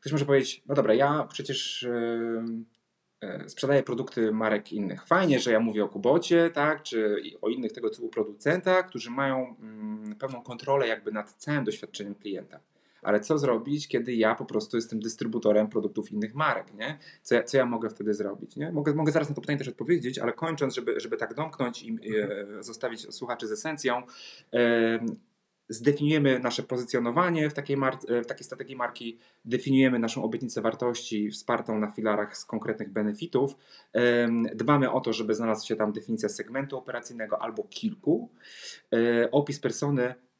ktoś 0.00 0.12
może 0.12 0.26
powiedzieć, 0.26 0.62
no 0.66 0.74
dobra, 0.74 0.94
ja 0.94 1.26
przecież 1.30 1.82
e, 3.22 3.48
sprzedaję 3.48 3.82
produkty 3.82 4.32
marek 4.32 4.72
innych. 4.72 5.06
Fajnie, 5.06 5.40
że 5.40 5.52
ja 5.52 5.60
mówię 5.60 5.84
o 5.84 5.88
Kubocie, 5.88 6.50
tak, 6.50 6.82
czy 6.82 7.16
o 7.42 7.48
innych 7.48 7.72
tego 7.72 7.90
typu 7.90 8.08
producentach, 8.08 8.86
którzy 8.86 9.10
mają 9.10 9.56
mm, 9.60 10.16
pełną 10.16 10.42
kontrolę 10.42 10.88
jakby 10.88 11.12
nad 11.12 11.32
całym 11.32 11.64
doświadczeniem 11.64 12.14
klienta 12.14 12.60
ale 13.02 13.20
co 13.20 13.38
zrobić, 13.38 13.88
kiedy 13.88 14.14
ja 14.14 14.34
po 14.34 14.44
prostu 14.44 14.76
jestem 14.76 15.00
dystrybutorem 15.00 15.68
produktów 15.68 16.12
innych 16.12 16.34
marek, 16.34 16.74
nie? 16.74 16.98
Co 17.22 17.34
ja, 17.34 17.42
co 17.42 17.56
ja 17.56 17.66
mogę 17.66 17.90
wtedy 17.90 18.14
zrobić, 18.14 18.56
nie? 18.56 18.72
Mogę, 18.72 18.94
mogę 18.94 19.12
zaraz 19.12 19.28
na 19.28 19.34
to 19.34 19.40
pytanie 19.40 19.58
też 19.58 19.68
odpowiedzieć, 19.68 20.18
ale 20.18 20.32
kończąc, 20.32 20.74
żeby, 20.74 21.00
żeby 21.00 21.16
tak 21.16 21.34
domknąć 21.34 21.82
i 21.82 21.98
e, 22.58 22.62
zostawić 22.62 23.14
słuchaczy 23.14 23.46
z 23.46 23.52
esencją, 23.52 24.02
e, 24.54 24.98
zdefiniujemy 25.68 26.38
nasze 26.38 26.62
pozycjonowanie 26.62 27.50
w 27.50 27.54
takiej, 27.54 27.76
w 28.24 28.26
takiej 28.26 28.44
strategii 28.44 28.76
marki, 28.76 29.18
definiujemy 29.44 29.98
naszą 29.98 30.24
obietnicę 30.24 30.60
wartości 30.60 31.30
wspartą 31.30 31.78
na 31.78 31.90
filarach 31.90 32.36
z 32.36 32.44
konkretnych 32.44 32.92
benefitów. 32.92 33.56
Dbamy 34.54 34.90
o 34.90 35.00
to, 35.00 35.12
żeby 35.12 35.34
znalazła 35.34 35.66
się 35.66 35.76
tam 35.76 35.92
definicja 35.92 36.28
segmentu 36.28 36.78
operacyjnego 36.78 37.42
albo 37.42 37.62
kilku. 37.64 38.30
Opis 39.30 39.60
persony 39.60 40.14
E, 40.14 40.31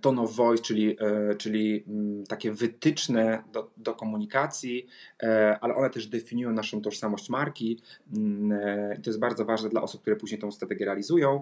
tone 0.00 0.22
of 0.22 0.36
voice, 0.36 0.62
czyli, 0.62 0.96
e, 1.00 1.34
czyli 1.34 1.84
mm, 1.88 2.26
takie 2.26 2.52
wytyczne 2.52 3.42
do, 3.52 3.70
do 3.76 3.94
komunikacji, 3.94 4.86
e, 5.22 5.58
ale 5.60 5.74
one 5.74 5.90
też 5.90 6.06
definiują 6.06 6.52
naszą 6.52 6.80
tożsamość 6.80 7.28
marki. 7.28 7.80
Mm, 8.16 9.02
to 9.02 9.10
jest 9.10 9.20
bardzo 9.20 9.44
ważne 9.44 9.68
dla 9.68 9.82
osób, 9.82 10.00
które 10.00 10.16
później 10.16 10.40
tą 10.40 10.52
strategię 10.52 10.86
realizują. 10.86 11.40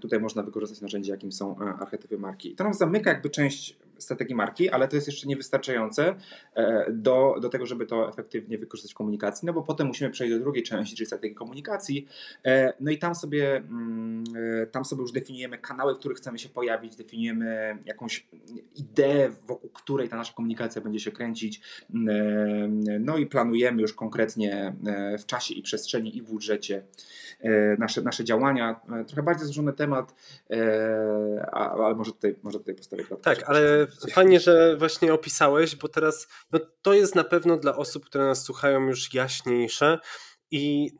Tutaj 0.00 0.20
można 0.20 0.42
wykorzystać 0.42 0.80
narzędzia, 0.80 1.14
jakim 1.14 1.32
są 1.32 1.58
archetypy 1.58 2.18
marki. 2.18 2.54
To 2.54 2.64
nam 2.64 2.74
zamyka 2.74 3.10
jakby 3.10 3.30
część 3.30 3.76
strategii 3.98 4.34
marki, 4.34 4.70
ale 4.70 4.88
to 4.88 4.96
jest 4.96 5.08
jeszcze 5.08 5.26
niewystarczające 5.26 6.14
do, 6.90 7.34
do 7.40 7.48
tego, 7.48 7.66
żeby 7.66 7.86
to 7.86 8.08
efektywnie 8.08 8.58
wykorzystać 8.58 8.92
w 8.92 8.96
komunikacji, 8.96 9.46
no 9.46 9.52
bo 9.52 9.62
potem 9.62 9.86
musimy 9.86 10.10
przejść 10.10 10.34
do 10.34 10.40
drugiej 10.40 10.62
części, 10.62 10.96
czyli 10.96 11.06
strategii 11.06 11.36
komunikacji. 11.36 12.06
No 12.80 12.90
i 12.90 12.98
tam 12.98 13.14
sobie, 13.14 13.56
mm, 13.56 14.24
tam 14.72 14.84
sobie 14.84 15.02
już 15.02 15.12
definiujemy 15.12 15.58
kanały, 15.58 15.94
w 15.94 15.98
których 15.98 16.18
chcemy 16.18 16.38
się 16.38 16.48
pojawić, 16.48 16.96
definiujemy 16.96 17.78
jakąś 17.84 18.26
ideę, 18.76 19.30
wokół 19.46 19.70
której 19.86 20.08
ta 20.08 20.16
nasza 20.16 20.32
komunikacja 20.32 20.82
będzie 20.82 21.00
się 21.00 21.12
kręcić. 21.12 21.60
No 23.00 23.16
i 23.18 23.26
planujemy 23.26 23.82
już 23.82 23.92
konkretnie 23.92 24.74
e, 24.86 25.18
w 25.18 25.26
czasie 25.26 25.54
i 25.54 25.62
przestrzeni 25.62 26.16
i 26.16 26.22
w 26.22 26.24
budżecie 26.24 26.76
e, 26.76 26.84
nasze, 27.78 28.02
nasze 28.02 28.24
działania. 28.24 28.80
E, 29.00 29.04
trochę 29.04 29.22
bardziej 29.22 29.46
złożony 29.46 29.72
temat, 29.72 30.14
ale 31.52 31.94
może 31.94 32.12
tutaj, 32.12 32.36
może 32.42 32.58
tutaj 32.58 32.74
postawię 32.74 33.04
kropkę. 33.04 33.34
Tak, 33.34 33.44
ale 33.48 33.86
fajnie, 34.12 34.40
że 34.40 34.76
właśnie 34.76 35.14
opisałeś, 35.14 35.76
bo 35.76 35.88
teraz 35.88 36.28
no, 36.52 36.60
to 36.82 36.94
jest 36.94 37.14
na 37.14 37.24
pewno 37.24 37.56
dla 37.56 37.76
osób, 37.76 38.04
które 38.04 38.24
nas 38.24 38.42
słuchają 38.42 38.80
już 38.80 39.14
jaśniejsze 39.14 39.98
i 40.50 40.92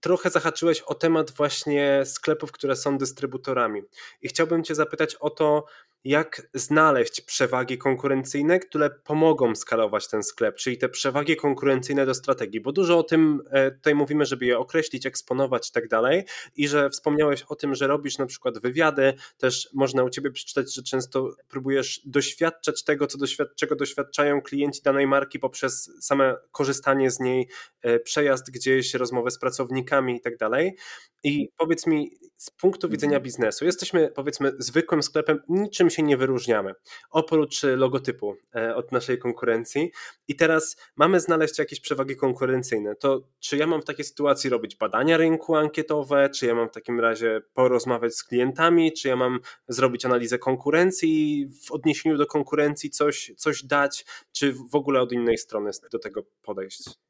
trochę 0.00 0.30
zahaczyłeś 0.30 0.80
o 0.80 0.94
temat 0.94 1.30
właśnie 1.30 2.02
sklepów, 2.04 2.52
które 2.52 2.76
są 2.76 2.98
dystrybutorami. 2.98 3.82
I 4.22 4.28
chciałbym 4.28 4.64
Cię 4.64 4.74
zapytać 4.74 5.14
o 5.14 5.30
to, 5.30 5.64
jak 6.06 6.48
znaleźć 6.54 7.20
przewagi 7.20 7.78
konkurencyjne, 7.78 8.58
które 8.58 8.90
pomogą 8.90 9.54
skalować 9.54 10.08
ten 10.08 10.22
sklep, 10.22 10.56
czyli 10.56 10.78
te 10.78 10.88
przewagi 10.88 11.36
konkurencyjne 11.36 12.06
do 12.06 12.14
strategii, 12.14 12.60
bo 12.60 12.72
dużo 12.72 12.98
o 12.98 13.02
tym 13.02 13.42
e, 13.50 13.70
tutaj 13.70 13.94
mówimy, 13.94 14.24
żeby 14.24 14.46
je 14.46 14.58
określić, 14.58 15.06
eksponować 15.06 15.68
i 15.68 15.72
tak 15.72 15.88
dalej 15.88 16.24
i 16.56 16.68
że 16.68 16.90
wspomniałeś 16.90 17.42
o 17.42 17.56
tym, 17.56 17.74
że 17.74 17.86
robisz 17.86 18.18
na 18.18 18.26
przykład 18.26 18.58
wywiady, 18.58 19.14
też 19.38 19.68
można 19.74 20.04
u 20.04 20.10
Ciebie 20.10 20.30
przeczytać, 20.30 20.74
że 20.74 20.82
często 20.82 21.30
próbujesz 21.48 22.00
doświadczać 22.04 22.84
tego, 22.84 23.06
co 23.06 23.18
doświad 23.18 23.48
czego 23.56 23.76
doświadczają 23.76 24.42
klienci 24.42 24.82
danej 24.82 25.06
marki 25.06 25.38
poprzez 25.38 25.90
same 26.00 26.36
korzystanie 26.52 27.10
z 27.10 27.20
niej, 27.20 27.48
e, 27.82 28.00
przejazd 28.00 28.50
gdzieś, 28.50 28.94
rozmowę 28.94 29.30
z 29.30 29.38
pracownikami 29.38 30.16
i 30.16 30.20
tak 30.20 30.36
dalej. 30.36 30.76
I 31.24 31.48
powiedz 31.56 31.86
mi, 31.86 32.10
z 32.36 32.50
punktu 32.50 32.88
widzenia 32.88 33.16
mhm. 33.16 33.22
biznesu, 33.22 33.64
jesteśmy 33.64 34.10
powiedzmy 34.14 34.52
zwykłym 34.58 35.02
sklepem, 35.02 35.42
niczym 35.48 35.90
się 35.90 35.95
nie 36.02 36.16
wyróżniamy, 36.16 36.72
oprócz 37.10 37.62
logotypu 37.62 38.36
e, 38.54 38.74
od 38.74 38.92
naszej 38.92 39.18
konkurencji. 39.18 39.92
I 40.28 40.36
teraz 40.36 40.76
mamy 40.96 41.20
znaleźć 41.20 41.58
jakieś 41.58 41.80
przewagi 41.80 42.16
konkurencyjne. 42.16 42.96
To 42.96 43.28
czy 43.40 43.56
ja 43.56 43.66
mam 43.66 43.82
w 43.82 43.84
takiej 43.84 44.04
sytuacji 44.04 44.50
robić 44.50 44.76
badania 44.76 45.16
rynku 45.16 45.56
ankietowe, 45.56 46.30
czy 46.30 46.46
ja 46.46 46.54
mam 46.54 46.68
w 46.68 46.72
takim 46.72 47.00
razie 47.00 47.40
porozmawiać 47.54 48.14
z 48.14 48.24
klientami, 48.24 48.92
czy 48.92 49.08
ja 49.08 49.16
mam 49.16 49.40
zrobić 49.68 50.04
analizę 50.04 50.38
konkurencji, 50.38 51.46
w 51.66 51.72
odniesieniu 51.72 52.16
do 52.16 52.26
konkurencji 52.26 52.90
coś, 52.90 53.32
coś 53.36 53.64
dać, 53.64 54.04
czy 54.32 54.52
w 54.52 54.74
ogóle 54.74 55.00
od 55.00 55.12
innej 55.12 55.38
strony 55.38 55.70
do 55.92 55.98
tego 55.98 56.22
podejść? 56.42 57.05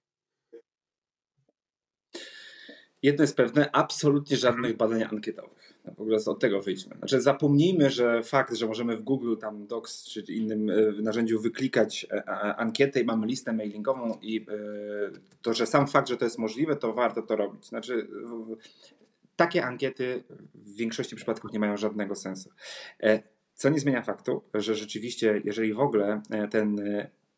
Jedno 3.07 3.23
jest 3.23 3.37
pewne, 3.37 3.71
absolutnie 3.73 4.37
żadnych 4.37 4.71
mhm. 4.71 4.77
badań 4.77 5.03
ankietowych. 5.03 5.75
No, 5.85 5.93
w 5.95 6.01
ogóle 6.01 6.19
od 6.27 6.41
tego 6.41 6.63
wyjdźmy. 6.63 6.97
Znaczy 6.97 7.21
zapomnijmy, 7.21 7.91
że 7.91 8.23
fakt, 8.23 8.55
że 8.55 8.67
możemy 8.67 8.97
w 8.97 9.03
Google, 9.03 9.37
tam 9.37 9.67
Docs 9.67 10.05
czy 10.05 10.21
innym 10.21 10.71
e, 10.71 11.03
narzędziu 11.03 11.41
wyklikać 11.41 12.07
e, 12.11 12.29
ankietę 12.57 13.01
i 13.01 13.05
mamy 13.05 13.27
listę 13.27 13.53
mailingową 13.53 14.19
i 14.23 14.41
e, 14.41 14.45
to, 15.43 15.55
że 15.55 15.67
sam 15.67 15.87
fakt, 15.87 16.09
że 16.09 16.17
to 16.17 16.25
jest 16.25 16.39
możliwe, 16.39 16.77
to 16.77 16.93
warto 16.93 17.23
to 17.23 17.37
robić. 17.37 17.67
Znaczy 17.67 18.09
takie 19.37 19.65
ankiety 19.65 20.25
w 20.55 20.77
większości 20.77 21.17
przypadków 21.17 21.53
nie 21.53 21.59
mają 21.59 21.77
żadnego 21.77 22.15
sensu. 22.15 22.51
Co 23.55 23.69
nie 23.69 23.81
zmienia 23.81 24.03
faktu, 24.03 24.43
że 24.55 24.75
rzeczywiście, 24.75 25.41
jeżeli 25.45 25.75
w 25.75 25.81
ogóle 25.81 26.23
ten 26.51 26.77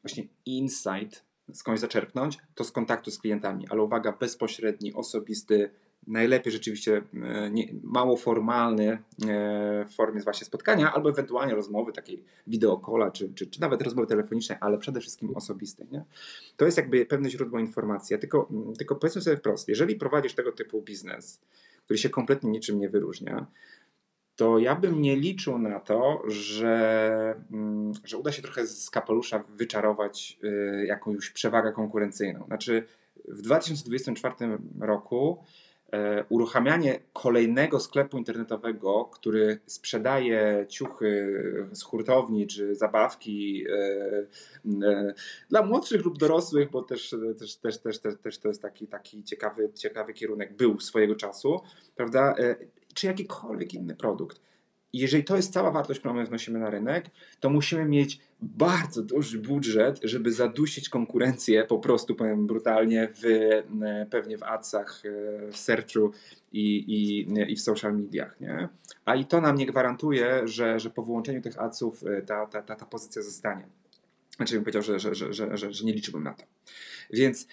właśnie 0.02 0.24
insight 0.46 1.27
skądś 1.52 1.80
zaczerpnąć, 1.80 2.38
to 2.54 2.64
z 2.64 2.72
kontaktu 2.72 3.10
z 3.10 3.18
klientami, 3.18 3.66
ale 3.70 3.82
uwaga, 3.82 4.12
bezpośredni, 4.12 4.94
osobisty, 4.94 5.70
najlepiej 6.06 6.52
rzeczywiście 6.52 7.02
e, 7.22 7.50
nie, 7.50 7.74
mało 7.82 8.16
formalny 8.16 8.88
e, 8.92 8.98
w 9.88 9.94
formie 9.94 10.20
właśnie 10.20 10.44
spotkania, 10.44 10.94
albo 10.94 11.10
ewentualnie 11.10 11.54
rozmowy 11.54 11.92
takiej 11.92 12.24
wideokola, 12.46 13.10
czy, 13.10 13.34
czy, 13.34 13.46
czy 13.46 13.60
nawet 13.60 13.82
rozmowy 13.82 14.08
telefonicznej, 14.08 14.58
ale 14.60 14.78
przede 14.78 15.00
wszystkim 15.00 15.36
osobistej. 15.36 15.86
Nie? 15.92 16.04
To 16.56 16.64
jest 16.64 16.76
jakby 16.76 17.06
pewne 17.06 17.30
źródło 17.30 17.58
informacji. 17.58 18.18
Tylko, 18.18 18.48
tylko 18.78 18.96
powiedzmy 18.96 19.22
sobie 19.22 19.36
wprost, 19.36 19.68
jeżeli 19.68 19.96
prowadzisz 19.96 20.34
tego 20.34 20.52
typu 20.52 20.82
biznes, 20.82 21.40
który 21.84 21.98
się 21.98 22.10
kompletnie 22.10 22.50
niczym 22.50 22.78
nie 22.78 22.88
wyróżnia, 22.88 23.46
to 24.38 24.58
ja 24.58 24.74
bym 24.74 25.02
nie 25.02 25.16
liczył 25.16 25.58
na 25.58 25.80
to, 25.80 26.22
że, 26.26 27.34
mm, 27.52 27.92
że 28.04 28.16
uda 28.16 28.32
się 28.32 28.42
trochę 28.42 28.66
z 28.66 28.90
kapelusza 28.90 29.44
wyczarować 29.56 30.38
y, 30.44 30.86
jakąś 30.86 31.30
przewagę 31.30 31.72
konkurencyjną. 31.72 32.44
Znaczy, 32.46 32.84
w 33.28 33.42
2024 33.42 34.34
roku 34.80 35.44
e, 35.92 36.24
uruchamianie 36.28 37.00
kolejnego 37.12 37.80
sklepu 37.80 38.18
internetowego, 38.18 39.04
który 39.04 39.60
sprzedaje 39.66 40.66
ciuchy 40.68 41.42
z 41.72 41.82
hurtowni 41.82 42.46
czy 42.46 42.74
zabawki 42.74 43.64
e, 43.68 44.86
e, 44.86 45.14
dla 45.48 45.62
młodszych 45.62 46.04
lub 46.04 46.18
dorosłych, 46.18 46.70
bo 46.70 46.82
też, 46.82 47.14
też, 47.38 47.56
też, 47.56 47.78
też, 47.78 47.98
też, 47.98 48.14
też 48.18 48.38
to 48.38 48.48
jest 48.48 48.62
taki, 48.62 48.86
taki 48.86 49.24
ciekawy, 49.24 49.72
ciekawy 49.74 50.12
kierunek 50.12 50.56
był 50.56 50.80
swojego 50.80 51.14
czasu, 51.14 51.60
prawda? 51.96 52.34
Czy 52.98 53.06
jakikolwiek 53.06 53.74
inny 53.74 53.94
produkt. 53.94 54.40
Jeżeli 54.92 55.24
to 55.24 55.36
jest 55.36 55.52
cała 55.52 55.70
wartość, 55.70 56.00
którą 56.00 56.14
my 56.14 56.24
wnosimy 56.24 56.58
na 56.58 56.70
rynek, 56.70 57.04
to 57.40 57.50
musimy 57.50 57.84
mieć 57.84 58.20
bardzo 58.40 59.02
duży 59.02 59.38
budżet, 59.38 60.00
żeby 60.02 60.32
zadusić 60.32 60.88
konkurencję 60.88 61.64
po 61.64 61.78
prostu, 61.78 62.14
powiem 62.14 62.46
brutalnie, 62.46 63.08
w, 63.14 63.24
e, 63.24 64.06
pewnie 64.10 64.38
w 64.38 64.42
adsach, 64.42 65.02
e, 65.04 65.52
w 65.52 65.56
searchu 65.56 66.10
i, 66.52 66.76
i, 66.76 67.52
i 67.52 67.56
w 67.56 67.60
social 67.60 67.96
mediach. 67.96 68.40
Nie? 68.40 68.68
A 69.04 69.14
i 69.14 69.24
to 69.24 69.40
nam 69.40 69.56
nie 69.56 69.66
gwarantuje, 69.66 70.48
że, 70.48 70.80
że 70.80 70.90
po 70.90 71.02
wyłączeniu 71.02 71.42
tych 71.42 71.58
adsów 71.58 72.04
e, 72.06 72.22
ta, 72.22 72.46
ta, 72.46 72.62
ta, 72.62 72.76
ta 72.76 72.86
pozycja 72.86 73.22
zostanie. 73.22 73.68
Znaczy 74.36 74.54
bym 74.54 74.64
powiedział, 74.64 74.82
że, 74.82 75.00
że, 75.00 75.14
że, 75.14 75.56
że 75.72 75.84
nie 75.84 75.92
liczyłbym 75.92 76.22
na 76.24 76.34
to. 76.34 76.44
Więc... 77.10 77.48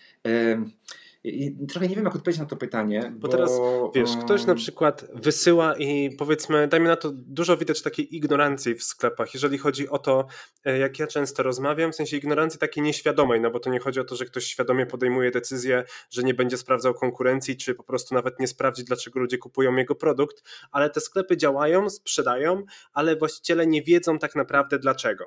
I 1.25 1.67
trochę 1.67 1.87
nie 1.87 1.95
wiem, 1.95 2.05
jak 2.05 2.15
odpowiedzieć 2.15 2.39
na 2.39 2.45
to 2.45 2.55
pytanie. 2.55 3.11
Bo, 3.13 3.19
bo 3.19 3.27
teraz, 3.27 3.51
wiesz, 3.95 4.09
ktoś 4.23 4.45
na 4.45 4.55
przykład 4.55 5.05
wysyła 5.13 5.75
i 5.77 6.15
powiedzmy, 6.17 6.67
dajmy 6.67 6.87
na 6.87 6.95
to, 6.95 7.11
dużo 7.13 7.57
widać 7.57 7.81
takiej 7.81 8.15
ignorancji 8.15 8.75
w 8.75 8.83
sklepach, 8.83 9.33
jeżeli 9.33 9.57
chodzi 9.57 9.89
o 9.89 9.97
to, 9.97 10.27
e, 10.65 10.77
jak 10.77 10.99
ja 10.99 11.07
często 11.07 11.43
rozmawiam, 11.43 11.91
w 11.91 11.95
sensie 11.95 12.17
ignorancji 12.17 12.59
takiej 12.59 12.83
nieświadomej, 12.83 13.41
no 13.41 13.51
bo 13.51 13.59
to 13.59 13.69
nie 13.69 13.79
chodzi 13.79 13.99
o 13.99 14.03
to, 14.03 14.15
że 14.15 14.25
ktoś 14.25 14.45
świadomie 14.45 14.85
podejmuje 14.85 15.31
decyzję, 15.31 15.83
że 16.09 16.23
nie 16.23 16.33
będzie 16.33 16.57
sprawdzał 16.57 16.93
konkurencji, 16.93 17.57
czy 17.57 17.75
po 17.75 17.83
prostu 17.83 18.15
nawet 18.15 18.39
nie 18.39 18.47
sprawdzi, 18.47 18.83
dlaczego 18.83 19.19
ludzie 19.19 19.37
kupują 19.37 19.75
jego 19.75 19.95
produkt, 19.95 20.43
ale 20.71 20.89
te 20.89 21.01
sklepy 21.01 21.37
działają, 21.37 21.89
sprzedają, 21.89 22.63
ale 22.93 23.15
właściciele 23.15 23.67
nie 23.67 23.81
wiedzą 23.81 24.19
tak 24.19 24.35
naprawdę 24.35 24.79
dlaczego. 24.79 25.25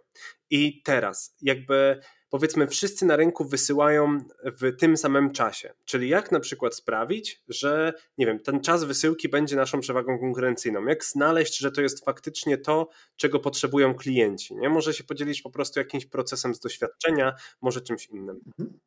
I 0.50 0.82
teraz, 0.82 1.36
jakby 1.42 2.00
powiedzmy 2.30 2.66
wszyscy 2.66 3.06
na 3.06 3.16
rynku 3.16 3.44
wysyłają 3.44 4.18
w 4.44 4.76
tym 4.76 4.96
samym 4.96 5.32
czasie. 5.32 5.72
Czyli 5.84 6.08
jak 6.08 6.32
na 6.32 6.40
przykład 6.40 6.74
sprawić, 6.74 7.42
że 7.48 7.92
nie 8.18 8.26
wiem, 8.26 8.38
ten 8.40 8.60
czas 8.60 8.84
wysyłki 8.84 9.28
będzie 9.28 9.56
naszą 9.56 9.80
przewagą 9.80 10.18
konkurencyjną? 10.18 10.86
Jak 10.86 11.04
znaleźć, 11.04 11.58
że 11.58 11.72
to 11.72 11.80
jest 11.80 12.04
faktycznie 12.04 12.58
to, 12.58 12.88
czego 13.16 13.40
potrzebują 13.40 13.94
klienci? 13.94 14.56
Nie 14.56 14.68
może 14.68 14.94
się 14.94 15.04
podzielić 15.04 15.42
po 15.42 15.50
prostu 15.50 15.80
jakimś 15.80 16.06
procesem 16.06 16.54
z 16.54 16.60
doświadczenia, 16.60 17.34
może 17.60 17.80
czymś 17.80 18.06
innym. 18.06 18.40
Mhm. 18.46 18.78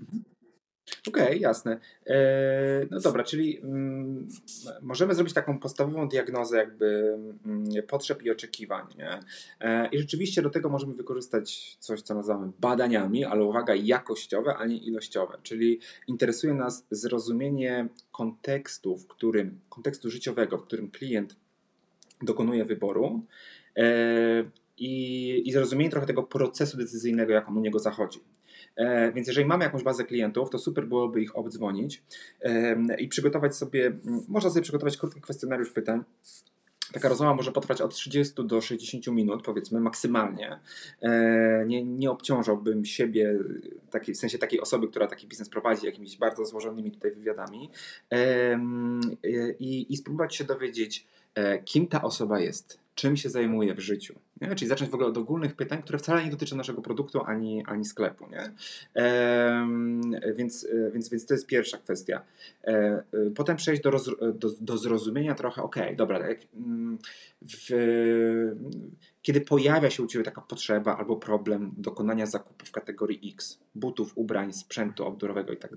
Mhm. 0.00 0.37
Okej, 1.08 1.24
okay, 1.24 1.36
jasne. 1.36 1.80
E, 2.06 2.16
no 2.90 3.00
dobra, 3.00 3.24
czyli 3.24 3.58
mm, 3.58 4.28
możemy 4.82 5.14
zrobić 5.14 5.34
taką 5.34 5.58
podstawową 5.58 6.08
diagnozę 6.08 6.56
jakby 6.56 7.18
mm, 7.46 7.64
potrzeb 7.88 8.22
i 8.22 8.30
oczekiwań. 8.30 8.86
Nie? 8.98 9.20
E, 9.60 9.88
I 9.88 9.98
rzeczywiście 9.98 10.42
do 10.42 10.50
tego 10.50 10.68
możemy 10.68 10.94
wykorzystać 10.94 11.76
coś, 11.80 12.02
co 12.02 12.14
nazywamy 12.14 12.52
badaniami, 12.60 13.24
ale 13.24 13.44
uwaga, 13.44 13.74
jakościowe, 13.74 14.56
a 14.56 14.66
nie 14.66 14.76
ilościowe. 14.76 15.38
Czyli 15.42 15.80
interesuje 16.06 16.54
nas 16.54 16.86
zrozumienie 16.90 17.88
kontekstu, 18.12 18.96
w 18.96 19.06
którym, 19.06 19.60
kontekstu 19.68 20.10
życiowego, 20.10 20.58
w 20.58 20.62
którym 20.62 20.90
klient 20.90 21.36
dokonuje 22.22 22.64
wyboru 22.64 23.22
i, 24.78 25.42
i 25.44 25.52
zrozumienie 25.52 25.90
trochę 25.90 26.06
tego 26.06 26.22
procesu 26.22 26.76
decyzyjnego, 26.76 27.32
jak 27.32 27.48
on 27.48 27.56
u 27.56 27.60
niego 27.60 27.78
zachodzi. 27.78 28.20
E, 28.78 29.12
więc 29.12 29.28
jeżeli 29.28 29.46
mamy 29.46 29.64
jakąś 29.64 29.82
bazę 29.82 30.04
klientów, 30.04 30.50
to 30.50 30.58
super 30.58 30.86
byłoby 30.86 31.22
ich 31.22 31.36
obdzwonić 31.36 32.02
i 32.98 33.08
przygotować 33.08 33.56
sobie, 33.56 33.92
można 34.28 34.50
sobie 34.50 34.62
przygotować 34.62 34.96
krótki 34.96 35.20
kwestionariusz 35.20 35.70
pytań, 35.70 36.04
Taka 36.92 37.08
rozmowa 37.08 37.34
może 37.34 37.52
potrwać 37.52 37.80
od 37.80 37.94
30 37.94 38.34
do 38.44 38.60
60 38.60 39.06
minut, 39.06 39.42
powiedzmy, 39.42 39.80
maksymalnie. 39.80 40.58
E, 41.02 41.64
nie, 41.66 41.84
nie 41.84 42.10
obciążałbym 42.10 42.84
siebie, 42.84 43.38
taki, 43.90 44.12
w 44.12 44.16
sensie 44.16 44.38
takiej 44.38 44.60
osoby, 44.60 44.88
która 44.88 45.06
taki 45.06 45.26
biznes 45.26 45.48
prowadzi, 45.48 45.86
jakimiś 45.86 46.16
bardzo 46.16 46.44
złożonymi 46.44 46.92
tutaj 46.92 47.10
wywiadami. 47.10 47.70
I, 49.58 49.92
i 49.92 49.96
spróbować 49.96 50.36
się 50.36 50.44
dowiedzieć, 50.44 51.06
e, 51.34 51.58
kim 51.58 51.86
ta 51.86 52.02
osoba 52.02 52.40
jest 52.40 52.78
czym 52.98 53.16
się 53.16 53.30
zajmuje 53.30 53.74
w 53.74 53.80
życiu. 53.80 54.14
Nie? 54.40 54.54
Czyli 54.54 54.68
zacząć 54.68 54.90
w 54.90 54.94
ogóle 54.94 55.08
od 55.08 55.16
ogólnych 55.16 55.56
pytań, 55.56 55.82
które 55.82 55.98
wcale 55.98 56.24
nie 56.24 56.30
dotyczą 56.30 56.56
naszego 56.56 56.82
produktu 56.82 57.20
ani, 57.26 57.64
ani 57.66 57.84
sklepu. 57.84 58.26
Nie? 58.30 58.52
więc, 60.36 60.68
więc, 60.92 61.08
więc 61.08 61.26
to 61.26 61.34
jest 61.34 61.46
pierwsza 61.46 61.78
kwestia. 61.78 62.22
E, 62.64 63.02
potem 63.34 63.56
przejść 63.56 63.82
do, 63.82 63.90
roz, 63.90 64.10
do, 64.34 64.50
do 64.60 64.78
zrozumienia 64.78 65.34
trochę, 65.34 65.62
ok, 65.62 65.76
dobra, 65.96 66.20
tak, 66.20 66.38
w, 67.42 67.68
kiedy 69.22 69.40
pojawia 69.40 69.90
się 69.90 70.02
u 70.02 70.06
Ciebie 70.06 70.24
taka 70.24 70.40
potrzeba 70.40 70.96
albo 70.96 71.16
problem 71.16 71.72
dokonania 71.76 72.26
zakupu 72.26 72.66
w 72.66 72.72
kategorii 72.72 73.32
X, 73.34 73.60
butów, 73.74 74.12
ubrań, 74.14 74.52
sprzętu 74.52 75.04
outdoorowego 75.04 75.52
i 75.52 75.56
tak 75.56 75.74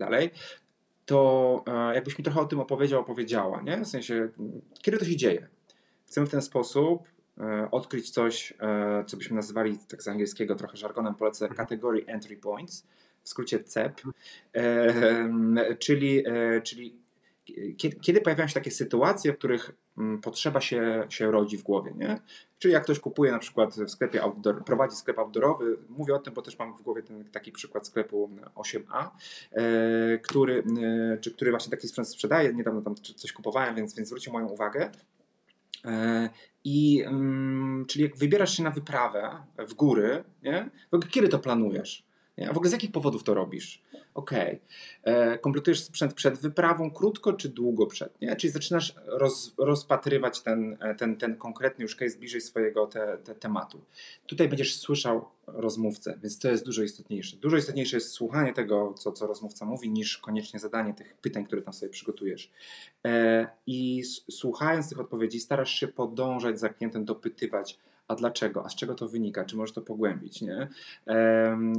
to 1.05 1.63
e, 1.67 1.95
jakbyś 1.95 2.17
mi 2.17 2.23
trochę 2.23 2.41
o 2.41 2.45
tym 2.45 2.59
opowiedział, 2.59 3.01
opowiedziała, 3.01 3.61
nie? 3.61 3.77
W 3.77 3.87
sensie, 3.87 4.29
kiedy 4.81 4.97
to 4.97 5.05
się 5.05 5.15
dzieje? 5.15 5.47
Chcemy 6.11 6.27
w 6.27 6.29
ten 6.29 6.41
sposób 6.41 7.07
e, 7.37 7.71
odkryć 7.71 8.09
coś, 8.09 8.53
e, 8.59 9.03
co 9.07 9.17
byśmy 9.17 9.35
nazywali 9.35 9.77
tak 9.87 10.03
z 10.03 10.07
angielskiego 10.07 10.55
trochę 10.55 10.77
żargonem 10.77 11.15
polecę 11.15 11.45
mhm. 11.45 11.57
Category 11.57 12.05
Entry 12.05 12.37
Points, 12.37 12.87
w 13.23 13.29
skrócie 13.29 13.63
CEP, 13.63 14.01
e, 14.53 15.75
czyli, 15.75 16.23
czyli 16.63 16.95
kiedy, 18.01 18.21
pojawiają 18.21 18.47
się 18.47 18.53
takie 18.53 18.71
sytuacje, 18.71 19.33
w 19.33 19.37
których 19.37 19.71
mm, 19.97 20.21
potrzeba 20.21 20.61
się, 20.61 21.05
się 21.09 21.31
rodzi 21.31 21.57
w 21.57 21.63
głowie, 21.63 21.93
nie? 21.95 22.19
Czyli 22.59 22.73
jak 22.73 22.83
ktoś 22.83 22.99
kupuje 22.99 23.31
na 23.31 23.39
przykład 23.39 23.75
w 23.75 23.89
sklepie 23.89 24.23
outdoor, 24.23 24.65
prowadzi 24.65 24.95
sklep 24.95 25.19
outdoorowy, 25.19 25.77
mówię 25.89 26.15
o 26.15 26.19
tym, 26.19 26.33
bo 26.33 26.41
też 26.41 26.59
mam 26.59 26.77
w 26.77 26.81
głowie 26.81 27.03
ten 27.03 27.25
taki 27.25 27.51
przykład 27.51 27.87
sklepu 27.87 28.29
8A, 28.55 29.09
który, 30.21 30.63
czy 31.21 31.31
który 31.31 31.51
właśnie 31.51 31.71
taki 31.71 31.87
sprzęt 31.87 32.07
sprzedaje, 32.07 32.53
niedawno 32.53 32.81
tam 32.81 32.95
coś 32.95 33.31
kupowałem, 33.31 33.75
więc, 33.75 33.95
więc 33.95 34.07
zwrócił 34.07 34.33
moją 34.33 34.47
uwagę, 34.47 34.89
E, 34.89 35.20
I 36.63 37.03
mm, 37.05 37.85
czyli 37.89 38.03
jak 38.03 38.17
wybierasz 38.17 38.57
się 38.57 38.63
na 38.63 38.71
wyprawę 38.71 39.43
w 39.57 39.73
góry, 39.73 40.23
nie? 40.43 40.69
kiedy 41.09 41.27
to 41.27 41.39
planujesz? 41.39 42.10
Nie? 42.37 42.49
A 42.49 42.53
w 42.53 42.57
ogóle 42.57 42.69
z 42.69 42.73
jakich 42.73 42.91
powodów 42.91 43.23
to 43.23 43.33
robisz? 43.33 43.81
Okej. 44.13 44.61
Okay. 45.03 45.15
E, 45.15 45.37
kompletujesz 45.37 45.83
sprzęt 45.83 46.13
przed 46.13 46.37
wyprawą, 46.37 46.91
krótko 46.91 47.33
czy 47.33 47.49
długo 47.49 47.87
przed? 47.87 48.21
Nie? 48.21 48.35
Czyli 48.35 48.53
zaczynasz 48.53 48.95
roz, 49.05 49.53
rozpatrywać 49.57 50.41
ten, 50.41 50.77
e, 50.81 50.95
ten, 50.95 51.17
ten 51.17 51.35
konkretny 51.35 51.83
już 51.83 51.95
case 51.95 52.17
bliżej 52.17 52.41
swojego 52.41 52.87
te, 52.87 53.17
te 53.17 53.35
tematu. 53.35 53.81
Tutaj 54.27 54.49
będziesz 54.49 54.75
słyszał 54.75 55.25
rozmówcę, 55.47 56.19
więc 56.21 56.39
to 56.39 56.49
jest 56.49 56.65
dużo 56.65 56.83
istotniejsze. 56.83 57.37
Dużo 57.37 57.57
istotniejsze 57.57 57.97
jest 57.97 58.11
słuchanie 58.11 58.53
tego, 58.53 58.93
co, 58.93 59.11
co 59.11 59.27
rozmówca 59.27 59.65
mówi, 59.65 59.89
niż 59.89 60.17
koniecznie 60.17 60.59
zadanie 60.59 60.93
tych 60.93 61.17
pytań, 61.17 61.45
które 61.45 61.61
tam 61.61 61.73
sobie 61.73 61.89
przygotujesz. 61.89 62.51
E, 63.05 63.47
I 63.67 64.03
słuchając 64.31 64.89
tych 64.89 64.99
odpowiedzi, 64.99 65.39
starasz 65.39 65.71
się 65.71 65.87
podążać 65.87 66.59
za 66.59 66.69
klientem, 66.69 67.05
dopytywać, 67.05 67.79
a 68.11 68.15
dlaczego, 68.15 68.65
a 68.65 68.69
z 68.69 68.75
czego 68.75 68.95
to 68.95 69.07
wynika, 69.07 69.45
czy 69.45 69.55
możesz 69.55 69.75
to 69.75 69.81
pogłębić. 69.81 70.41
Nie? 70.41 70.67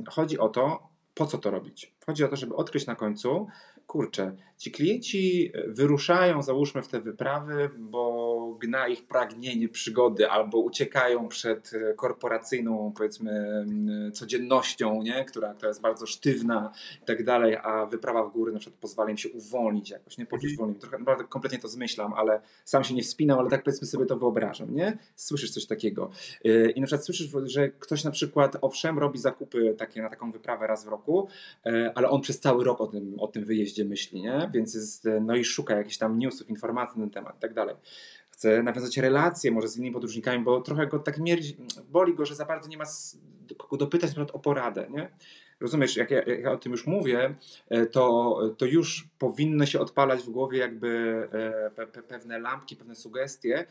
Chodzi 0.08 0.38
o 0.38 0.48
to, 0.48 0.88
po 1.14 1.26
co 1.26 1.38
to 1.38 1.50
robić? 1.50 1.92
Chodzi 2.06 2.24
o 2.24 2.28
to, 2.28 2.36
żeby 2.36 2.54
odkryć 2.54 2.86
na 2.86 2.94
końcu, 2.94 3.46
kurczę, 3.86 4.36
ci 4.58 4.70
klienci 4.70 5.52
wyruszają, 5.66 6.42
załóżmy, 6.42 6.82
w 6.82 6.88
te 6.88 7.00
wyprawy, 7.00 7.70
bo 7.78 8.31
gna 8.58 8.88
ich 8.88 9.06
pragnienie 9.06 9.68
przygody 9.68 10.30
albo 10.30 10.58
uciekają 10.58 11.28
przed 11.28 11.72
e, 11.74 11.94
korporacyjną, 11.94 12.92
powiedzmy, 12.96 13.64
codziennością, 14.12 15.02
nie? 15.02 15.24
Która, 15.24 15.54
która 15.54 15.68
jest 15.68 15.80
bardzo 15.80 16.06
sztywna 16.06 16.72
i 17.02 17.04
tak 17.04 17.24
dalej, 17.24 17.56
a 17.56 17.86
wyprawa 17.86 18.24
w 18.24 18.32
góry 18.32 18.52
na 18.52 18.58
przykład 18.58 18.80
pozwala 18.80 19.10
im 19.10 19.16
się 19.16 19.28
uwolnić 19.28 19.90
jakoś, 19.90 20.18
nie 20.18 20.26
poczuć 20.26 20.50
mhm. 20.50 20.56
wolniej. 20.56 20.80
Trochę 20.80 20.98
naprawdę 20.98 21.24
kompletnie 21.24 21.58
to 21.58 21.68
zmyślam, 21.68 22.12
ale 22.12 22.40
sam 22.64 22.84
się 22.84 22.94
nie 22.94 23.02
wspinam, 23.02 23.38
ale 23.38 23.50
tak 23.50 23.62
powiedzmy 23.62 23.86
sobie 23.86 24.06
to 24.06 24.16
wyobrażam, 24.16 24.74
nie? 24.74 24.98
Słyszysz 25.16 25.50
coś 25.50 25.66
takiego. 25.66 26.10
E, 26.44 26.70
I 26.70 26.80
na 26.80 26.86
przykład 26.86 27.06
słyszysz, 27.06 27.30
że 27.44 27.68
ktoś 27.68 28.04
na 28.04 28.10
przykład, 28.10 28.56
owszem, 28.60 28.98
robi 28.98 29.18
zakupy 29.18 29.74
takie 29.78 30.02
na 30.02 30.08
taką 30.08 30.32
wyprawę 30.32 30.66
raz 30.66 30.84
w 30.84 30.88
roku, 30.88 31.28
e, 31.66 31.92
ale 31.94 32.10
on 32.10 32.20
przez 32.20 32.40
cały 32.40 32.64
rok 32.64 32.80
o 32.80 32.86
tym, 32.86 33.20
o 33.20 33.28
tym 33.28 33.44
wyjeździe 33.44 33.84
myśli, 33.84 34.22
nie? 34.22 34.50
Więc 34.54 34.74
jest, 34.74 35.08
no 35.20 35.36
i 35.36 35.44
szuka 35.44 35.76
jakichś 35.76 35.98
tam 35.98 36.18
newsów, 36.18 36.50
informacji 36.50 37.00
na 37.00 37.04
ten 37.06 37.10
temat 37.10 37.36
i 37.36 37.40
tak 37.40 37.54
dalej 37.54 37.76
nawiązać 38.62 38.96
relacje 38.96 39.50
może 39.50 39.68
z 39.68 39.76
innymi 39.76 39.92
podróżnikami, 39.92 40.44
bo 40.44 40.60
trochę 40.60 40.86
go 40.86 40.98
tak 40.98 41.18
mierdzi, 41.18 41.56
boli 41.90 42.14
go, 42.14 42.26
że 42.26 42.34
za 42.34 42.44
bardzo 42.44 42.68
nie 42.68 42.78
ma 42.78 42.84
kogo 43.58 43.76
dopytać 43.76 44.10
o 44.32 44.38
poradę, 44.38 44.86
nie? 44.90 45.10
Rozumiesz, 45.60 45.96
jak 45.96 46.10
ja, 46.10 46.22
jak 46.22 46.40
ja, 46.40 46.52
o 46.52 46.56
tym 46.56 46.72
już 46.72 46.86
mówię, 46.86 47.34
e, 47.68 47.86
to, 47.86 48.38
to 48.58 48.66
już 48.66 49.08
powinny 49.18 49.66
się 49.66 49.80
odpalać 49.80 50.22
w 50.22 50.30
głowie 50.30 50.58
jakby 50.58 50.88
e, 51.32 51.70
pe, 51.70 51.86
pe, 51.86 52.02
pewne 52.02 52.38
lampki, 52.38 52.76
pewne 52.76 52.94
sugestie, 52.94 53.66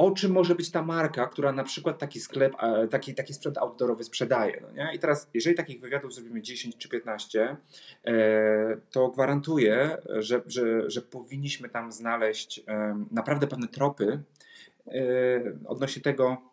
o 0.00 0.10
czym 0.10 0.32
może 0.32 0.54
być 0.54 0.70
ta 0.70 0.82
marka, 0.82 1.26
która 1.26 1.52
na 1.52 1.64
przykład 1.64 1.98
taki 1.98 2.20
sklep, 2.20 2.52
taki, 2.90 3.14
taki 3.14 3.34
sprzęt 3.34 3.58
outdoorowy 3.58 4.04
sprzedaje. 4.04 4.60
No 4.62 4.72
nie? 4.72 4.94
I 4.94 4.98
teraz, 4.98 5.30
jeżeli 5.34 5.56
takich 5.56 5.80
wywiadów 5.80 6.14
zrobimy 6.14 6.42
10 6.42 6.76
czy 6.76 6.88
15, 6.88 7.56
e, 8.04 8.76
to 8.90 9.08
gwarantuję, 9.08 9.96
że, 10.18 10.42
że, 10.46 10.90
że 10.90 11.02
powinniśmy 11.02 11.68
tam 11.68 11.92
znaleźć 11.92 12.64
naprawdę 13.10 13.46
pewne 13.46 13.68
tropy 13.68 14.22
e, 14.86 14.92
odnośnie 15.66 16.02
tego, 16.02 16.36
E, 16.36 16.49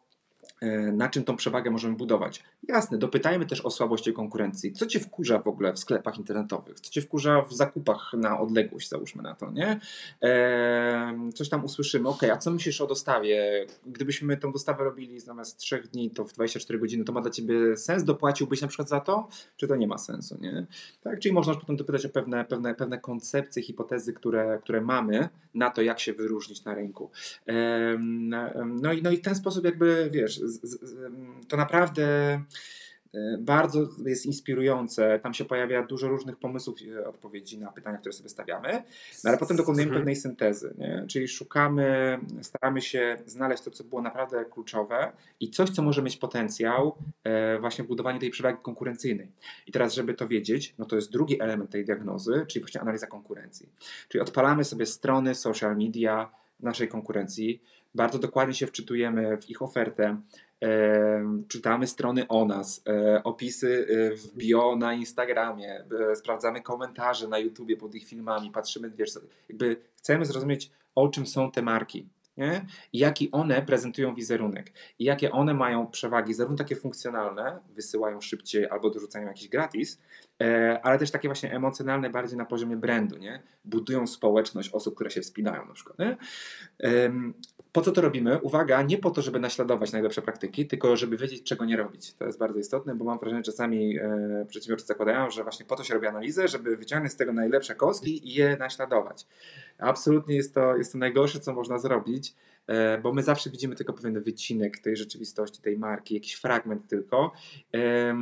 na 0.93 1.09
czym 1.09 1.23
tą 1.23 1.35
przewagę 1.35 1.71
możemy 1.71 1.95
budować. 1.95 2.43
Jasne, 2.67 2.97
dopytajmy 2.97 3.45
też 3.45 3.61
o 3.61 3.71
słabości 3.71 4.13
konkurencji. 4.13 4.71
Co 4.73 4.85
cię 4.85 4.99
wkurza 4.99 5.39
w 5.39 5.47
ogóle 5.47 5.73
w 5.73 5.79
sklepach 5.79 6.17
internetowych? 6.17 6.79
Co 6.79 6.91
cię 6.91 7.01
wkurza 7.01 7.41
w 7.41 7.53
zakupach 7.53 8.13
na 8.13 8.39
odległość, 8.39 8.89
załóżmy 8.89 9.23
na 9.23 9.35
to, 9.35 9.51
nie? 9.51 9.79
Eee, 10.21 11.33
coś 11.33 11.49
tam 11.49 11.65
usłyszymy, 11.65 12.09
ok, 12.09 12.23
a 12.23 12.37
co 12.37 12.51
myślisz 12.51 12.81
o 12.81 12.87
dostawie? 12.87 13.65
Gdybyśmy 13.85 14.37
tą 14.37 14.51
dostawę 14.51 14.83
robili 14.83 15.19
zamiast 15.19 15.57
3 15.57 15.83
dni, 15.93 16.11
to 16.11 16.25
w 16.25 16.33
24 16.33 16.79
godziny, 16.79 17.03
to 17.03 17.13
ma 17.13 17.21
dla 17.21 17.31
ciebie 17.31 17.77
sens? 17.77 18.03
Dopłaciłbyś 18.03 18.61
na 18.61 18.67
przykład 18.67 18.89
za 18.89 18.99
to? 18.99 19.27
Czy 19.57 19.67
to 19.67 19.75
nie 19.75 19.87
ma 19.87 19.97
sensu, 19.97 20.37
nie? 20.41 20.65
Tak, 21.01 21.19
czyli 21.19 21.33
można 21.33 21.55
potem 21.55 21.75
dopytać 21.75 22.05
o 22.05 22.09
pewne, 22.09 22.45
pewne, 22.45 22.75
pewne 22.75 22.99
koncepcje, 22.99 23.63
hipotezy, 23.63 24.13
które, 24.13 24.59
które 24.63 24.81
mamy 24.81 25.29
na 25.53 25.69
to, 25.69 25.81
jak 25.81 25.99
się 25.99 26.13
wyróżnić 26.13 26.63
na 26.65 26.73
rynku. 26.73 27.11
No, 28.81 28.93
i, 28.93 29.01
no 29.01 29.11
i 29.11 29.17
w 29.17 29.21
ten 29.21 29.35
sposób 29.35 29.65
jakby, 29.65 30.09
wiesz, 30.11 30.41
to 31.47 31.57
naprawdę 31.57 32.05
e, 33.13 33.37
bardzo 33.39 33.89
jest 34.05 34.25
inspirujące. 34.25 35.19
Tam 35.19 35.33
się 35.33 35.45
pojawia 35.45 35.83
dużo 35.83 36.07
różnych 36.07 36.37
pomysłów 36.37 36.81
i 36.81 36.97
odpowiedzi 36.97 37.59
na 37.59 37.71
pytania, 37.71 37.97
które 37.97 38.13
sobie 38.13 38.29
stawiamy, 38.29 38.83
no 39.23 39.29
ale 39.29 39.37
potem 39.37 39.57
dokonujemy 39.57 39.89
mhm. 39.89 40.01
pewnej 40.01 40.15
syntezy, 40.15 40.73
nie? 40.77 41.05
czyli 41.07 41.27
szukamy, 41.27 42.19
staramy 42.41 42.81
się 42.81 43.17
znaleźć 43.25 43.63
to, 43.63 43.71
co 43.71 43.83
było 43.83 44.01
naprawdę 44.01 44.45
kluczowe 44.45 45.11
i 45.39 45.49
coś, 45.49 45.69
co 45.69 45.81
może 45.81 46.01
mieć 46.01 46.17
potencjał 46.17 46.95
e, 47.23 47.59
właśnie 47.59 47.83
w 47.83 47.87
budowaniu 47.87 48.19
tej 48.19 48.29
przewagi 48.29 48.57
konkurencyjnej. 48.61 49.31
I 49.67 49.71
teraz, 49.71 49.93
żeby 49.93 50.13
to 50.13 50.27
wiedzieć, 50.27 50.75
no 50.77 50.85
to 50.85 50.95
jest 50.95 51.11
drugi 51.11 51.41
element 51.41 51.69
tej 51.71 51.85
diagnozy, 51.85 52.45
czyli 52.47 52.63
właśnie 52.63 52.81
analiza 52.81 53.07
konkurencji. 53.07 53.69
Czyli 54.09 54.21
odpalamy 54.21 54.63
sobie 54.63 54.85
strony 54.85 55.35
social 55.35 55.77
media 55.77 56.31
naszej 56.59 56.87
konkurencji, 56.87 57.61
bardzo 57.97 58.19
dokładnie 58.19 58.53
się 58.53 58.67
wczytujemy 58.67 59.37
w 59.37 59.49
ich 59.49 59.61
ofertę, 59.61 60.21
e, 60.63 61.43
czytamy 61.47 61.87
strony 61.87 62.27
o 62.27 62.45
nas, 62.45 62.81
e, 62.87 63.23
opisy 63.23 63.87
e, 63.89 64.15
w 64.15 64.33
bio 64.35 64.75
na 64.75 64.93
Instagramie, 64.93 65.83
sprawdzamy 66.15 66.61
komentarze 66.61 67.27
na 67.27 67.39
YouTubie 67.39 67.77
pod 67.77 67.95
ich 67.95 68.07
filmami, 68.07 68.51
patrzymy, 68.51 68.89
wiesz, 68.89 69.09
jakby 69.49 69.77
chcemy 69.95 70.25
zrozumieć, 70.25 70.71
o 70.95 71.07
czym 71.07 71.27
są 71.27 71.51
te 71.51 71.61
marki. 71.61 72.07
Nie? 72.37 72.65
I 72.93 72.97
jaki 72.97 73.31
one 73.31 73.61
prezentują 73.61 74.15
wizerunek, 74.15 74.71
i 74.99 75.03
jakie 75.03 75.31
one 75.31 75.53
mają 75.53 75.87
przewagi, 75.87 76.33
zarówno 76.33 76.57
takie 76.57 76.75
funkcjonalne, 76.75 77.59
wysyłają 77.69 78.21
szybciej 78.21 78.69
albo 78.69 78.89
dorzucają 78.89 79.27
jakiś 79.27 79.49
gratis, 79.49 79.99
ale 80.83 80.99
też 80.99 81.11
takie 81.11 81.27
właśnie 81.27 81.53
emocjonalne, 81.53 82.09
bardziej 82.09 82.37
na 82.37 82.45
poziomie 82.45 82.77
brandu, 82.77 83.17
nie? 83.17 83.43
budują 83.65 84.07
społeczność 84.07 84.69
osób, 84.69 84.95
które 84.95 85.11
się 85.11 85.21
wspinają 85.21 85.65
na 85.65 85.73
przykład. 85.73 85.99
Nie? 85.99 86.17
po 87.77 87.81
co 87.81 87.91
to 87.91 88.01
robimy? 88.01 88.39
Uwaga, 88.39 88.81
nie 88.81 88.97
po 88.97 89.11
to, 89.11 89.21
żeby 89.21 89.39
naśladować 89.39 89.91
najlepsze 89.91 90.21
praktyki, 90.21 90.67
tylko 90.67 90.97
żeby 90.97 91.17
wiedzieć, 91.17 91.43
czego 91.43 91.65
nie 91.65 91.77
robić. 91.77 92.13
To 92.13 92.25
jest 92.25 92.39
bardzo 92.39 92.59
istotne, 92.59 92.95
bo 92.95 93.05
mam 93.05 93.19
wrażenie, 93.19 93.39
że 93.39 93.51
czasami 93.51 93.99
e, 93.99 94.45
przedsiębiorcy 94.49 94.87
zakładają, 94.87 95.29
że 95.29 95.43
właśnie 95.43 95.65
po 95.65 95.75
to 95.75 95.83
się 95.83 95.93
robi 95.93 96.07
analizę, 96.07 96.47
żeby 96.47 96.77
wyciągnąć 96.77 97.13
z 97.13 97.15
tego 97.15 97.33
najlepsze 97.33 97.75
kostki 97.75 98.27
i 98.27 98.33
je 98.33 98.57
naśladować. 98.59 99.27
Absolutnie 99.77 100.35
jest 100.35 100.53
to, 100.53 100.77
jest 100.77 100.91
to 100.91 100.97
najgorsze, 100.97 101.39
co 101.39 101.53
można 101.53 101.77
zrobić, 101.77 102.35
e, 102.67 102.97
bo 102.97 103.13
my 103.13 103.23
zawsze 103.23 103.49
widzimy 103.49 103.75
tylko 103.75 103.93
pewien 103.93 104.23
wycinek 104.23 104.79
tej 104.79 104.97
rzeczywistości, 104.97 105.61
tej 105.61 105.77
marki, 105.77 106.13
jakiś 106.13 106.33
fragment 106.33 106.87
tylko. 106.87 107.31
E, 107.75 108.15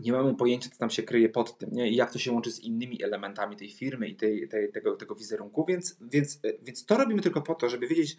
nie 0.00 0.12
mamy 0.12 0.34
pojęcia, 0.34 0.70
co 0.70 0.78
tam 0.78 0.90
się 0.90 1.02
kryje 1.02 1.28
pod 1.28 1.58
tym, 1.58 1.70
nie? 1.72 1.88
i 1.88 1.96
jak 1.96 2.12
to 2.12 2.18
się 2.18 2.32
łączy 2.32 2.52
z 2.52 2.60
innymi 2.60 3.02
elementami 3.02 3.56
tej 3.56 3.70
firmy 3.70 4.08
i 4.08 4.16
tej, 4.16 4.48
tej, 4.48 4.72
tego, 4.72 4.96
tego 4.96 5.14
wizerunku, 5.14 5.64
więc, 5.68 5.96
więc, 6.00 6.40
więc 6.62 6.84
to 6.84 6.96
robimy 6.96 7.22
tylko 7.22 7.42
po 7.42 7.54
to, 7.54 7.68
żeby 7.68 7.88
wiedzieć, 7.88 8.16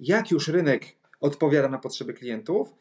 jak 0.00 0.30
już 0.30 0.48
rynek 0.48 0.96
odpowiada 1.20 1.68
na 1.68 1.78
potrzeby 1.78 2.14
klientów, 2.14 2.74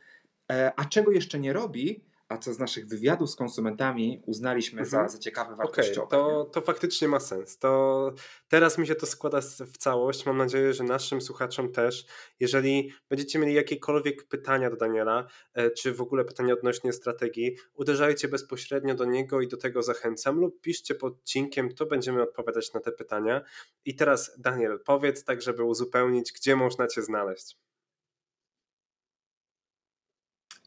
e, 0.52 0.72
a 0.76 0.86
czego 0.86 1.12
jeszcze 1.12 1.40
nie 1.40 1.54
robi, 1.54 2.04
a 2.30 2.38
co 2.38 2.54
z 2.54 2.60
naszych 2.60 2.88
wywiadów 2.88 3.30
z 3.30 3.36
konsumentami 3.36 4.22
uznaliśmy 4.26 4.82
mhm. 4.82 5.08
za, 5.08 5.14
za 5.14 5.20
ciekawe, 5.20 5.56
wartościowe. 5.56 6.18
Okay, 6.18 6.20
to, 6.20 6.46
to 6.46 6.62
faktycznie 6.62 7.08
ma 7.08 7.20
sens. 7.20 7.58
To 7.58 8.14
teraz 8.48 8.78
mi 8.78 8.88
się 8.88 8.96
to 8.96 9.06
składa 9.06 9.42
w 9.42 9.78
całość. 9.78 10.26
Mam 10.26 10.38
nadzieję, 10.38 10.74
że 10.74 10.84
naszym 10.84 11.22
słuchaczom 11.22 11.72
też. 11.72 12.06
Jeżeli 12.40 12.94
będziecie 13.10 13.40
mieli 13.40 13.54
jakiekolwiek 13.54 14.28
pytania 14.28 14.70
do 14.70 14.76
Daniela, 14.76 15.28
e, 15.54 15.72
czy 15.72 15.94
w 15.94 16.02
ogóle 16.02 16.26
pytania 16.26 16.54
odnośnie 16.54 16.94
strategii, 16.94 17.56
uderzajcie 17.74 18.28
bezpośrednio 18.28 18.96
do 18.96 19.06
niego 19.06 19.42
i 19.42 19.48
do 19.48 19.58
tego 19.58 19.84
zachęcam 19.84 20.40
lub 20.40 20.62
piszcie 20.62 20.96
pod 20.96 21.14
odcinkiem, 21.14 21.74
to 21.74 21.86
będziemy 21.86 22.22
odpowiadać 22.22 22.74
na 22.74 22.80
te 22.80 22.92
pytania. 22.92 23.42
I 23.86 23.96
teraz 23.96 24.32
Daniel, 24.38 24.80
powiedz 24.86 25.24
tak, 25.24 25.42
żeby 25.42 25.64
uzupełnić, 25.64 26.34
gdzie 26.34 26.56
można 26.56 26.88
Cię 26.88 27.02
znaleźć. 27.02 27.58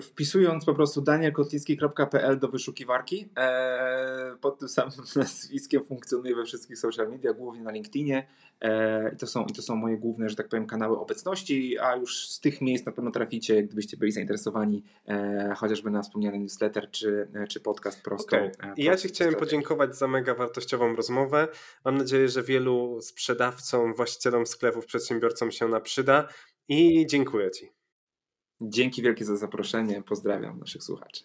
wpisując 0.00 0.64
po 0.64 0.74
prostu 0.74 1.00
danielkotlicki.pl 1.00 2.38
do 2.38 2.48
wyszukiwarki, 2.48 3.28
e, 3.38 4.36
pod 4.40 4.58
tym 4.58 4.68
samym 4.68 4.92
nazwiskiem 5.16 5.84
funkcjonuje 5.84 6.36
we 6.36 6.44
wszystkich 6.44 6.78
social 6.78 7.10
media, 7.10 7.32
głównie 7.32 7.62
na 7.62 7.70
LinkedInie. 7.70 8.26
E, 8.60 9.12
I 9.14 9.16
to, 9.16 9.26
są, 9.26 9.44
I 9.44 9.52
to 9.52 9.62
są 9.62 9.76
moje 9.76 9.96
główne, 9.98 10.28
że 10.28 10.36
tak 10.36 10.48
powiem, 10.48 10.66
kanały 10.66 10.98
obecności, 10.98 11.78
a 11.78 11.96
już 11.96 12.28
z 12.28 12.40
tych 12.40 12.60
miejsc 12.60 12.86
na 12.86 12.92
pewno 12.92 13.10
traficie, 13.10 13.62
gdybyście 13.62 13.96
byli 13.96 14.12
zainteresowani 14.12 14.82
chociażby 15.56 15.90
na 15.90 16.02
wspomniany 16.02 16.38
newsletter 16.38 16.90
czy, 16.90 17.28
czy 17.48 17.60
podcast 17.60 18.02
prosto. 18.02 18.36
Okay. 18.36 18.72
I 18.76 18.84
ja 18.84 18.96
Ci 18.96 19.08
chciałem 19.08 19.34
podziękować 19.34 19.96
za 19.96 20.08
mega 20.08 20.34
wartościową 20.34 20.96
rozmowę. 20.96 21.48
Mam 21.84 21.98
nadzieję, 21.98 22.28
że 22.28 22.42
wielu 22.42 22.98
sprzedawcom, 23.02 23.94
właścicielom 23.94 24.46
sklepów, 24.46 24.86
przedsiębiorcom 24.86 25.50
się 25.50 25.64
ona 25.64 25.80
przyda 25.80 26.28
i 26.68 27.06
dziękuję 27.06 27.50
Ci. 27.50 27.83
Dzięki 28.68 29.02
wielkie 29.02 29.24
za 29.24 29.36
zaproszenie. 29.36 30.02
Pozdrawiam 30.02 30.58
naszych 30.58 30.82
słuchaczy. 30.82 31.24